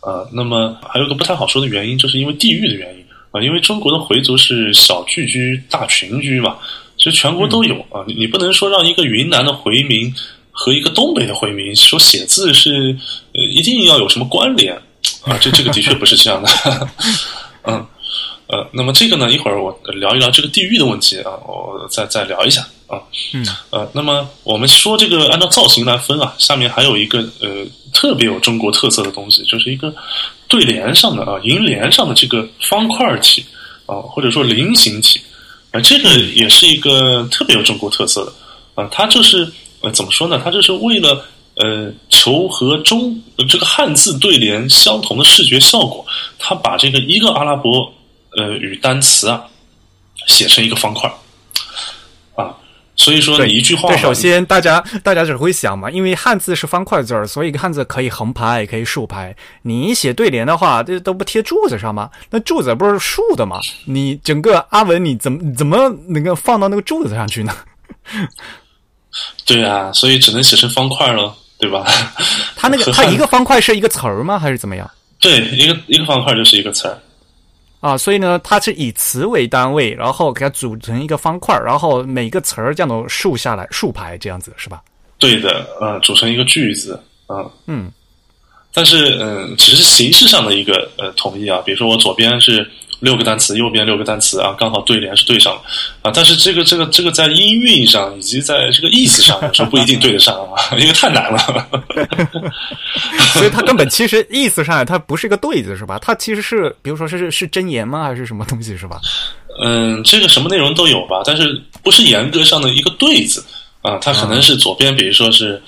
[0.00, 2.99] 啊，那么还有个不太好说的原因，就是因为地域的原因。
[3.30, 6.58] 啊，因为中国的回族是小聚居、大群居嘛，
[6.96, 8.04] 其实全国都有啊。
[8.06, 10.12] 你你不能说让一个云南的回民
[10.50, 12.96] 和一个东北的回民说写字是
[13.32, 14.74] 呃一定要有什么关联
[15.22, 15.38] 啊？
[15.40, 16.48] 这这个的确不是这样的。
[17.64, 17.86] 嗯
[18.48, 23.00] 呃，那么这个呢，一会儿我聊一聊这个地域的问题啊，我再再聊一下啊。
[23.32, 29.94] 嗯呃，那么我们说这个按照造型来分啊，下面还有一个呃特别有中国特色的东西，就是一个。
[30.50, 33.46] 对联上的啊，楹联上的这个方块体
[33.86, 35.20] 啊，或者说菱形体
[35.70, 38.32] 啊，这个也是一个特别有中国特色的
[38.74, 38.88] 啊。
[38.90, 39.48] 它就是
[39.80, 40.40] 呃，怎么说呢？
[40.42, 43.16] 它就是为了呃，求和中
[43.48, 46.04] 这个汉字对联相同的视觉效果，
[46.36, 47.92] 它把这个一个阿拉伯
[48.36, 49.44] 呃语单词啊
[50.26, 51.14] 写成一个方块啊。
[53.00, 53.88] 所以说，你一句话。
[53.88, 59.34] 对，首先大家大家只会想嘛，因为汉字是方块字儿，所以汉字可以横排，可以竖排。
[59.62, 62.10] 你写对联的话，这都不贴柱子上吗？
[62.30, 63.58] 那柱子不是竖的吗？
[63.86, 67.54] 你整个阿文你怎么怎么能够放到那个柱子上去呢？
[69.46, 71.84] 对啊，所以只能写成方块了，对吧？
[72.54, 74.38] 它那个 它一个方块是一个词儿吗？
[74.38, 74.88] 还是怎么样？
[75.18, 76.98] 对，一个一个方块就是一个词儿。
[77.80, 84.82] 啊，所以呢，它是以词为单位，然后给它组成一个方块，然后每个词儿这样的竖下来，竖排这样子是吧？
[85.18, 87.92] 对的，呃，组成一个句子，嗯嗯。
[88.72, 92.70] 但是，嗯，只是形式上的一个呃统一啊，比如说我左边是。
[93.00, 95.62] 六个单词，右边六个单词啊，刚好对联是对上了
[96.02, 96.12] 啊。
[96.14, 101.66] 但是这个这个这个在音韵上以及在这个意思上，有时候不一定对得上啊， 因为太难了。
[103.32, 105.98] 所以它根本其实意思上它不是一个对子是吧？
[105.98, 108.04] 它其实是比如说是是真言吗？
[108.04, 109.00] 还是什么东西是吧？
[109.62, 113.44] 嗯，这个什么内容都有吧，但是不是严格上的一个对子
[113.82, 113.98] 啊？
[114.00, 115.60] 它可能是左边，比如说是。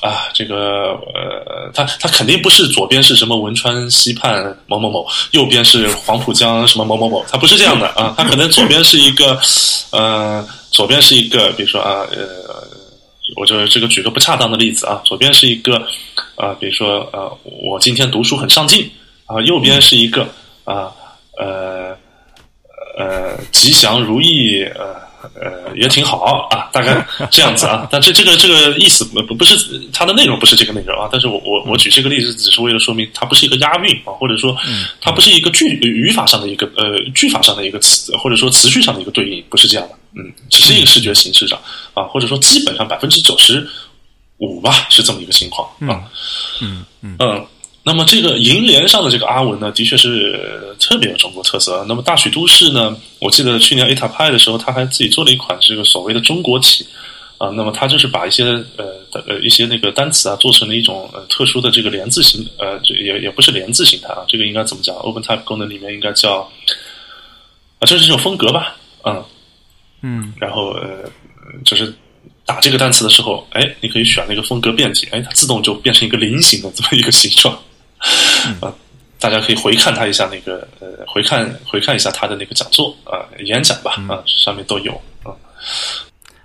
[0.00, 9.40] 啊，这个呃，他他肯定不是左边是什么汶川西畔某某某，右边是黄浦江什么某某某，他不是这样的啊，他可能左边是一个，
[9.90, 12.64] 呃，左边是一个，比如说啊，呃，
[13.36, 15.76] 我就这个举个不恰当的例子啊，左边是一个
[16.36, 18.88] 啊，比如说呃，我今天读书很上进
[19.26, 20.22] 啊，右边是一个
[20.62, 20.92] 啊，
[21.38, 21.96] 呃
[22.96, 25.07] 呃，吉祥如意呃。
[25.34, 27.86] 呃，也挺好啊，大概这样子啊。
[27.92, 29.56] 但这这个这个意思不不是
[29.92, 31.08] 它的内容不是这个内容啊。
[31.10, 34.56] 但是我我我举这个例子只是为了说明它不是一个押韵啊，或者说
[35.00, 39.94] 它不是一个句语法上的一个呃句法上的一个词，或者说词序上的一个对应，不是这样的。
[40.14, 41.58] 嗯，只是一个视觉形式上
[41.94, 43.68] 啊，或者说基本上百分之九十
[44.38, 46.02] 五吧，是这么一个情况啊。
[46.60, 47.46] 嗯嗯嗯，
[47.88, 51.82] 那么这个银联上的这个阿文呢，的确是特别有中国特色。
[51.88, 56.86] 那么大曲都市呢，我记得去年 A 塔派的时候，他还自己做了一款这个所谓的中国体
[57.38, 57.48] 啊。
[57.48, 58.44] 那么他就是把一些
[58.76, 66.40] 呃呃一些那个单词啊，做成了一种呃特殊的这个连字形呃，这也也不是连字形态啊，这个应该怎么讲？OpenType 功能里面应该叫
[67.78, 68.76] 啊，这是这种风格吧？
[69.04, 69.24] 嗯
[70.02, 71.10] 嗯然后呃，
[71.64, 71.90] 就是
[72.44, 77.58] 打这个单词的时候，哎，你可以选那个风格变体，哎，它自动就变成一个菱形的这么一个形状。
[78.60, 78.72] 啊，
[79.18, 84.92] 大家可以回看他一下那个呃，回看回看一下他的那个讲座啊、演讲吧啊，上面都有
[85.22, 85.34] 啊。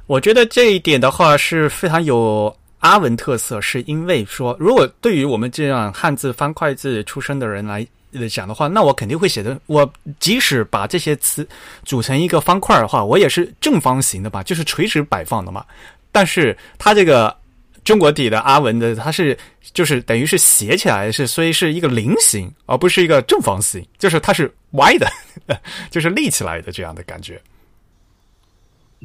[0.08, 9.58] 我觉得这一点的话是非常有阿文特色，是因为说，如果对于我们这样汉字方块字出身的人来呃讲的话，那我肯定会写的。
[9.68, 9.90] 我
[10.20, 11.48] 即使把这些词
[11.86, 15.64] 组成一个方块的话，我也是正方形的吧，就是垂直摆放的嘛。
[16.12, 17.36] 但是它这个
[17.84, 19.38] 中国底的阿文的，它是
[19.74, 25.08] 就是等于是斜起来是，所以是一个菱形，而不是一个正方形，就是它是歪的，
[25.92, 27.42] 就是立起来的这样的感觉。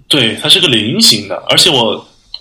[0.06, 1.92] 对，它是个菱形的，而且我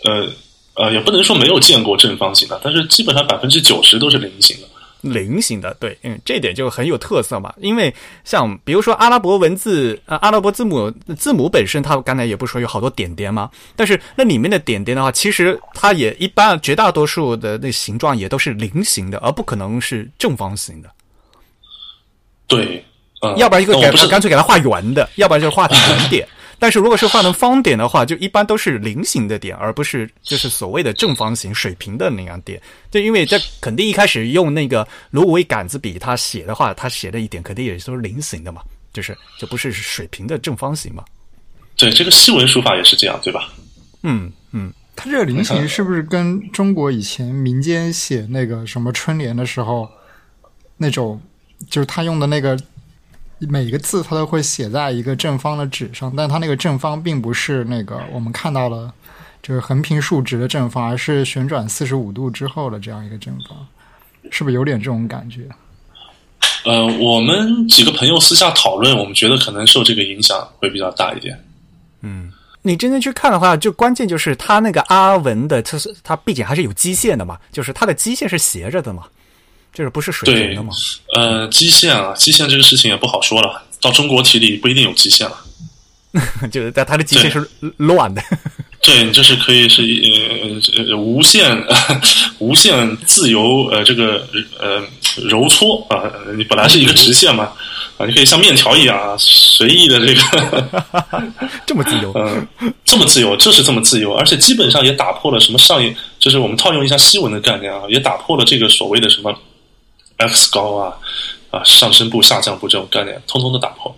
[0.04, 0.28] 呃
[0.76, 4.68] 呃也不能说没有见过正方形的，但是基本上百分之九十都是菱形的。
[5.02, 7.54] 菱形的，对，嗯，这点就很有特色嘛。
[7.58, 7.94] 因为
[8.24, 13.50] 像比如说阿拉伯文字，呃，阿拉伯字母字母本身，它刚才也不说有好多点点吗？
[13.76, 20.90] 但是那里面的点点的话，其实它也一般绝大多数的那形状也都是菱形的，而不可能是正方形的。
[22.48, 22.84] 对，
[23.22, 26.28] 嗯，要不然一个给干脆给它画圆的，要不然就画成圆点。
[26.60, 32.62] 但是如果是画成方点的话，就一般都是菱形的点，而不是就是所谓的正方形水平的那样点。
[32.90, 38.62] 就因为这肯定一开始用那个芦苇杆子笔，他写的话，他写的一点肯定也都是菱形的嘛，
[38.92, 41.04] 就是就不是水平的正方形嘛。
[41.76, 43.54] 对这个西文书法也是这样，对吧？
[44.02, 49.88] 嗯嗯，它这个菱形是不是跟中国以前民间写那个什么春联的时候，
[50.78, 51.22] 那种
[51.70, 52.58] 就是他用的那个
[53.40, 58.92] 每个字，它都会写在一个正方的纸上，但它那个正方并不是那个我们看到了，
[59.44, 63.58] 就是横平竖直的正方，而是旋转四十五度之后的这样一个正方，
[64.32, 65.48] 是不是有点这种感觉？
[66.66, 71.44] 呃，我们几个朋友私下讨论，我们觉得可能受这个影响会比较大一点。
[72.02, 72.32] 嗯
[72.64, 79.04] 你真正去看的话，就关键就是它那个阿文的，它是它毕竟还是有基线的嘛，就是它的基线是斜着的嘛，
[79.78, 80.74] 就是不是水平的嘛。
[81.14, 85.38] 呃，基线啊，基线这个事情也不好说了，到中国体里不一定有基线了。
[86.52, 87.48] 就是在它的基线是
[87.78, 88.20] 乱的。
[88.82, 91.64] 对，你这是可以是呃呃无限
[92.40, 94.28] 无限自由呃这个
[94.60, 94.82] 呃
[95.26, 97.52] 揉搓啊、呃你本来是一个直线嘛
[97.98, 100.88] 啊，你可以像面条一样啊随意的这个
[101.66, 102.48] 这么自由，嗯、
[102.86, 109.38] 这么自由，就是这么自由，而且基本上也打破了什么上一，就是我们套用一下西文的概念啊，也打破了这个所谓的什么
[110.18, 110.98] x 高啊
[111.52, 113.96] 啊上升部下降部这种概念，通通都打破。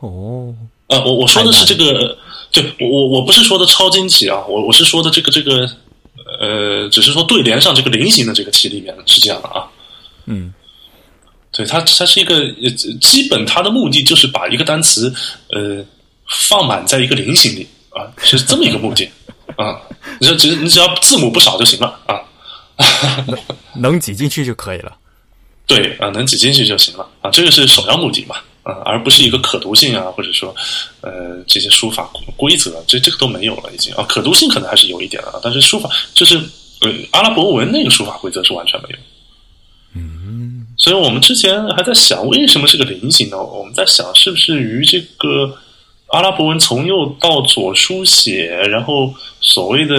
[0.00, 0.54] 哦，
[0.86, 2.16] 呃，我我说的是这个，
[2.52, 5.68] 对我我我不是说的超晶体啊，我我是说的这个这个，
[6.40, 9.66] 呃，只是说对联上这个菱形的这个题里面是这样的啊。
[10.26, 10.52] 嗯，
[11.50, 12.70] 对，它它是一个呃
[13.00, 15.12] 基本它的目的就是把一个单词
[15.50, 15.84] 呃
[16.48, 19.10] 放满在一个菱形里啊，是这么一个目的
[19.56, 19.80] 啊。
[20.20, 22.22] 你说只你只要字母不少就行了啊。
[23.74, 24.96] 能挤进去就可以了。
[25.68, 30.52] 对啊，能挤进去就行了啊，这个是首要目的嘛啊，而不是一个可读性啊，或者说
[31.02, 36.36] 呃这些书法规则，这这个都没有了已经啊，可读性可能还是有一点的啊，但是书法就是
[36.80, 38.96] 呃阿拉伯文那个书法规则是完全没有。
[39.94, 43.36] 嗯，所以我们之前还在想，为什么是个菱形呢？
[43.36, 45.54] 我们在想，是不是与这个
[46.08, 49.96] 阿拉伯文从右到左书写，然后所谓的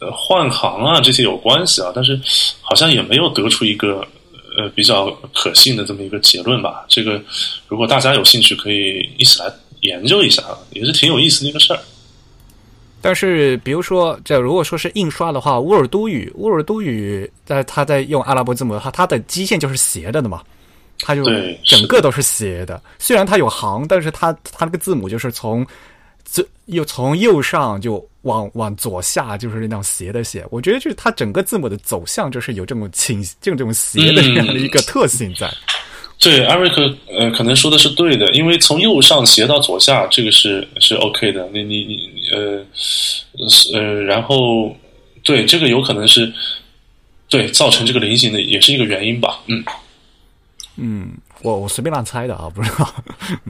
[0.00, 1.90] 呃换行啊这些有关系啊？
[1.92, 2.20] 但是
[2.60, 4.06] 好像也没有得出一个
[4.58, 6.84] 呃比较可信的这么一个结论吧。
[6.88, 7.22] 这个
[7.68, 11.78] 如果大家有兴趣，可以一起来研究一下啊，也是挺有意思的一个事儿。
[13.00, 20.42] 但是比如说，这如果说是印刷的话，乌尔都语，乌尔都语在它在用阿拉伯字母的话，它的基线就是斜着的嘛，
[20.98, 21.22] 它就
[21.64, 22.82] 整个都是斜的。
[22.98, 25.64] 虽然它有行，但是它它那个字母就是从
[26.24, 30.44] 这又从右上就往往左下，就是那种斜的斜。
[30.50, 35.50] 我觉得就是它整个字母的走向就是有这种倾这种这种斜的这样的一个特性在。
[36.20, 41.48] 对，艾瑞克，呃，可能说的是对的，因为从右上斜到左下，这个是是 OK 的。
[41.52, 42.66] 你你你，呃，
[43.74, 44.76] 呃，然后
[45.22, 46.32] 对这个有可能是
[47.28, 49.38] 对造成这个菱形的，也是一个原因吧。
[49.46, 49.62] 嗯，
[50.80, 51.10] 嗯，
[51.42, 52.84] 我我随便乱猜的啊，不知道。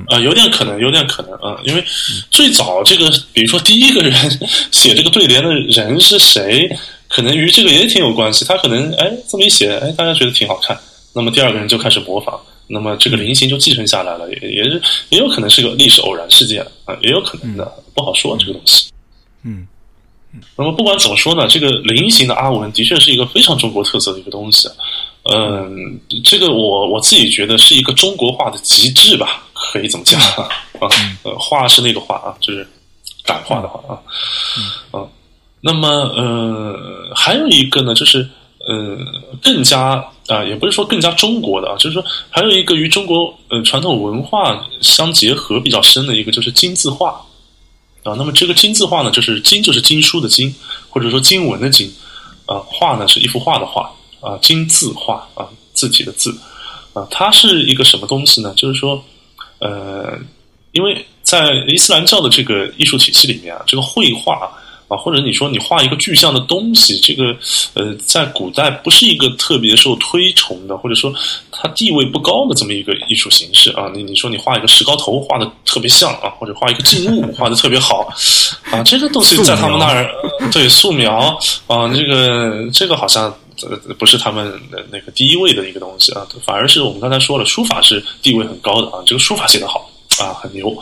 [0.09, 1.85] 啊， 有点可能，有点可能啊，因为
[2.31, 4.13] 最早这个，比如说第一个人
[4.73, 6.75] 写这个对联的人是谁，
[7.07, 8.47] 可能与这个也挺有关系。
[8.47, 10.75] 他可能哎这么一写，哎大家觉得挺好看，
[11.13, 14.81] 那么第二个人就开始模仿，那么这个菱形就继承下来了，也也是
[15.11, 18.91] 也有可能是个历史偶然事件啊，也有可能的，不好说这个东西。
[19.43, 19.67] 嗯。
[20.57, 24.69] 那么不管怎么说呢，这个菱形的阿文的确是一个非常中国特色的一个东西。
[25.31, 30.49] 嗯，这个我我自己觉得是一个中国化的极致吧，可以这么讲啊。
[31.23, 32.67] 呃，画是那个画啊，就是
[33.25, 34.01] 感化的话啊。
[34.93, 35.09] 嗯，
[35.61, 38.27] 那么呃，还有一个呢，就是
[38.67, 38.97] 呃，
[39.43, 47.21] 更加啊，也不是说更加中国的啊，就是说还有一个与中国呃传统文化相结合比较深的一个，就是金字画。
[48.05, 50.55] 啊，那么这个金字画呢，就是金就是经书的经，
[50.89, 51.93] 或者说经文的经，
[52.47, 53.91] 啊，画呢是一幅画的画，
[54.21, 56.37] 啊，金字画啊，字体的字，
[56.93, 58.53] 啊，它是一个什么东西呢？
[58.57, 59.03] 就是说，
[59.59, 60.19] 呃，
[60.73, 64.51] 因为在伊斯兰教的这个艺术体系里面啊，这个绘画。
[64.89, 67.37] 啊，或者你说你画一个具象的东西，这个
[67.75, 71.13] 呃，在古代不是一个特别受推崇的，或者说
[71.53, 73.93] 它地位不高的这么一个艺术形式啊。
[73.95, 78.09] 你你说你画一个石膏头画的特别像啊，或者画一个静物画的特别好
[78.73, 80.11] 啊，这个东西在他们那儿
[80.51, 83.31] 对素描啊，这个这个好像
[83.63, 89.91] 呃不是他们的那个第一位的一个东西啊，反而是我们刚才说了，书法是地位很高的啊，这个书法写得好
[90.21, 90.77] 啊，很牛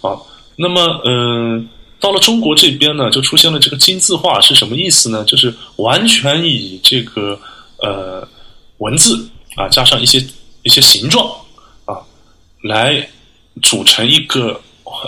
[0.00, 0.18] 啊。
[0.56, 1.68] 那么嗯。
[2.02, 5.22] 到了中国这边呢，就出现了这个金字画是什么意思呢？
[5.26, 7.38] 就是完全以这个
[7.76, 8.26] 呃
[8.78, 10.18] 文字啊，加上一些
[10.62, 11.30] 一些形状
[11.84, 12.00] 啊，
[12.62, 13.06] 来
[13.60, 14.58] 组成一个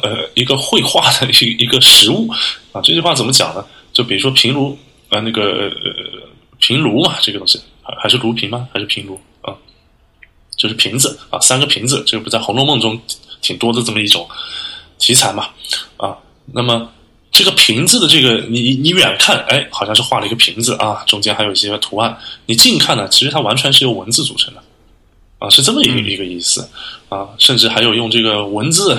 [0.02, 2.28] 呃一个绘画的一一个实物
[2.72, 2.82] 啊。
[2.84, 3.64] 这句话怎么讲呢？
[3.94, 4.76] 就比如说平如
[5.08, 6.28] 啊，那个呃呃
[6.62, 8.68] 平炉嘛，这个东西还还是炉瓶吗？
[8.72, 9.52] 还是平炉啊？
[10.56, 12.98] 就是瓶子啊，三个瓶子，这个不在《红楼梦》中
[13.40, 14.28] 挺多的这么一种
[14.98, 15.48] 题材嘛
[15.96, 16.16] 啊。
[16.52, 16.88] 那么，
[17.32, 22.16] 这个瓶子的这个，你你远看，哎，好像是画了一个瓶子啊，中间还有一些图案。
[22.46, 24.62] 你近看呢，其实它完全是由文字组成的，
[25.38, 26.68] 啊，是这么一个一个意思
[27.08, 27.28] 啊。
[27.38, 28.92] 甚至还有用这个文字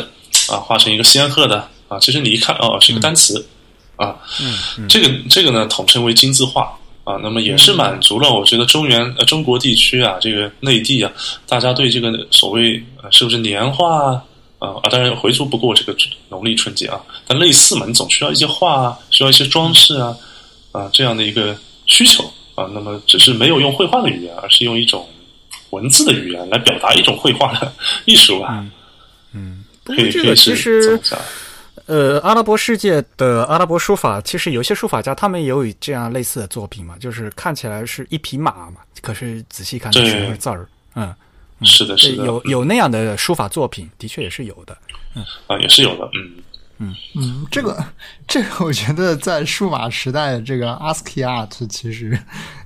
[0.50, 3.48] 啊画成一个仙鹤的啊，其实你一看哦，是一个单词
[3.96, 4.18] 啊。
[4.42, 7.18] 嗯，这个这个呢，统称为金字画啊。
[7.22, 11.12] 那么也是满足了，我觉得中原呃中国地区啊，这个内地啊，
[11.48, 14.24] 大家对这个所谓呃是不是年画？
[14.60, 14.90] 啊啊！
[14.90, 15.94] 当然回族不过这个
[16.30, 16.98] 农历春节啊，
[17.28, 20.16] 但类似嘛，你总需要一些画啊，需要一些装饰啊，
[20.72, 21.54] 啊这样的一个
[21.86, 22.24] 需求
[22.56, 22.70] 啊。
[22.74, 25.06] 那么只是没有用绘画的语言，而是用一种
[25.72, 27.74] 文字的语言来表达一种绘画的
[28.06, 28.66] 艺术吧。
[29.34, 30.98] 嗯，可以这个其实，
[31.86, 41.14] 呃，阿拉伯世界的阿拉伯书法，其实有些书法家他们也有这样类似的作品嘛，就是看起来是一匹马嘛，可是仔细看就是字儿，嗯。
[41.66, 44.78] 是的，是的，有有那样的书法作品，的确也是有的。
[45.16, 46.10] 嗯啊，也是有的。
[46.14, 46.44] 嗯
[46.80, 47.82] 嗯嗯，这个
[48.28, 52.20] 这个，我觉得在数码时代，这个 ASCII art 其实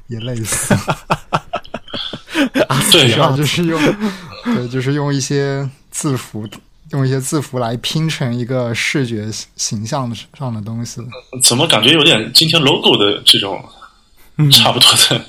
[0.08, 0.74] 也类似。
[2.92, 3.80] 对啊， 就是用
[4.46, 6.48] 对，就是用一些字符，
[6.92, 11.02] 用一些字符来拼成一个视觉形象上的东西。
[11.44, 13.64] 怎么感觉有点今天 logo 的这种？
[14.52, 15.20] 差不多的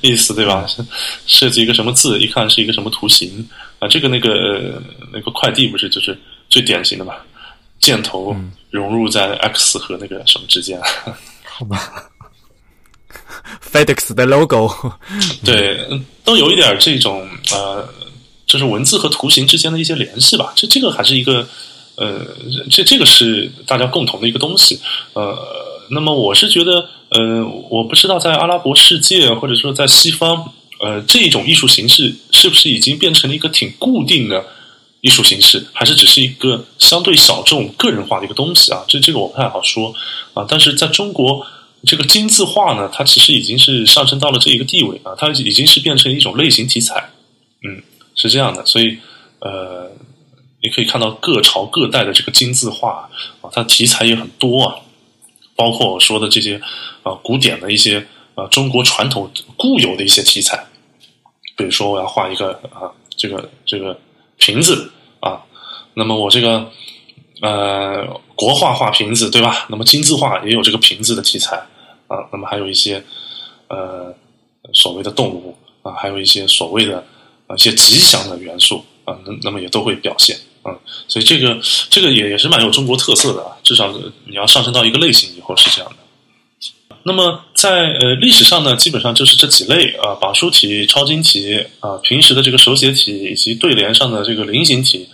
[0.00, 0.66] 意思，对吧？
[1.24, 3.48] 设计一个什么字，一看是一个什么图形
[3.78, 3.86] 啊？
[3.86, 4.82] 这个那个
[5.12, 6.18] 那个快递不是就是
[6.48, 7.14] 最典型的嘛？
[7.78, 8.34] 箭头
[8.70, 10.80] 融入在 X 和那个什么之间？
[11.46, 12.10] 好吧
[13.70, 14.68] ，FedEx 的 logo，
[15.44, 15.88] 对，
[16.24, 17.88] 都有一点这种呃，
[18.46, 20.52] 就是文字和图形之间的一些联系吧。
[20.56, 21.46] 这这个还是一个
[21.96, 22.24] 呃，
[22.70, 24.80] 这这个是大家共同的一个东西。
[25.12, 25.36] 呃，
[25.90, 26.88] 那么我是觉得。
[27.08, 34.44] 呃，我不知道在阿拉伯世界或者说在西方，呃，这种艺术形式是不是已经变成了一个挺固定的
[35.02, 38.84] 艺术形式，还是只是一个相对小众、个人化的一个东西啊？
[38.88, 39.94] 这这个我不太好说
[40.34, 40.44] 啊。
[40.48, 41.46] 但是在中国，
[41.84, 47.10] 这个金字画呢，它其实已经是上升到了这一个地位啊，它已经是变成一种类型题材，
[47.62, 47.84] 嗯，
[48.16, 48.66] 是这样的。
[48.66, 48.98] 所以，
[49.38, 49.92] 呃，
[50.60, 53.08] 你可以看到各朝各代的这个金字画
[53.40, 54.76] 啊，它题材也很多啊。
[55.54, 56.60] 包括我说的这些，
[57.02, 60.66] 啊，古典的一些，啊，中国传统固有的一些题材，
[61.56, 63.98] 比如说我要画一个啊，这个这个
[64.36, 65.42] 瓶子啊，
[65.94, 66.70] 那么我这个
[67.40, 69.66] 呃国画画瓶子对吧？
[69.70, 71.56] 那么金字画也有这个瓶子的题材
[72.06, 73.02] 啊，那么还有一些
[73.68, 74.14] 呃
[74.74, 77.02] 所谓的动物啊，还有一些所谓的
[77.46, 80.36] 啊一些吉祥的元素啊，那那么也都会表现。
[80.62, 80.74] 啊，
[81.06, 81.56] 所以这个
[81.88, 83.94] 这个也也是蛮有中国特色的啊，至少
[84.24, 85.96] 你要上升到一个类型以后是这样的。
[87.04, 95.08] 那么在呃历史上呢，基本上就是这几类啊，榜书体、抄金体啊，平时的这个手写体以及对联上的这个菱形体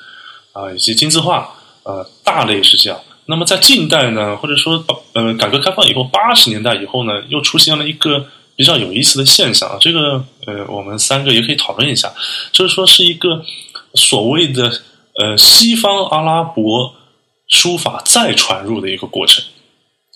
[0.52, 2.98] 啊，以及金字画，啊，大类是这样。
[3.26, 4.82] 那么在近代呢，或者说
[5.12, 8.26] 呃改革开放以后，八十年代以后呢，又出现了一个
[8.56, 12.12] 比较有意思的现象啊，这个呃我们三个也可以讨论一下，
[12.52, 13.44] 就是说是一个
[13.94, 14.80] 所谓的
[15.18, 16.94] 呃西方阿拉伯
[17.48, 19.44] 书法再传入的一个过程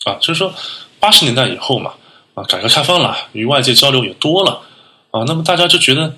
[0.04, 0.54] 啊，就是说。
[0.98, 1.92] 八十年代以后嘛，
[2.34, 4.62] 啊，改革开放了，与外界交流也多了，
[5.10, 6.16] 啊，那么大家就觉得，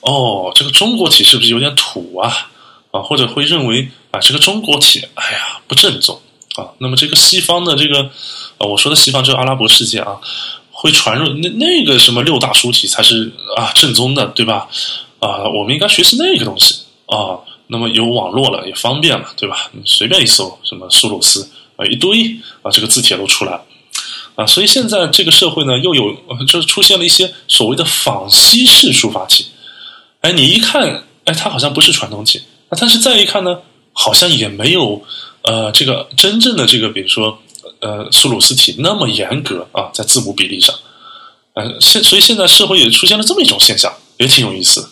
[0.00, 2.48] 哦，这个中国体是不是有点土啊？
[2.92, 6.22] 啊，或者会认为啊，这个中国体，哎呀，不正宗
[6.54, 6.70] 啊。
[6.78, 8.02] 那么这个西方的这个，
[8.56, 10.16] 啊，我说的西方就是阿拉伯世界啊，
[10.84, 14.68] 会传入那那个什么六大书体才是啊正宗的，对吧？
[15.18, 16.74] 啊，我们应该学习那个东西
[17.06, 17.40] 啊。
[17.68, 19.70] 那么有网络了，也方便了，对吧？
[19.72, 23.64] 你随便一搜，什么苏鲁斯啊，一堆啊，这个字帖都出来了。
[24.34, 26.14] 啊，所以现在这个社会呢，又有
[26.46, 29.46] 就是出现了一些所谓的仿西式书法体。
[30.20, 32.42] 哎，你一看，哎，它好像不是传统体。
[32.78, 33.60] 但是再一看呢，
[33.94, 35.02] 好像也没有
[35.40, 37.42] 呃这个真正的这个，比如说
[37.84, 40.74] 呃苏鲁斯体那么严格啊，在字母比例上。
[41.54, 44.90] 呃，现所以现在社会也出现了这么一种现象，也挺有意思。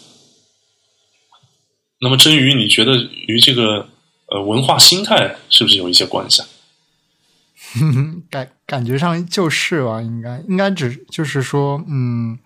[2.01, 2.95] 那么真鱼，你觉得
[3.27, 3.89] 与这个
[4.27, 6.49] 呃文化心态是不是有一些关系啊？
[8.31, 12.39] 感感觉上就是吧，应该应该只就是说，嗯，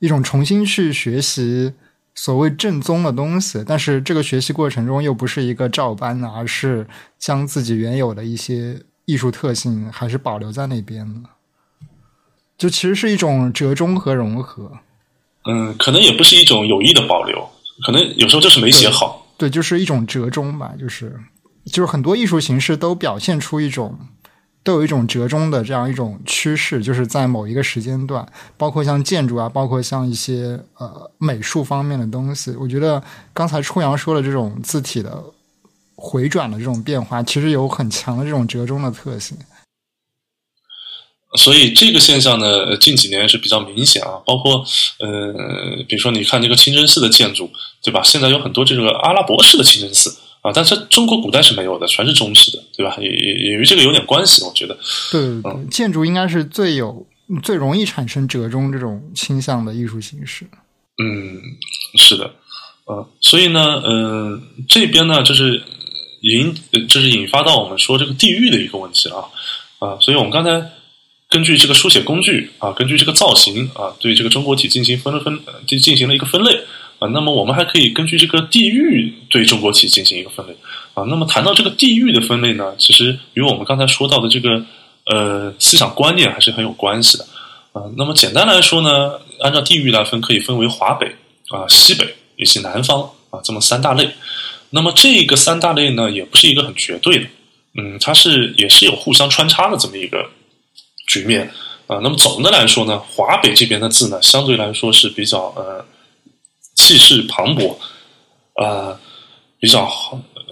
[0.00, 1.72] 一种重新去学习
[2.14, 6.86] 所谓正宗的东西，但是这个学习过程中又不是一个照搬的，而是
[7.18, 11.30] 将自己原有的一些艺术特性还是保留在那边的，
[12.58, 14.70] 就其实是一种折中和融合。
[15.46, 17.48] 嗯，可能也不是一种有意的保留，
[17.86, 19.26] 可能有时候就是没写好。
[19.38, 21.18] 对，就是一种折中吧，就是
[21.64, 23.98] 就是很多艺术形式都表现出一种。
[24.64, 28.26] 都有一种折中的这样一种趋势，就是在某一个时间段，
[28.56, 32.50] 包括像建筑啊，包括像一些呃美术方面的东西。
[32.58, 33.00] 我觉得
[33.32, 35.22] 刚才初阳说的这种字体的
[35.96, 39.36] 回转的这种变化，其实有很强的这种折中的特性。
[41.36, 44.22] 所以这个现象呢，近几年是比较明显啊。
[44.24, 44.64] 包括
[45.00, 47.50] 呃，比如说你看这个清真寺的建筑，
[47.82, 48.02] 对吧？
[48.02, 50.16] 现在有很多这个阿拉伯式的清真寺。
[50.42, 52.96] 啊，但是中国古代是没有的，全是中式的，对吧？
[53.00, 54.78] 也也也与这个有点关系，我觉得。
[55.10, 55.20] 对，
[55.68, 57.04] 建筑应该是最有、
[57.42, 60.46] 最容易产生折中这种倾向的艺术形式。
[61.02, 61.40] 嗯，
[61.98, 62.30] 是的，
[62.84, 65.60] 呃，所以呢，呃，这边呢，就是
[66.20, 66.54] 引，
[66.88, 69.24] 就是引发到我们说这个地域的一个问题啊，
[69.78, 70.70] 啊，所以我们刚才
[71.28, 76.60] 根据这个书写工具啊，根据这个造型啊，对这个中国体进行分了分，进进行了一个分类。
[76.98, 80.56] 啊，那么我们还可以根据这个地域对中国体进行一个分类
[80.94, 81.04] 啊。
[81.10, 84.64] 那么谈到这个地域的分类呢，其实与我们刚才说到的这个
[85.04, 87.24] 呃思想观念还是很有关系的
[87.74, 87.82] 啊。
[87.98, 91.06] 那么简单来说呢，按照地域来分，可以分为华北
[91.50, 94.08] 啊、西北以及南方啊这么三大类。
[94.70, 97.26] 那么这个三大类呢，也不是一个很绝对的，
[97.78, 100.28] 嗯，它是也是有互相穿插的这么一个
[101.06, 101.50] 局面
[101.86, 102.00] 啊。
[102.02, 105.84] 那么总的来说呢，华北这边的字呢，相对来说是比较呃。
[106.78, 107.74] 气势磅礴，
[108.54, 109.00] 呃，
[109.58, 109.90] 比较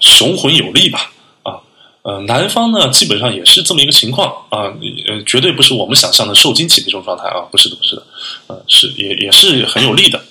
[0.01, 1.13] 雄浑有力吧，
[1.43, 1.61] 啊，
[2.03, 4.73] 呃，南方呢，基本上也是这么一个情况啊，
[5.07, 8.07] 呃，绝对不是我们想象的受惊起的这种状态啊，不是的，不是的，
[8.47, 10.25] 呃，是也也是很有力的，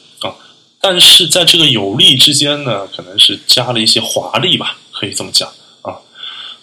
[0.83, 5.49] 但是在这个有利之间呢，可能是加了一些华丽吧，可以这么讲
[5.81, 5.95] 啊，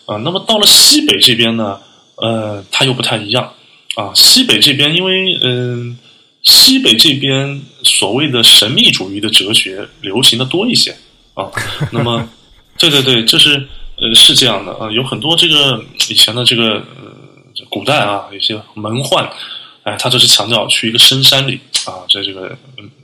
[0.04, 1.80] 啊，那么到了西北这边呢，
[2.16, 3.54] 呃，它又不太一样
[3.96, 5.98] 啊，西北这边因为嗯。
[6.42, 10.90] 西北这边所谓的神秘主义的哲学流行的多一些
[11.34, 11.44] 啊，
[11.92, 12.26] 那么，
[12.80, 13.68] 对对对，这是
[13.98, 17.12] 呃是这样的啊，有很多这个以前的这个呃
[17.68, 19.28] 古代啊，有些门宦，
[19.82, 22.56] 哎，他就是强调去一个深山里啊，在这个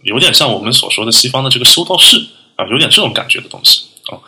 [0.03, 2.17] 有点像我们所说的西方的这个修道士
[2.57, 4.19] 啊，有点这种感觉的东西啊。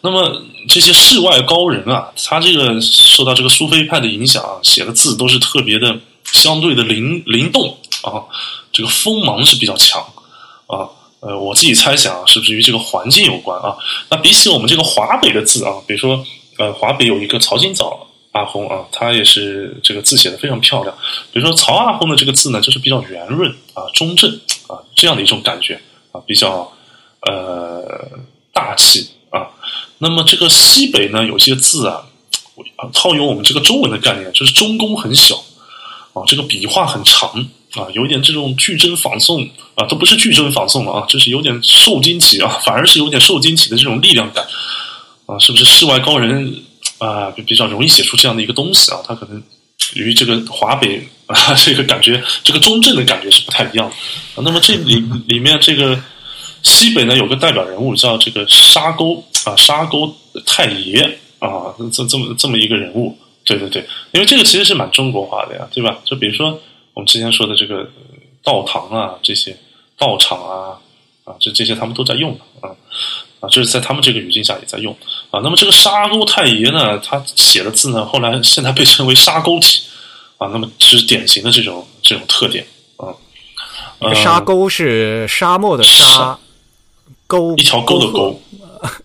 [0.00, 7.78] 那么这些世外高人啊，他这个受到这个苏菲派的影响啊，写的字都是特别的相对的灵灵动。
[8.02, 8.26] 啊，
[8.72, 10.00] 这个锋芒是比较强
[10.66, 10.90] 啊，
[11.20, 13.76] 呃，我自己猜想是不是与这个环境有关啊？
[14.10, 16.26] 那比起我们这个华北的字啊，比如说
[16.58, 20.94] 呃，华北有一个曹金藻阿訇啊，他也是这个字写的非常漂亮。
[21.32, 24.30] 比如说曹阿訇的这个字呢，就是比较圆润啊、中正
[24.66, 25.80] 啊这样的一种感觉
[26.12, 26.72] 啊，比较
[27.20, 28.18] 呃
[28.52, 29.48] 大气啊。
[29.98, 32.04] 那么这个西北呢，有些字啊，
[32.92, 35.36] 套用我们这个中文的概念，就是中宫很小
[36.14, 37.48] 啊，这个笔画很长。
[37.72, 44.46] 啊，有点这种巨真仿宋啊，都不是巨真仿宋了啊，就是有点受惊起啊，反而是有点受惊起的这种力量感
[45.24, 46.54] 啊，是不是世外高人
[47.04, 48.98] 啊，比较容易写出这样的一个东西啊？
[49.04, 49.42] 它可能
[49.94, 54.42] 与这个华北啊， 这个感觉，这个中正的感觉是不太一样的。
[54.42, 55.98] 那么这里 里面这个
[56.62, 60.14] 西北呢，有个代表人物叫这个沙沟啊，沙沟
[60.46, 63.18] 太爷啊，这这么这么一个人物。
[63.44, 65.98] 对对对，因为这个其实是蛮中国化的呀，对吧？
[66.04, 66.60] 就比如说
[66.94, 67.90] 我们之前说的这个
[68.44, 69.56] 道堂啊，这些
[69.98, 70.78] 道场啊，
[71.24, 72.70] 啊，这这些他们都在用的啊。
[73.42, 74.96] 啊，就是在他们这个语境下也在用
[75.32, 75.40] 啊。
[75.42, 79.82] 那么这个沙沟太爷呢，他写的字呢，后来现在被称为沙沟体
[80.38, 80.46] 啊。
[80.52, 82.64] 那么是典型的这种这种特点
[82.96, 83.10] 啊。
[84.14, 86.38] 沙沟是沙漠的沙，
[87.26, 88.40] 沟一条沟的沟，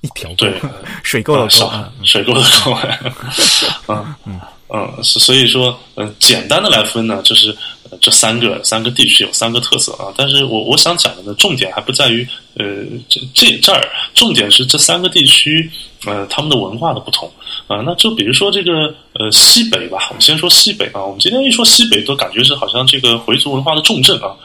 [0.01, 0.53] 一条对
[1.01, 1.71] 水沟的沟，
[2.03, 2.77] 水沟的沟。
[3.89, 4.39] 嗯嗯
[4.69, 7.57] 嗯，所以说，嗯，简单的来分呢，就是。
[8.01, 12.65] 这三个三个地区有三个特色啊，但是我我想讲的呢，重点还不在于呃
[13.07, 15.69] 这这这儿，重点是这三个地区
[16.05, 17.31] 呃他们的文化的不同
[17.67, 17.81] 啊。
[17.85, 21.03] 那就比如说这个呃西北吧，我们先说西北啊。
[21.03, 24.35] 我们今天一说西北，都感觉是好像这个回族文化的重镇啊。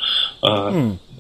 [0.41, 0.73] 呃，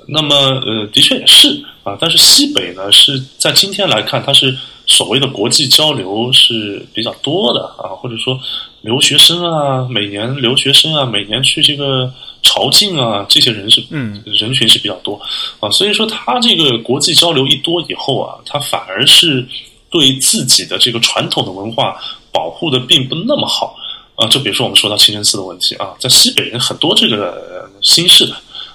[0.08, 4.56] 那么呃的确也是啊，但是西北呢是在今天来看，它是
[4.92, 8.38] 所谓的国际交流是比较多的啊，或者说。
[8.82, 12.12] 留学生啊，每年留学生啊，每年去这个
[12.42, 15.14] 朝觐啊，这些人是嗯人群是比较多
[15.60, 19.46] 啊，所以说他这个国际交流一多以后啊，他反而是
[19.88, 21.96] 对自己的这个传统的文化
[22.32, 23.76] 保护的并不那么好
[24.16, 24.26] 啊。
[24.26, 28.34] 就比如说我们说到清真寺的问题啊，在西北人很多这个新式的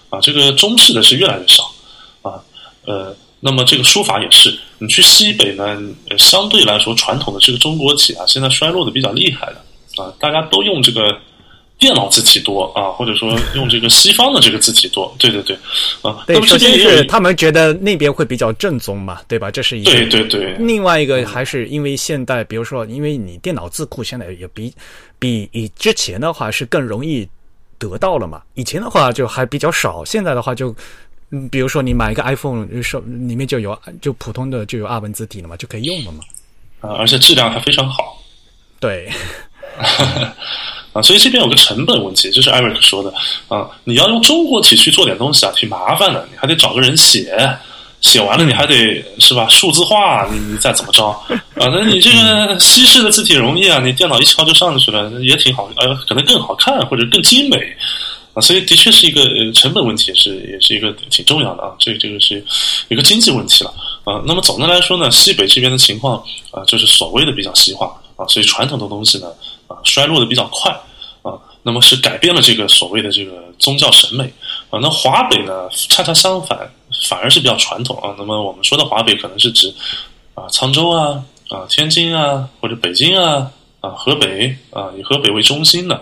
[0.09, 1.69] 啊，这个中式的是越来越少
[2.21, 2.39] 啊，
[2.85, 5.79] 呃，那么这个书法也是，你去西北呢，
[6.17, 10.03] 相对来说传统的这个中国体啊，现在衰落的比较厉害的。
[10.03, 11.15] 啊，大家都用这个
[11.79, 15.57] 电脑字体多啊，或者说用这个西方的这个字体多， 对对对，
[16.03, 19.49] 啊，对，首先是他们觉得那边会比较正宗嘛，对吧？
[19.49, 19.91] 这是一个。
[19.91, 20.53] 对对对。
[20.59, 24.71] 另外一个还是因为现代，比如说，因为你电脑字库现在也比
[25.17, 27.27] 比以之前的话是更容易
[27.79, 30.75] 得到了嘛，以前的话就还比较少，现在的话就，
[31.31, 36.23] 嗯，比如说你买一个 iPhone，手里面就有就普通的就有二文字体了嘛，就可以用了嘛。
[36.79, 38.21] 啊，而且质量还非常好。
[38.79, 39.09] 对。
[40.93, 43.13] 啊，所以这边有个成本问题，就是 Eric 说的
[43.49, 47.37] 啊，你要用中国体去做点东西啊，挺麻烦的，你还得找个人写，
[48.01, 51.69] 写完了你还得是吧，数字化，你你再怎么着啊？
[51.71, 57.57] 那你这个西式的字体容易啊，你电脑一敲就上去了，也挺好，呃，可能更好看或者更精美
[58.37, 62.45] 啊，所以的确是一个成本问题，是也是一个挺重要的啊，这这个是
[62.89, 63.73] 一个经济问题了
[64.03, 64.21] 啊。
[64.27, 69.31] 那么总的来说呢，西北这边的情况啊，就是所谓的比较西化啊，所以传统的东西呢。
[69.69, 70.71] 啊，衰落的比较快
[71.23, 74.23] 啊，那么是改变了这个所谓的这个宗教审美
[74.69, 74.79] 啊。
[74.81, 76.57] 那华北呢，恰恰相反，
[77.09, 78.15] 反而是比较传统啊。
[78.17, 79.75] 那么我们说的华北，可能是指
[80.35, 83.51] 啊沧州啊啊天津啊或者北京啊
[83.81, 85.95] 啊河北啊以河北为中心的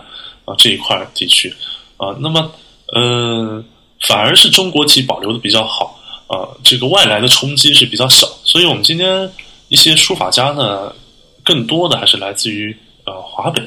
[0.44, 1.52] 啊这一块地区
[1.96, 2.16] 啊。
[2.20, 2.50] 那么
[2.92, 3.64] 呃，
[4.00, 8.26] 反而是中国籍保留的比较好啊，这个外来的冲击是比较小。
[8.44, 9.30] 所以我们今天
[9.68, 10.92] 一些书法家呢，
[11.44, 12.76] 更多的还是来自于。
[13.08, 13.62] 呃，华北，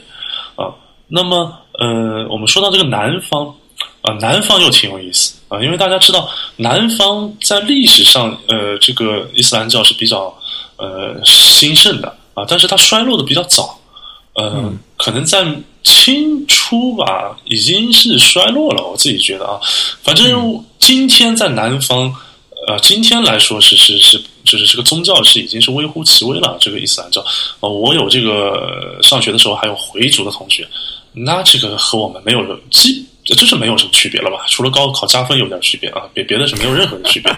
[0.57, 0.67] 啊，
[1.07, 3.55] 那么呃，我们说到这个南方，
[4.01, 10.37] 啊，南方又挺有意思啊，因为大家知道，南方在历史上，呃，这个伊斯兰教是比较
[10.75, 13.79] 呃兴盛的啊，但是它衰落的比较早，
[14.33, 14.69] 呃，
[14.99, 15.43] 可能在
[15.83, 19.57] 清初吧，已经是衰落了，我自己觉得啊，
[20.03, 22.13] 反正今天在南方。
[22.67, 26.57] 呃，今天来说是是是，就是这个宗教是已经是微乎其微了。
[26.59, 27.25] 这个伊斯兰教，
[27.61, 30.67] 呃，我有这个上学的时候还有回族的同学，
[31.13, 34.45] 那这个和我们没有基，就是没有什么区别了吧？
[34.49, 37.33] 除了高考加分有点区别啊，别别的是没有任何的区别。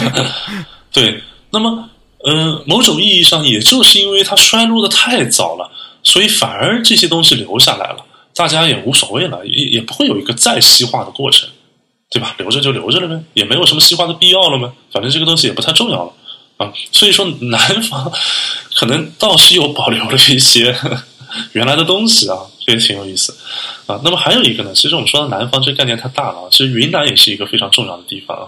[0.92, 1.20] 对，
[1.50, 1.88] 那么
[2.22, 5.68] 呃，某种意义上，也就是因为它衰落的太早了，
[6.02, 8.04] 所以反而这些东西留下来了，
[8.34, 11.48] 大家也无所谓了，也也不会有一个再细化的过程。
[12.14, 12.34] 对吧？
[12.36, 14.70] 留着就留着了呗，也没有什么细化的必要了吗？
[14.92, 16.12] 反正这个东西也不太重要了
[16.58, 16.70] 啊。
[16.92, 18.12] 所以说，南方
[18.74, 20.76] 可能倒是又保留了一些
[21.52, 23.36] 原来的东西啊，这也挺有意思
[23.86, 24.00] 啊。
[24.04, 26.48] 那么还有一个呢，其实我们说到南方这个概念太大了啊。
[26.50, 28.46] 其实云南也是一个非常重要的地方啊。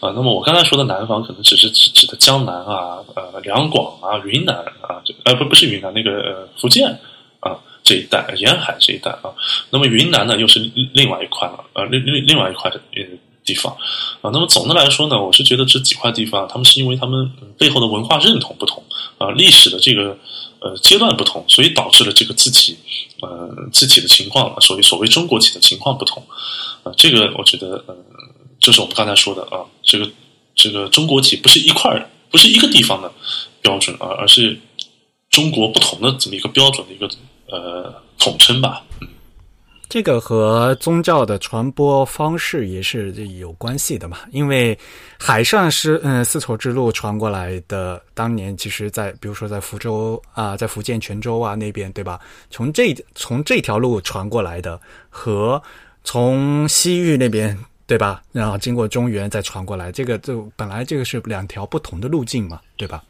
[0.00, 6.98] 啊，那么我刚才说的南方可能只是指指的江南啊、呃两广啊、云南啊，这呃不不是云南那个福建
[7.40, 7.58] 啊。
[7.82, 9.28] 这一带沿海这一带啊，
[9.68, 10.58] 那么云南呢又是
[10.94, 13.02] 另外一块了，呃，另另另外一块的呃
[13.44, 13.76] 地方
[14.20, 14.30] 啊。
[14.32, 18.82] 那么总的来说呢，我是觉得这几块地方，他们是因为他们背后的文化认同不同
[19.18, 20.16] 啊，历史的这个
[20.60, 22.76] 呃阶段不同，所以导致了这个字体
[23.20, 26.22] 呃字体的情况，所谓所谓中国体的情况不同
[26.82, 26.92] 啊。
[26.96, 27.96] 这个我觉得呃，
[28.58, 30.10] 就是我们刚才说的啊，这个
[30.54, 33.12] 这个中国体不是一块不是一个地方的
[33.62, 34.60] 标准啊，而是
[35.30, 37.08] 中国不同的这么一个标准的一个。
[37.46, 39.08] 呃，统称吧，嗯
[39.94, 44.76] 这个和宗教的传播方式也是有关系的嘛，因为
[45.20, 52.18] 海上是嗯丝绸之路传过来的，当年其实，在比如说在福州啊，在福建泉州啊那边，对吧？
[52.50, 55.62] 从这从这条路传过来的，和
[56.02, 57.56] 从西域那边，
[57.86, 58.20] 对吧？
[58.32, 63.00] 然后经过中原再传过来，这个就本来这个是两条不同的路径嘛，对吧？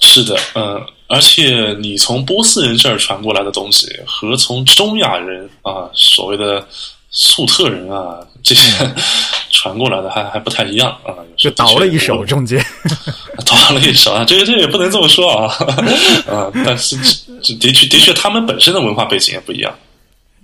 [0.00, 6.66] 是的，嗯，而且你从波斯人这儿传过来的东西，和从中亚人啊，所谓的
[7.10, 8.94] 粟特人啊这些
[9.50, 12.64] 传过来的还还不太一样啊，就倒了一手中间，
[13.44, 15.54] 倒了一手啊，这个这个也不能这么说啊，
[16.26, 16.96] 啊，但是
[17.42, 19.72] 这的确的确，他们本身的文化背景也不一样。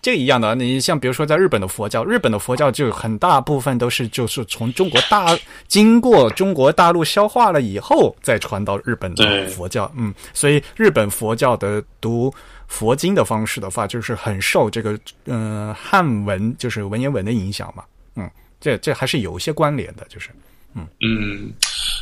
[0.03, 5.37] 这一样的，你像比如说在日本的佛教，日本的佛教就很大部分都是就是从中国大
[5.67, 12.33] 经过中国大陆消化了以后再传到日本的佛教，嗯，所以日本佛教的读
[12.69, 17.83] 佛经的方式的话，就是很受这个嗯汉文就是文言文的影响嘛，
[18.15, 20.31] 嗯，这这还是有一些关联的，就是。
[20.75, 20.87] 嗯。
[21.01, 21.53] 嗯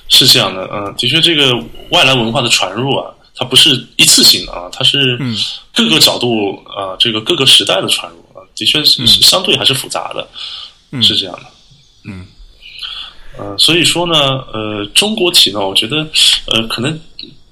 [0.09, 1.57] 是这样的，嗯，的确这个
[1.91, 3.15] 外来文化的传入啊。
[3.37, 5.19] 它不是一次性的啊，它是
[5.75, 10.29] 各个角度啊，这个各个时代的传入啊，的确是相对还是复杂的，
[11.03, 11.47] 是这样的。
[12.05, 12.27] 嗯，
[13.37, 14.15] 呃，所以说呢，
[14.53, 16.07] 呃，中国体呢，我觉得
[16.47, 17.01] 呃，可能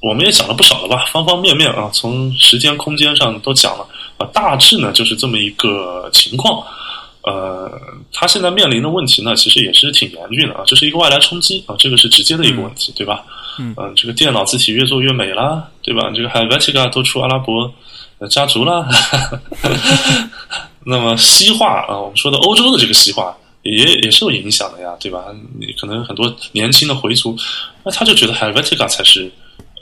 [0.00, 3.84] 我们也讲了不少了吧，方方面面啊，从时间空间上都讲了
[4.18, 6.64] 啊，大致呢就是这么一个情况。
[7.24, 7.70] 呃，
[8.12, 13.24] 他现在面临的问题呢，其实也是挺严峻的啊，这是一个外来冲击啊，这个是直接的一个问题，对吧？
[13.58, 16.10] 嗯，这个电脑字体越做越美啦，对吧？
[16.14, 17.70] 这个 Helvetica 都出阿拉伯
[18.30, 18.88] 家族啦。
[20.84, 25.26] 那么西化啊，我们说的欧洲的这个西化也也是有影响的呀，对吧？
[25.60, 27.36] 你可能很多年轻的回族，
[27.84, 29.30] 那他就觉得 Helvetica 才是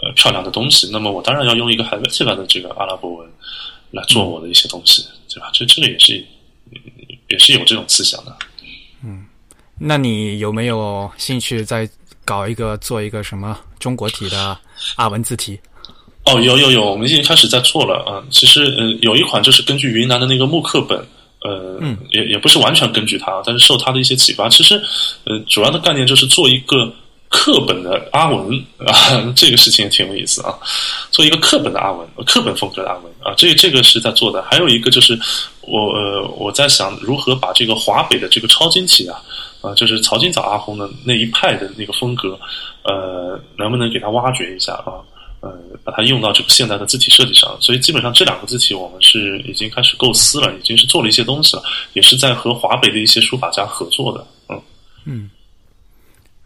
[0.02, 3.28] 呃漂亮的东西，那么我当然要用一个 Helvetica 的这个阿拉伯文
[3.92, 5.48] 来做我的一些东西，对吧？
[5.52, 6.24] 这这个也是
[7.28, 8.36] 也是有这种思想的。
[9.04, 9.26] 嗯，
[9.78, 11.88] 那你有没有兴趣在？
[12.24, 14.56] 搞一个做一个什么中国体的
[14.96, 15.58] 阿文字体？
[16.26, 18.22] 哦，有有有，我们已经开始在做了啊。
[18.30, 20.98] 其实，呃，有一款就是根据云南的那个木刻本，
[21.42, 24.46] 呃，嗯，也也不是完全根据它，但是受它的一些启发。
[24.48, 24.80] 其实，
[25.24, 26.92] 呃，主要的概念就是做一个
[27.30, 28.94] 课本的阿文啊，
[29.34, 30.54] 这个事情也挺有意思啊。
[31.10, 34.42] 做一个课本的阿文，课本风格的阿文啊，这这个是在做的。
[34.42, 35.18] 还有一个就是
[35.62, 39.18] 我呃我在想如何把这个华北的这个超晶体啊。
[39.60, 42.38] 啊，就是曹金早阿红的那一派的那个风格，
[42.84, 44.98] 呃，能不能给它挖掘一下啊？
[45.40, 45.50] 呃，
[45.82, 47.56] 把它用到这个现代的字体设计上。
[47.60, 51.62] 所以基本上这两个字体，我们是已经开始构思了，已经是做了一些东西了，
[51.94, 54.26] 也是在和华北的一些书法家合作的。
[54.48, 54.62] 嗯
[55.06, 55.30] 嗯，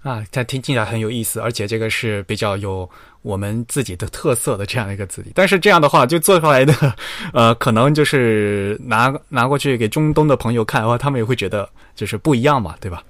[0.05, 2.89] 啊，它听起来很有意思，而且这个是比较有
[3.23, 5.31] 我们自己的特色的这样一个字体。
[5.35, 6.95] 但是这样的话，就做出来的，
[7.33, 11.67] 呃，可能就是拿拿过去给中东的朋友看的话，他们也会觉得
[11.97, 13.03] 就是不一样嘛，对吧？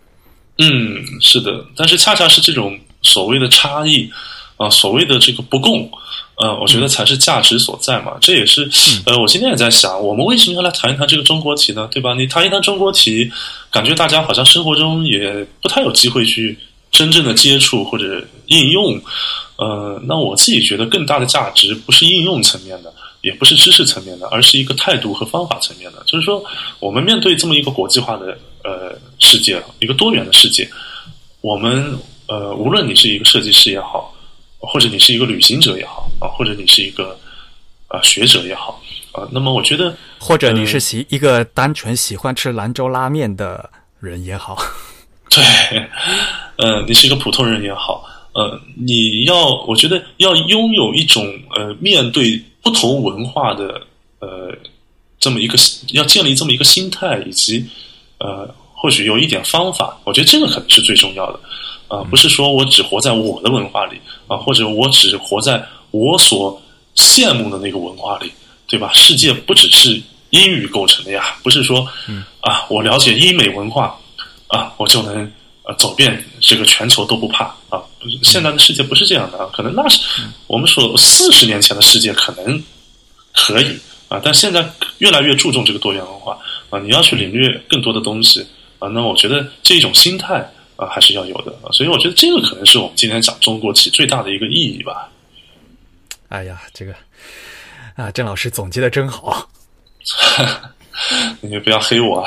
[0.58, 4.08] 嗯，是的，但是恰恰是这种所谓的差异
[4.56, 5.90] 啊，所谓的这个不共，
[6.36, 8.16] 呃，我觉得才是价值所在嘛。
[8.20, 8.70] 这也是
[9.04, 11.88] 呃，我今天也在想，我们为什么要来谈一谈这个中国题呢？
[11.90, 12.14] 对吧？
[12.14, 13.32] 你谈一谈中国题，
[13.72, 16.56] 感觉大家好像生活中也不太有机会去
[16.94, 18.98] 真正的接触或者应用。
[19.56, 22.90] 呃，那我自己觉得更大的价值不是应用层面的。
[23.24, 26.02] 也不是知识层面的，而是一个态度和方法层面的。
[26.04, 26.44] 就是说，
[26.78, 30.68] 我们面对这么一个国际化的呃世界，一个多元的世界，
[31.40, 34.14] 我们呃，无论你是一个设计师也好，
[34.58, 37.18] 或者你是一个旅行者也好啊，或者你是一个
[37.88, 38.78] 啊学者也好
[39.12, 44.54] 啊，那么我觉得，或者你是喜一个单纯喜欢吃兰州拉面的人也好，
[45.32, 45.42] 对，
[46.56, 51.26] 呃，你是一个普通人也好，呃，你要我觉得要拥有一种
[51.56, 52.42] 呃面对。
[52.64, 53.82] 不同文化的
[54.20, 54.50] 呃，
[55.20, 55.54] 这么一个
[55.92, 57.62] 要建立这么一个心态，以及
[58.16, 61.38] 呃，或许有一点方法，我觉得这个可能是最重要的
[61.88, 66.58] 啊，不是说我只活在我的文化里啊，或者我只活在我所
[66.96, 68.32] 羡慕的那个文化里，
[68.66, 68.90] 对吧？
[68.94, 70.00] 世界不只是
[70.30, 71.86] 英语构成的呀，不是说
[72.40, 73.94] 啊，我了解英美文化
[74.46, 75.30] 啊，我就能
[75.64, 77.82] 呃走遍这个全球都不怕啊。
[78.22, 80.00] 现在的世界不是这样的啊，可能那是
[80.46, 82.62] 我们说四十年前的世界可能
[83.32, 83.78] 可以
[84.08, 86.38] 啊，但现在越来越注重这个多元文化
[86.70, 88.46] 啊，你要去领略更多的东西
[88.78, 95.08] 啊，那我觉得这一种心态啊还是要有的啊，所以我觉得这个可能是我们今天讲中国起最大的一个意义吧。
[96.28, 96.94] 哎呀，这个
[97.96, 99.48] 啊，郑老师总结的真好。
[101.40, 102.24] 你不要黑我，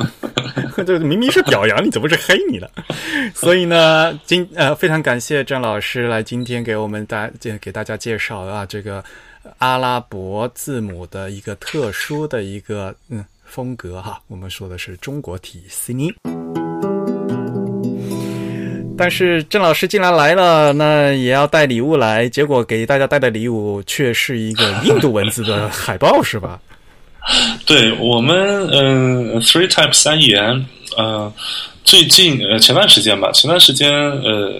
[0.86, 2.70] 这明明是表扬你，怎么是黑你了？
[3.34, 9.02] 所以呢，今呃非常感谢郑老师来今天给我们大给大家介绍啊这个
[9.58, 14.20] 阿拉伯字母的一个特殊的一个嗯风格哈。
[14.28, 16.14] 我们说的是中国体 C 音。
[19.00, 22.28] 但是郑老师既然来了，那也要带礼物来。
[22.28, 26.60] 结果给大家带的礼物却是一个印度文字的海报，是吧？
[27.66, 31.32] 对我们，嗯，Three Type 三言，呃，
[31.84, 34.52] 最近呃前段时间吧，前段时间呃，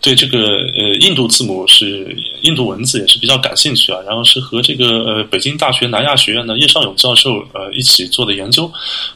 [0.00, 3.98] 对这个呃印度字母是印度文字也是比较感兴趣啊。
[4.06, 8.70] 然后是和这个呃北京大学南亚学院的叶绍勇教授呃一起做的研究，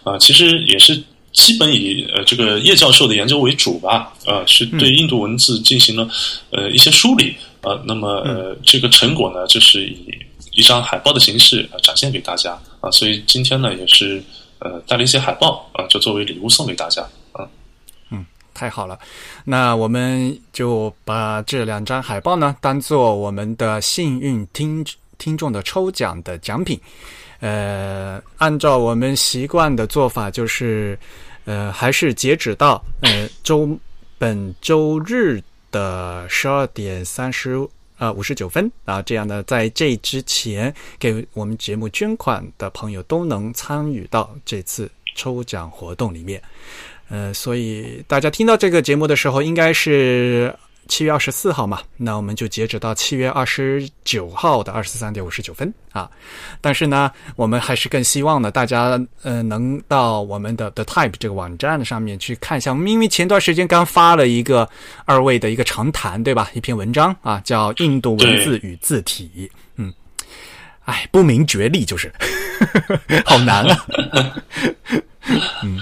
[0.04, 1.02] 啊，其实也是。
[1.30, 6.08] 基本以呃这个叶教授的研究为主吧，呃，是对印度文字进行了
[6.50, 10.08] 呃一些梳理，呃，那么呃这个成果呢，就是以
[10.58, 14.20] 一张海报的形式展现给大家啊，所以今天呢也是
[14.58, 17.46] 呃带了一些海报啊，就作为礼物送给大家啊。
[18.10, 18.98] 嗯，太好了，
[19.44, 24.84] 那我们就把这两张海报呢当做我们的幸运听
[25.16, 26.76] 听众的抽奖的奖品，
[27.38, 30.98] 呃，按照我们习惯的做法就是。
[31.44, 33.74] 呃，还是截止到呃周
[34.18, 37.56] 本周日的十二点三十
[37.98, 46.42] 啊五十九分啊，这样呢，在这之前给我们节目捐款的朋友都能参与到这次抽奖活动里面。
[47.10, 50.54] 呃，所以大家听到这个节目的时候，应该是。
[50.88, 56.10] 七月二十四号嘛，那我们就截止到七月二十九号的二十三点五十九分啊。
[56.60, 62.72] 但是呢，我们还是更希望呢，大家呃能到我们的 The Type 这个网站上面去看一下。
[62.72, 64.68] 因为前段时间刚发了一个
[65.04, 66.50] 二位的一个长谈，对吧？
[66.54, 69.30] 一篇文章啊，叫《印度文字与字体》。
[69.76, 69.92] 嗯，
[70.84, 72.10] 哎，不明觉厉，就是
[73.26, 73.86] 好难啊。
[75.62, 75.78] 嗯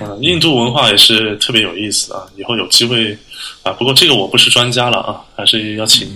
[0.00, 0.08] 嗯。
[0.08, 2.26] 啊，印度文化也是特别有意思啊！
[2.36, 3.16] 以后有机会
[3.62, 6.08] 啊，不过这个我不是专家了啊，还是要请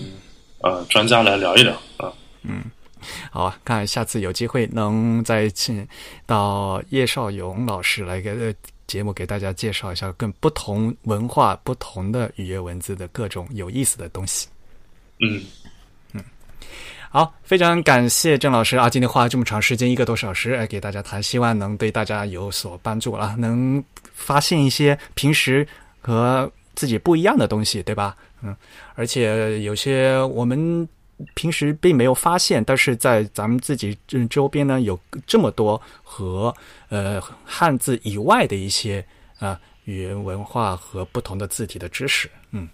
[0.61, 2.13] 呃专家来聊一聊啊。
[2.43, 2.65] 嗯，
[3.31, 5.87] 好啊，看下次有机会能再请
[6.27, 8.55] 到叶绍勇老师来给
[8.87, 14.49] 节目给大家介绍一下更不同文化、不同的语言文字的各种有意思的东西。
[15.21, 15.43] 嗯。
[17.15, 18.89] 好，非常感谢郑老师啊！
[18.89, 23.85] 今天花了这么长时间，一个多小时，来给大家谈，希望能对大家有所帮助了，能
[24.15, 25.69] 发现一些平时
[26.01, 28.17] 和自己不一样的东西，对吧？
[28.41, 28.57] 嗯，
[28.95, 30.89] 而且有些我们
[31.35, 33.95] 平时并没有发现，但是在咱们自己
[34.31, 36.55] 周边呢，有这么多和
[36.89, 39.05] 呃汉字以外的一些
[39.39, 42.67] 啊语言文化和不同的字体的知识，嗯。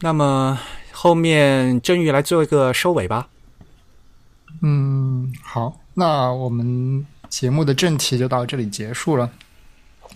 [0.00, 0.58] 那么
[0.92, 3.28] 后面郑宇来做一个收尾吧。
[4.62, 9.30] 嗯，好，那我们节目的正题就到这里结束了。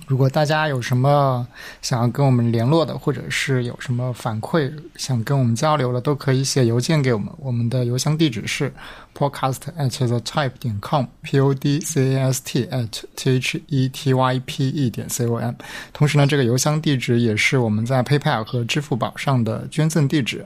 [0.06, 1.46] 如果大家有什么
[1.80, 7.28] 想要跟我们联络的，或者是有什么反馈想跟我们交流的，都可以写邮件给我们。
[7.38, 8.72] 我们的邮箱地址是
[9.16, 13.62] podcast at the type 点 com，p o d c a s t at t h
[13.68, 15.54] e t y p e 点 c o m。
[15.92, 20.44] 同时呢，这个邮箱地址也是我们在 PayPal 和支付宝上的捐赠地址。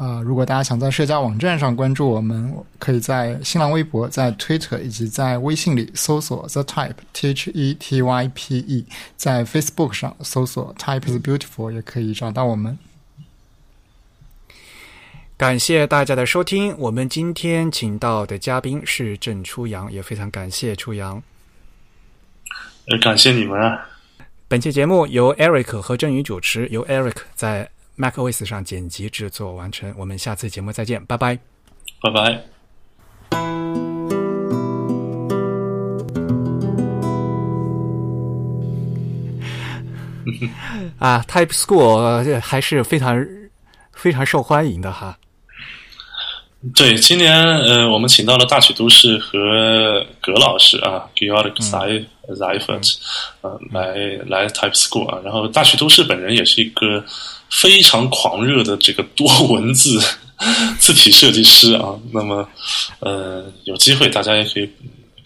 [0.00, 8.86] 啊，如果大家想在社交网站上关注我们，可以在新浪微博、在 Twitter 以及在微信里搜索 The Type T H E T Y P E，
[9.18, 12.78] 在 Facebook 上搜索 Type is Beautiful 也可以找到我们。
[15.36, 21.22] 感谢大家的收听，我们今天请到的嘉宾是郑初阳，也非常感谢初阳。
[22.86, 23.86] 呃，感谢你们啊！
[24.48, 27.68] 本期节目由 Eric 和郑宇主持，由 Eric 在。
[28.00, 31.38] MacOS 上剪辑制作完成，我们下次节目再见，拜拜，
[32.00, 32.42] 拜拜。
[40.98, 43.26] 啊，Type School 还是非常
[43.92, 45.18] 非常受欢迎的哈。
[46.74, 52.96] 对，今年呃，我们请到了大曲都市和葛老师啊，Georg Zay Zayfert，
[53.40, 53.94] 呃，来
[54.26, 57.04] 来 Type School 啊，然后大曲都市本人也是一个。
[57.52, 60.00] 非常狂热的这个多文字
[60.78, 62.48] 字体设计师啊，那么
[63.00, 64.70] 呃，有机会大家也可以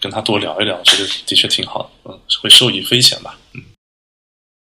[0.01, 3.37] 跟他多聊一聊，这个的确挺好的，嗯，会受益匪浅吧。